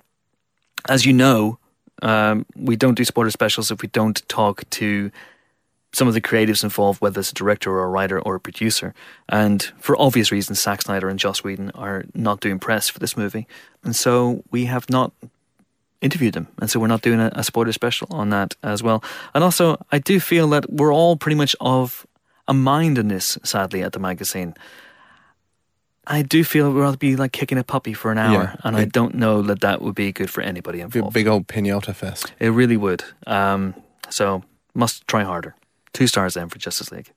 [0.90, 1.60] as you know,
[2.02, 5.12] um, we don't do spoiler specials if we don't talk to
[5.94, 8.94] some of the creatives involved, whether it's a director or a writer or a producer.
[9.30, 13.16] And for obvious reasons, Zack Snyder and Joss Whedon are not doing press for this
[13.16, 13.46] movie.
[13.84, 15.12] And so we have not
[16.02, 16.48] interviewed them.
[16.60, 19.04] And so we're not doing a, a spoiler special on that as well.
[19.34, 22.06] And also, I do feel that we're all pretty much of
[22.48, 24.56] a mind in this, sadly, at the magazine.
[26.08, 28.76] I do feel we'd rather be like kicking a puppy for an hour, Yeah, and
[28.76, 31.14] I don't know that that would be good for anybody involved.
[31.14, 32.34] big old pinata fest.
[32.40, 33.04] It really would.
[33.28, 33.76] Um,
[34.10, 35.56] so must try harder.
[35.94, 37.12] Two stars then for Justice League.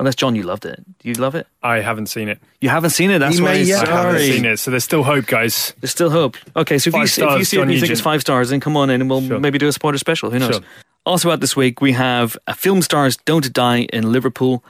[0.00, 0.82] Unless John, you loved it.
[0.98, 1.46] Do you love it?
[1.62, 2.40] I haven't seen it.
[2.60, 3.20] You haven't seen it.
[3.20, 3.54] That's He why.
[3.54, 5.72] may yet I haven't seen it, so there's still hope, guys.
[5.80, 6.36] There's still hope.
[6.56, 7.92] Okay, so if you, Five see, if you stars, see it and John you think
[7.92, 9.38] it's five stars, then come on in and we'll Sure.
[9.38, 10.30] maybe do a spoiler special.
[10.30, 10.56] Who knows?
[10.56, 10.64] Sure.
[11.06, 14.64] Also out this week, we have a Film Stars Don't Die in Liverpool.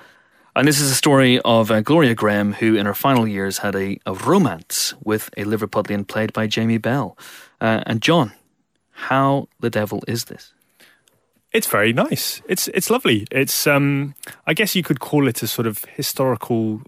[0.56, 3.74] And this is a story of uh, Gloria Grahame, who in her final years had
[3.74, 7.16] a, a romance with a Liverpudlian played by Jamie Bell.
[7.60, 8.32] Uh, and John,
[8.92, 10.53] how the devil is this?
[11.54, 12.42] It's very nice.
[12.48, 13.28] It's it's lovely.
[13.30, 16.82] It's um I guess you could call it a sort of historical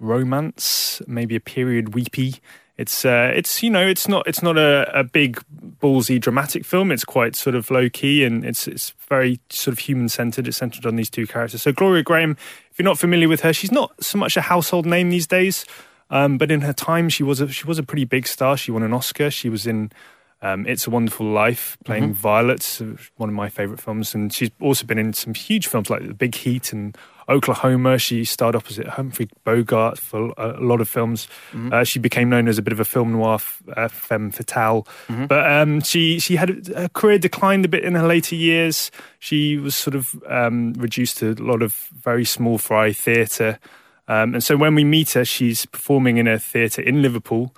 [0.00, 2.40] romance, maybe a period weepy.
[2.76, 5.40] It's uh it's you know it's not it's not a, a big
[5.80, 6.90] ballsy dramatic film.
[6.90, 10.48] It's quite sort of low key and it's it's very sort of human centered.
[10.48, 11.62] It's centered on these two characters.
[11.62, 12.36] So Gloria Grahame,
[12.72, 15.64] if you're not familiar with her, she's not so much a household name these days.
[16.10, 18.56] Um, but in her time, she was a she was a pretty big star.
[18.56, 19.30] She won an Oscar.
[19.30, 19.92] She was in
[20.40, 24.14] um, It's a Wonderful Life, playing Violet, uh, one of my favourite films.
[24.14, 26.96] And she's also been in some huge films like The Big Heat and
[27.28, 27.98] Oklahoma.
[27.98, 31.26] She starred opposite Humphrey Bogart for a lot of films.
[31.50, 31.72] Mm-hmm.
[31.72, 34.86] Uh, she became known as a bit of a film noir f- uh, femme fatale.
[35.08, 35.26] Mm-hmm.
[35.26, 38.90] But um, she she had her career declined a bit in her later years.
[39.18, 43.58] She was sort of um, reduced to a lot of very small fry theatre.
[44.06, 47.54] Um, and so when we meet her, she's performing in a theatre in Liverpool.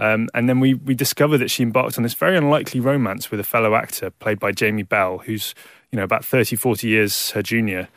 [0.00, 3.38] Um, and then we, we discover that she embarked on this very unlikely romance with
[3.38, 5.54] a fellow actor played by Jamie Bell, who's
[5.92, 7.88] you know about 30, 40 years her junior.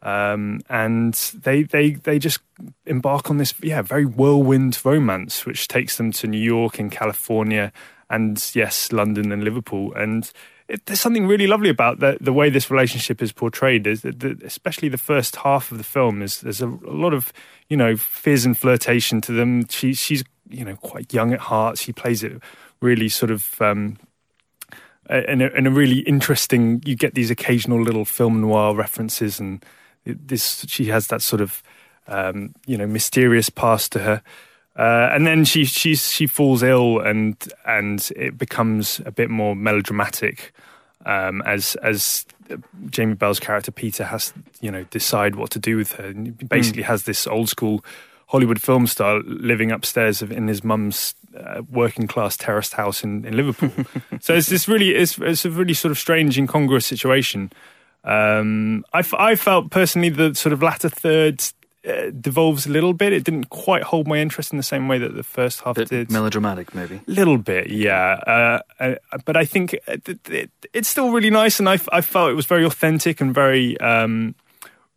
[0.00, 2.38] Um, and they, they, they just
[2.86, 7.72] embark on this yeah very whirlwind romance, which takes them to New York and California,
[8.08, 9.92] and yes, London and Liverpool.
[9.94, 10.30] And
[10.68, 13.88] it, there's something really lovely about the, the way this relationship is portrayed.
[13.88, 17.12] Is that the, especially the first half of the film is there's a, a lot
[17.12, 17.32] of
[17.68, 19.66] you know fizz and flirtation to them.
[19.68, 21.78] She, she's you know quite young at heart.
[21.78, 22.40] She plays it
[22.80, 23.98] really sort of um,
[25.08, 26.82] in, a, in a really interesting.
[26.84, 29.64] You get these occasional little film noir references, and
[30.04, 31.62] this she has that sort of
[32.06, 34.22] um, you know mysterious past to her.
[34.76, 39.56] Uh, and then she she she falls ill, and and it becomes a bit more
[39.56, 40.52] melodramatic
[41.04, 42.26] um, as as
[42.90, 46.06] Jamie Bell's character Peter has you know decide what to do with her.
[46.06, 46.86] And basically mm.
[46.86, 47.84] has this old school
[48.28, 53.36] Hollywood film star living upstairs in his mum's uh, working class terraced house in, in
[53.36, 53.72] Liverpool.
[54.20, 57.50] so it's this really it's, it's a really sort of strange incongruous situation.
[58.04, 61.42] Um, I, I felt personally the sort of latter third
[61.86, 63.14] uh, devolves a little bit.
[63.14, 65.88] It didn't quite hold my interest in the same way that the first half bit
[65.88, 66.10] did.
[66.10, 66.96] Melodramatic, maybe.
[66.96, 68.18] A little bit, yeah.
[68.26, 68.94] Uh, uh,
[69.24, 72.46] but I think it, it, it's still really nice, and I, I, felt it was
[72.46, 73.80] very authentic and very.
[73.80, 74.34] Um,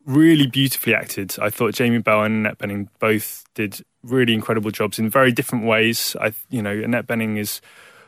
[0.06, 1.36] really beautifully acted.
[1.42, 5.66] I thought Jamie Bell and Annette Bening both did really incredible jobs in very different
[5.66, 6.16] ways.
[6.20, 7.62] I, you know, Annette Bening is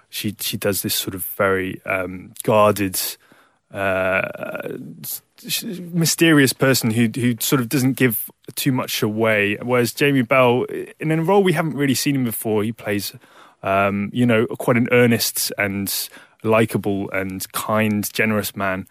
[0.10, 3.00] she she does this sort of very um, guarded,
[3.72, 4.78] uh,
[5.92, 9.58] mysterious person who who sort of doesn't give too much away.
[9.62, 10.66] Whereas Jamie Bell,
[11.00, 13.14] in a role we haven't really seen him before, he plays,
[13.62, 16.10] um, you know, quite an earnest and
[16.44, 18.88] likable and kind, generous man.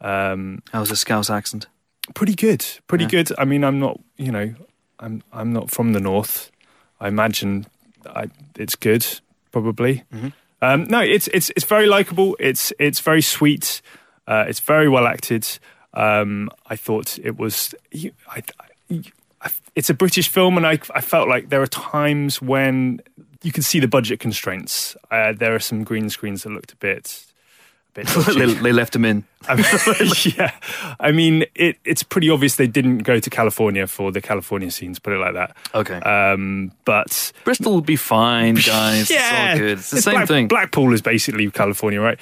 [0.00, 1.66] Um, How's the Scouse accent?
[2.12, 3.10] Pretty good, pretty yeah.
[3.10, 3.32] good.
[3.38, 4.54] I mean, I'm not, you know,
[4.98, 6.50] I'm I'm not from the north.
[7.00, 7.66] I imagine
[8.06, 9.06] I, it's good,
[9.52, 10.04] probably.
[10.12, 10.28] Mm-hmm.
[10.60, 12.36] Um, no, it's it's it's very likable.
[12.38, 13.82] It's it's very sweet.
[14.26, 15.46] Uh, it's very well acted.
[15.92, 17.74] Um, I thought it was.
[18.28, 18.42] I,
[19.40, 23.00] I, it's a British film, and I I felt like there are times when
[23.42, 24.96] you can see the budget constraints.
[25.10, 27.26] Uh, there are some green screens that looked a bit
[27.90, 29.24] A bit they, they, left them in.
[29.48, 30.52] I mean, yeah,
[31.00, 34.98] I mean, it, it's pretty obvious they didn't go to California for the California scenes.
[34.98, 35.56] Put it like that.
[35.74, 35.98] Okay.
[36.00, 39.10] Um, but Bristol will be fine, guys.
[39.10, 39.78] yeah, it's all good.
[39.78, 40.48] It's the it's same Black, thing.
[40.48, 42.18] Blackpool is basically California, right?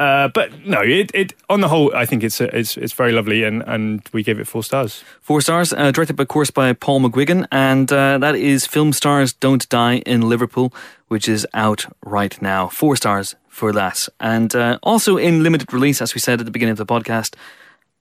[0.00, 3.44] uh, but no, it, it on the whole, I think it's it's it's very lovely,
[3.44, 5.04] and and we gave it four stars.
[5.20, 9.32] Four stars, uh, directed, of course, by Paul McGuigan, and uh, that is Film Stars
[9.32, 10.72] Don't Die in Liverpool,
[11.08, 12.68] which is out right now.
[12.68, 14.08] Four stars for that.
[14.18, 17.34] And uh, also in limited release, as we said at the beginning of the podcast,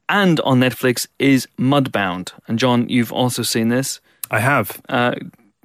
[0.07, 2.31] and on Netflix is Mudbound.
[2.47, 4.01] And John, you've also seen this.
[4.31, 4.81] I have.
[4.89, 5.15] Uh,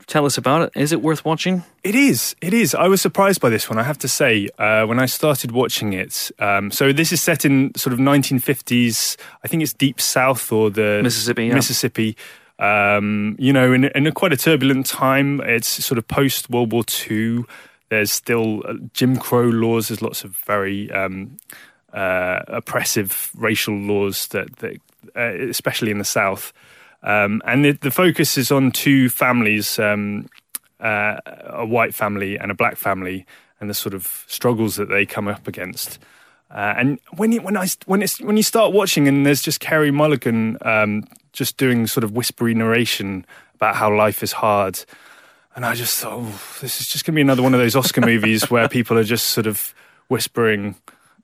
[0.07, 0.73] tell us about it.
[0.81, 1.65] Is it worth watching?
[1.83, 2.37] It is.
[2.41, 2.75] It is.
[2.75, 3.79] I was surprised by this one.
[3.79, 6.31] I have to say, uh, when I started watching it.
[6.39, 9.17] Um, so this is set in sort of 1950s.
[9.43, 11.47] I think it's deep south or the Mississippi.
[11.47, 11.55] Yeah.
[11.55, 12.17] Mississippi.
[12.59, 15.41] Um, you know, in, in a quite a turbulent time.
[15.41, 17.45] It's sort of post World War II.
[17.91, 19.89] There's still uh, Jim Crow laws.
[19.89, 21.37] There's lots of very um,
[21.95, 24.77] uh, oppressive racial laws that, that
[25.17, 26.53] uh, especially in the South.
[27.03, 30.29] Um, and the, the, focus is on two families, um,
[30.81, 33.27] uh, a white family and a black family,
[33.61, 35.99] and the sort of struggles that they come up against.
[36.51, 39.61] Uh, and when you, when I when it's when you start watching and there's just
[39.61, 44.83] Carey Mulligan um, just doing sort of whispery narration about how life is hard,
[45.55, 47.77] and I just thought, oh, this is just going to be another one of those
[47.77, 49.75] Oscar movies where people are just sort of
[50.09, 50.77] whispering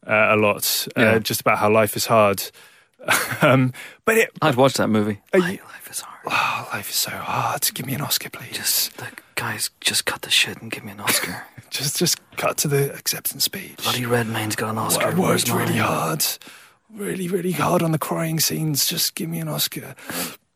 [0.07, 1.19] a lot, uh, yeah.
[1.19, 2.51] just about how life is hard.
[3.43, 3.73] um,
[4.05, 5.21] but it, I'd watch that movie.
[5.35, 6.21] You, life is hard.
[6.27, 7.69] Oh, life is so hard.
[7.75, 8.57] Give me an Oscar, please.
[8.57, 11.45] Just the guys, just cut the shit and give me an Oscar.
[11.71, 13.83] just, just cut to the acceptance speech.
[13.83, 15.07] Bloody Redmayne's got an Oscar.
[15.07, 16.25] I worked really hard,
[16.93, 18.87] really, really hard on the crying scenes.
[18.87, 19.95] Just give me an Oscar.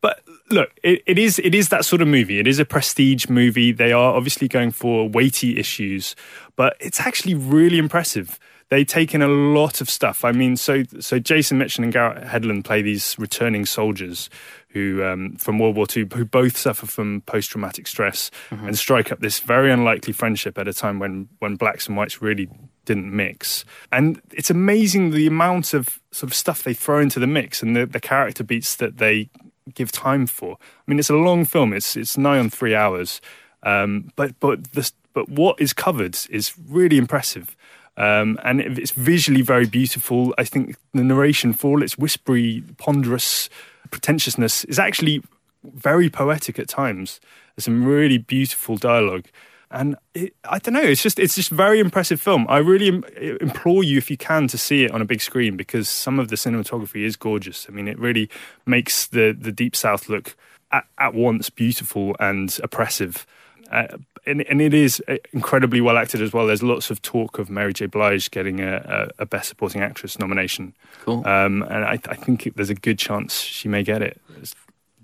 [0.01, 2.39] But look, it, it is it is that sort of movie.
[2.39, 3.71] It is a prestige movie.
[3.71, 6.15] They are obviously going for weighty issues,
[6.55, 8.39] but it's actually really impressive.
[8.69, 10.25] They take in a lot of stuff.
[10.25, 14.29] I mean, so so Jason Mitchell and Garrett Hedlund play these returning soldiers
[14.69, 18.67] who um, from World War II, who both suffer from post traumatic stress mm-hmm.
[18.67, 22.21] and strike up this very unlikely friendship at a time when when blacks and whites
[22.21, 22.49] really
[22.83, 23.65] didn't mix.
[23.91, 27.75] And it's amazing the amount of sort of stuff they throw into the mix and
[27.75, 29.29] the, the character beats that they
[29.73, 30.57] give time for.
[30.59, 31.71] I mean, it's a long film.
[31.71, 33.21] It's it's nigh on three hours,
[33.63, 37.54] um, but but this but what is covered is really impressive.
[37.97, 40.33] Um, and it's visually very beautiful.
[40.37, 43.49] I think the narration, for all its whispery, ponderous
[43.91, 45.21] pretentiousness, is actually
[45.63, 47.19] very poetic at times.
[47.55, 49.25] There's some really beautiful dialogue
[49.71, 50.81] and it, I don't know.
[50.81, 52.45] It's just it's just very impressive film.
[52.49, 53.03] I really Im-
[53.41, 56.29] implore you, if you can, to see it on a big screen because some of
[56.29, 57.65] the cinematography is gorgeous.
[57.67, 58.29] I mean, it really
[58.65, 60.35] makes the the deep south look
[60.71, 63.27] at, at once beautiful and oppressive.
[63.71, 63.97] Uh,
[64.27, 66.47] and, and, it is uh, incredibly well acted as well.
[66.47, 67.85] There's lots of talk of Mary J.
[67.85, 70.73] Blige getting a, a, a Best Supporting Actress nomination.
[71.03, 71.25] Cool.
[71.27, 74.21] Um, and I, I think there's a good chance she may get it.
[74.37, 74.55] It's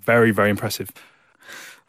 [0.02, 0.92] very, very impressive.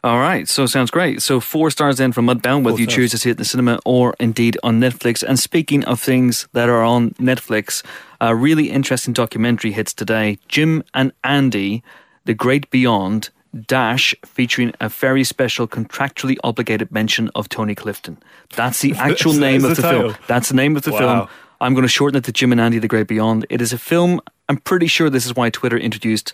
[0.05, 1.21] All right, so sounds great.
[1.21, 3.79] So four stars then from Mudbound, whether you choose to see it in the cinema
[3.85, 5.23] or indeed on Netflix.
[5.23, 7.85] And speaking of things that are on Netflix,
[8.19, 10.39] a really interesting documentary hits today.
[10.49, 11.83] Jim and Andy,
[12.25, 13.29] The Great Beyond,
[13.67, 18.17] Dash, featuring a very special contractually obligated mention of Tony Clifton.
[18.55, 20.15] That's the actual name of the, the film.
[20.27, 20.97] That's the name of the wow.
[20.97, 21.29] film.
[21.61, 23.45] I'm going to shorten it to Jim and Andy, The Great Beyond.
[23.49, 24.21] It is a film.
[24.49, 26.33] I'm pretty sure this is why Twitter introduced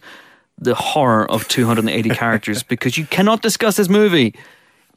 [0.57, 4.33] the horror of 280 characters because you cannot discuss this movie.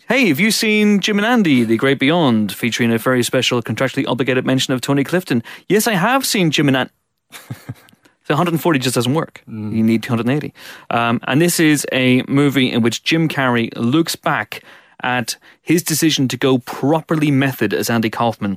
[0.08, 4.06] Hey, have you seen Jim and Andy, The Great Beyond, featuring a very special contractually
[4.06, 5.42] obligated mention of Tony Clifton?
[5.68, 6.92] Yes, I have seen Jim and Andy.
[8.32, 9.42] So 140 just doesn't work.
[9.46, 9.76] Mm.
[9.76, 10.54] You need 280.
[10.88, 14.64] Um, and this is a movie in which Jim Carrey looks back
[15.02, 18.56] at his decision to go properly method as Andy Kaufman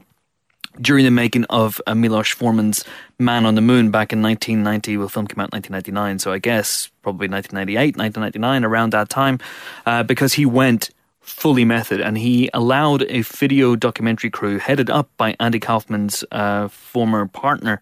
[0.79, 2.85] during the making of uh, Milos Forman's
[3.19, 4.95] Man on the Moon back in 1990.
[4.95, 9.09] Well, the film came out in 1999, so I guess probably 1998, 1999, around that
[9.09, 9.39] time,
[9.85, 10.89] uh, because he went
[11.19, 16.69] fully method and he allowed a video documentary crew headed up by Andy Kaufman's uh,
[16.69, 17.81] former partner.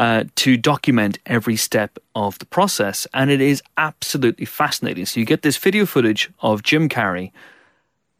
[0.00, 5.04] Uh, to document every step of the process, and it is absolutely fascinating.
[5.04, 7.32] So you get this video footage of Jim Carrey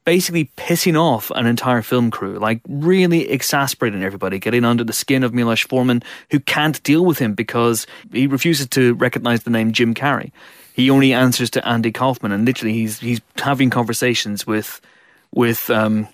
[0.04, 5.24] basically pissing off an entire film crew, like really exasperating everybody, getting under the skin
[5.24, 9.72] of Milos Forman, who can't deal with him because he refuses to recognize the name
[9.72, 10.32] Jim Carrey.
[10.74, 14.82] He only answers to Andy Kaufman, and literally he's he's having conversations with
[15.32, 16.08] with um,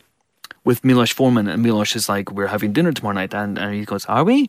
[0.62, 3.84] with Milos Forman, and Milos is like, "We're having dinner tomorrow night," and, and he
[3.84, 4.48] goes, "Are we?"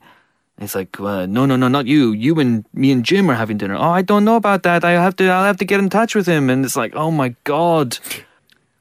[0.59, 2.11] He's like, uh, "No, no, no, not you.
[2.11, 4.83] You and me and Jim are having dinner." Oh, I don't know about that.
[4.83, 5.27] I have to.
[5.27, 6.49] I'll have to get in touch with him.
[6.49, 7.97] And it's like, oh my god.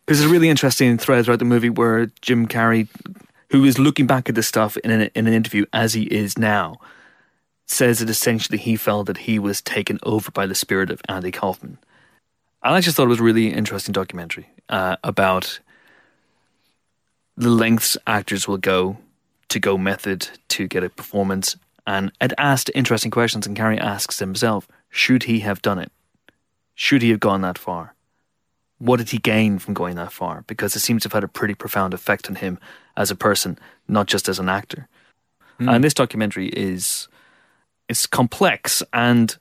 [0.06, 2.88] Because there's a really interesting thread throughout the movie where Jim Carrey,
[3.50, 6.38] who is looking back at this stuff in an, in an interview as he is
[6.38, 6.78] now,
[7.66, 11.32] says that essentially he felt that he was taken over by the spirit of Andy
[11.32, 11.78] Kaufman.
[12.62, 15.60] And I just thought it was a really interesting documentary uh, about
[17.36, 18.96] the lengths actors will go
[19.48, 21.56] to go method to get a performance.
[21.86, 25.92] And it asked interesting questions, and Carrey asks himself, should he have done it?
[26.74, 27.96] Should he have gone that far?
[28.78, 30.44] what did he gain from going that far?
[30.46, 32.58] Because it seems to have had a pretty profound effect on him
[32.96, 33.58] as a person,
[33.88, 34.88] not just as an actor.
[35.58, 35.74] Mm.
[35.74, 37.08] And this documentary is
[37.88, 39.36] it's complex, and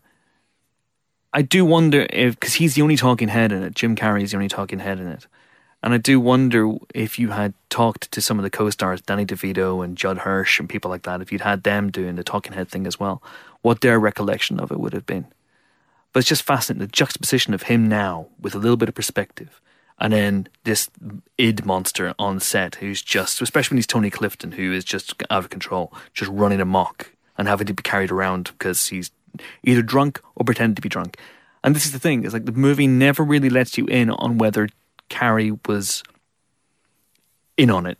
[1.34, 3.76] I do wonder if because he's the only talking head in it.
[3.76, 5.28] Jim Carrey is the only talking head in it,
[5.86, 9.86] and I do wonder if you had talked to some of the co-stars, Danny DeVito
[9.86, 12.70] and Judd Hirsch and people like that, if you'd had them doing the talking head
[12.70, 13.22] thing as well,
[13.62, 15.28] what their recollection of it would have been.
[16.12, 19.62] But it's just fascinating the juxtaposition of him now with a little bit of perspective.
[20.00, 20.90] And then this
[21.38, 25.44] id monster on set who's just, especially when he's Tony Clifton, who is just out
[25.44, 29.12] of control, just running amok and having to be carried around because he's
[29.64, 31.20] either drunk or pretending to be drunk.
[31.64, 34.40] And this is the thing, is like the movie never really lets you in on
[34.40, 34.68] whether
[35.10, 36.04] Carrey was
[37.58, 37.98] in on it.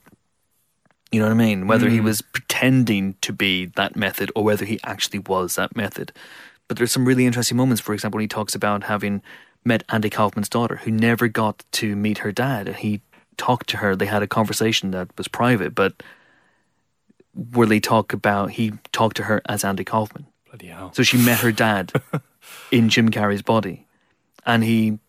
[1.12, 1.68] You know what I mean?
[1.68, 1.92] Whether mm.
[1.92, 6.12] he was pretending to be that method or whether he actually was that method.
[6.68, 7.82] But there's some really interesting moments.
[7.82, 9.22] For example, when he talks about having
[9.66, 12.76] met Andy Kaufman's daughter, who never got to meet her dad.
[12.78, 13.02] He
[13.38, 13.96] talked to her.
[13.96, 16.04] They had a conversation that was private, but
[17.34, 20.28] where they talk about he talked to her as Andy Kaufman.
[20.46, 20.94] Bloody hell!
[20.94, 21.92] So she met her dad
[22.72, 23.88] in Jim Carrey's body,
[24.46, 25.00] and he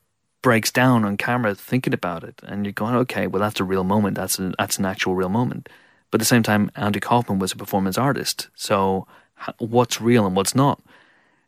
[0.46, 3.82] breaks down on camera thinking about it, and you're going, okay, well that's a real
[3.82, 4.14] moment.
[4.14, 5.68] That's an that's an actual real moment.
[6.12, 9.08] But at the same time, Andy Kaufman was a performance artist, so
[9.58, 10.80] what's real and what's not?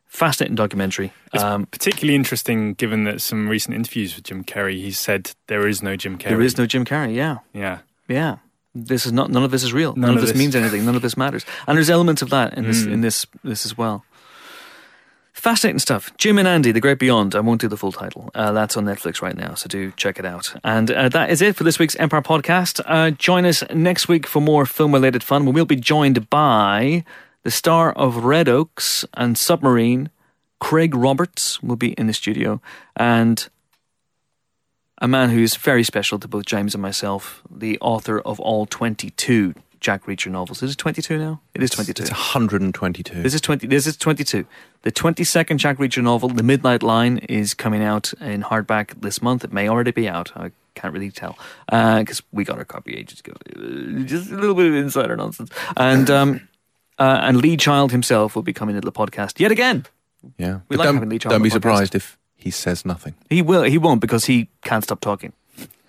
[0.05, 1.13] Fascinating documentary.
[1.33, 5.65] It's um, particularly interesting given that some recent interviews with Jim Carrey, he said there
[5.65, 6.29] is no Jim Carrey.
[6.31, 7.37] There is no Jim Carrey, yeah.
[7.53, 7.79] Yeah.
[8.09, 8.39] Yeah.
[8.75, 9.93] This is not none of this is real.
[9.93, 10.83] None, none of, this, this, means anything.
[10.83, 11.45] None of this matters.
[11.67, 12.91] And there's elements of that in this mm.
[12.91, 14.03] in this this as well.
[15.39, 16.11] Fascinating stuff.
[16.17, 17.33] Jim and Andy, The Great Beyond.
[17.33, 18.29] I won't do the full title.
[18.35, 20.53] Uh, that's on Netflix right now, so do check it out.
[20.65, 22.81] And uh, that is it for this week's Empire podcast.
[22.85, 25.45] Uh, join us next week for more film related fun.
[25.45, 27.05] We'll be joined by
[27.43, 30.09] the star of Red Oaks and Submarine,
[30.59, 32.61] Craig Roberts will be in the studio,
[32.97, 33.47] and
[34.97, 38.65] a man who is very special to both James and myself, the author of all
[38.65, 40.61] 22 Jack Reacher novels.
[40.61, 41.41] Is it 22 now?
[41.53, 42.03] It is 22.
[42.03, 43.21] It's 122.
[43.23, 43.67] This is 20.
[43.67, 44.45] This is 22.
[44.81, 49.43] The 22nd Jack Reacher novel, The Midnight Line, is coming out in hardback this month.
[49.43, 50.31] It may already be out.
[50.35, 51.37] I can't really tell
[51.67, 53.33] because uh, we got our copy ages ago.
[54.05, 55.51] Just a little bit of insider nonsense.
[55.75, 56.47] And um,
[56.97, 59.85] uh, and Lee Child himself will be coming into the podcast yet again.
[60.37, 61.53] Yeah, we but like don't, having Lee Child don't be podcast.
[61.53, 63.15] surprised if he says nothing.
[63.29, 63.63] He will.
[63.63, 65.33] He won't because he can't stop talking.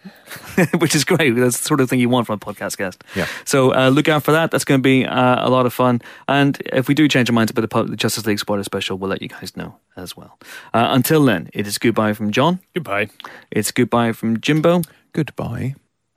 [0.78, 1.30] Which is great.
[1.36, 3.04] That's the sort of thing you want from a podcast guest.
[3.14, 3.26] Yeah.
[3.44, 4.50] So uh, look out for that.
[4.50, 6.00] That's going to be uh, a lot of fun.
[6.28, 9.10] And if we do change our minds about the Pu- Justice League spoiler special, we'll
[9.10, 10.38] let you guys know as well.
[10.72, 12.60] Uh, until then, it is goodbye from John.
[12.74, 13.08] Goodbye.
[13.50, 14.82] It's goodbye from Jimbo.
[15.12, 15.74] Goodbye.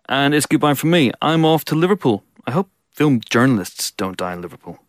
[0.07, 1.11] And it's goodbye from me.
[1.21, 2.23] I'm off to Liverpool.
[2.45, 4.79] I hope film journalists don't die in Liverpool.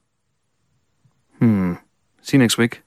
[1.39, 1.75] Hmm.
[2.23, 2.83] See you next week.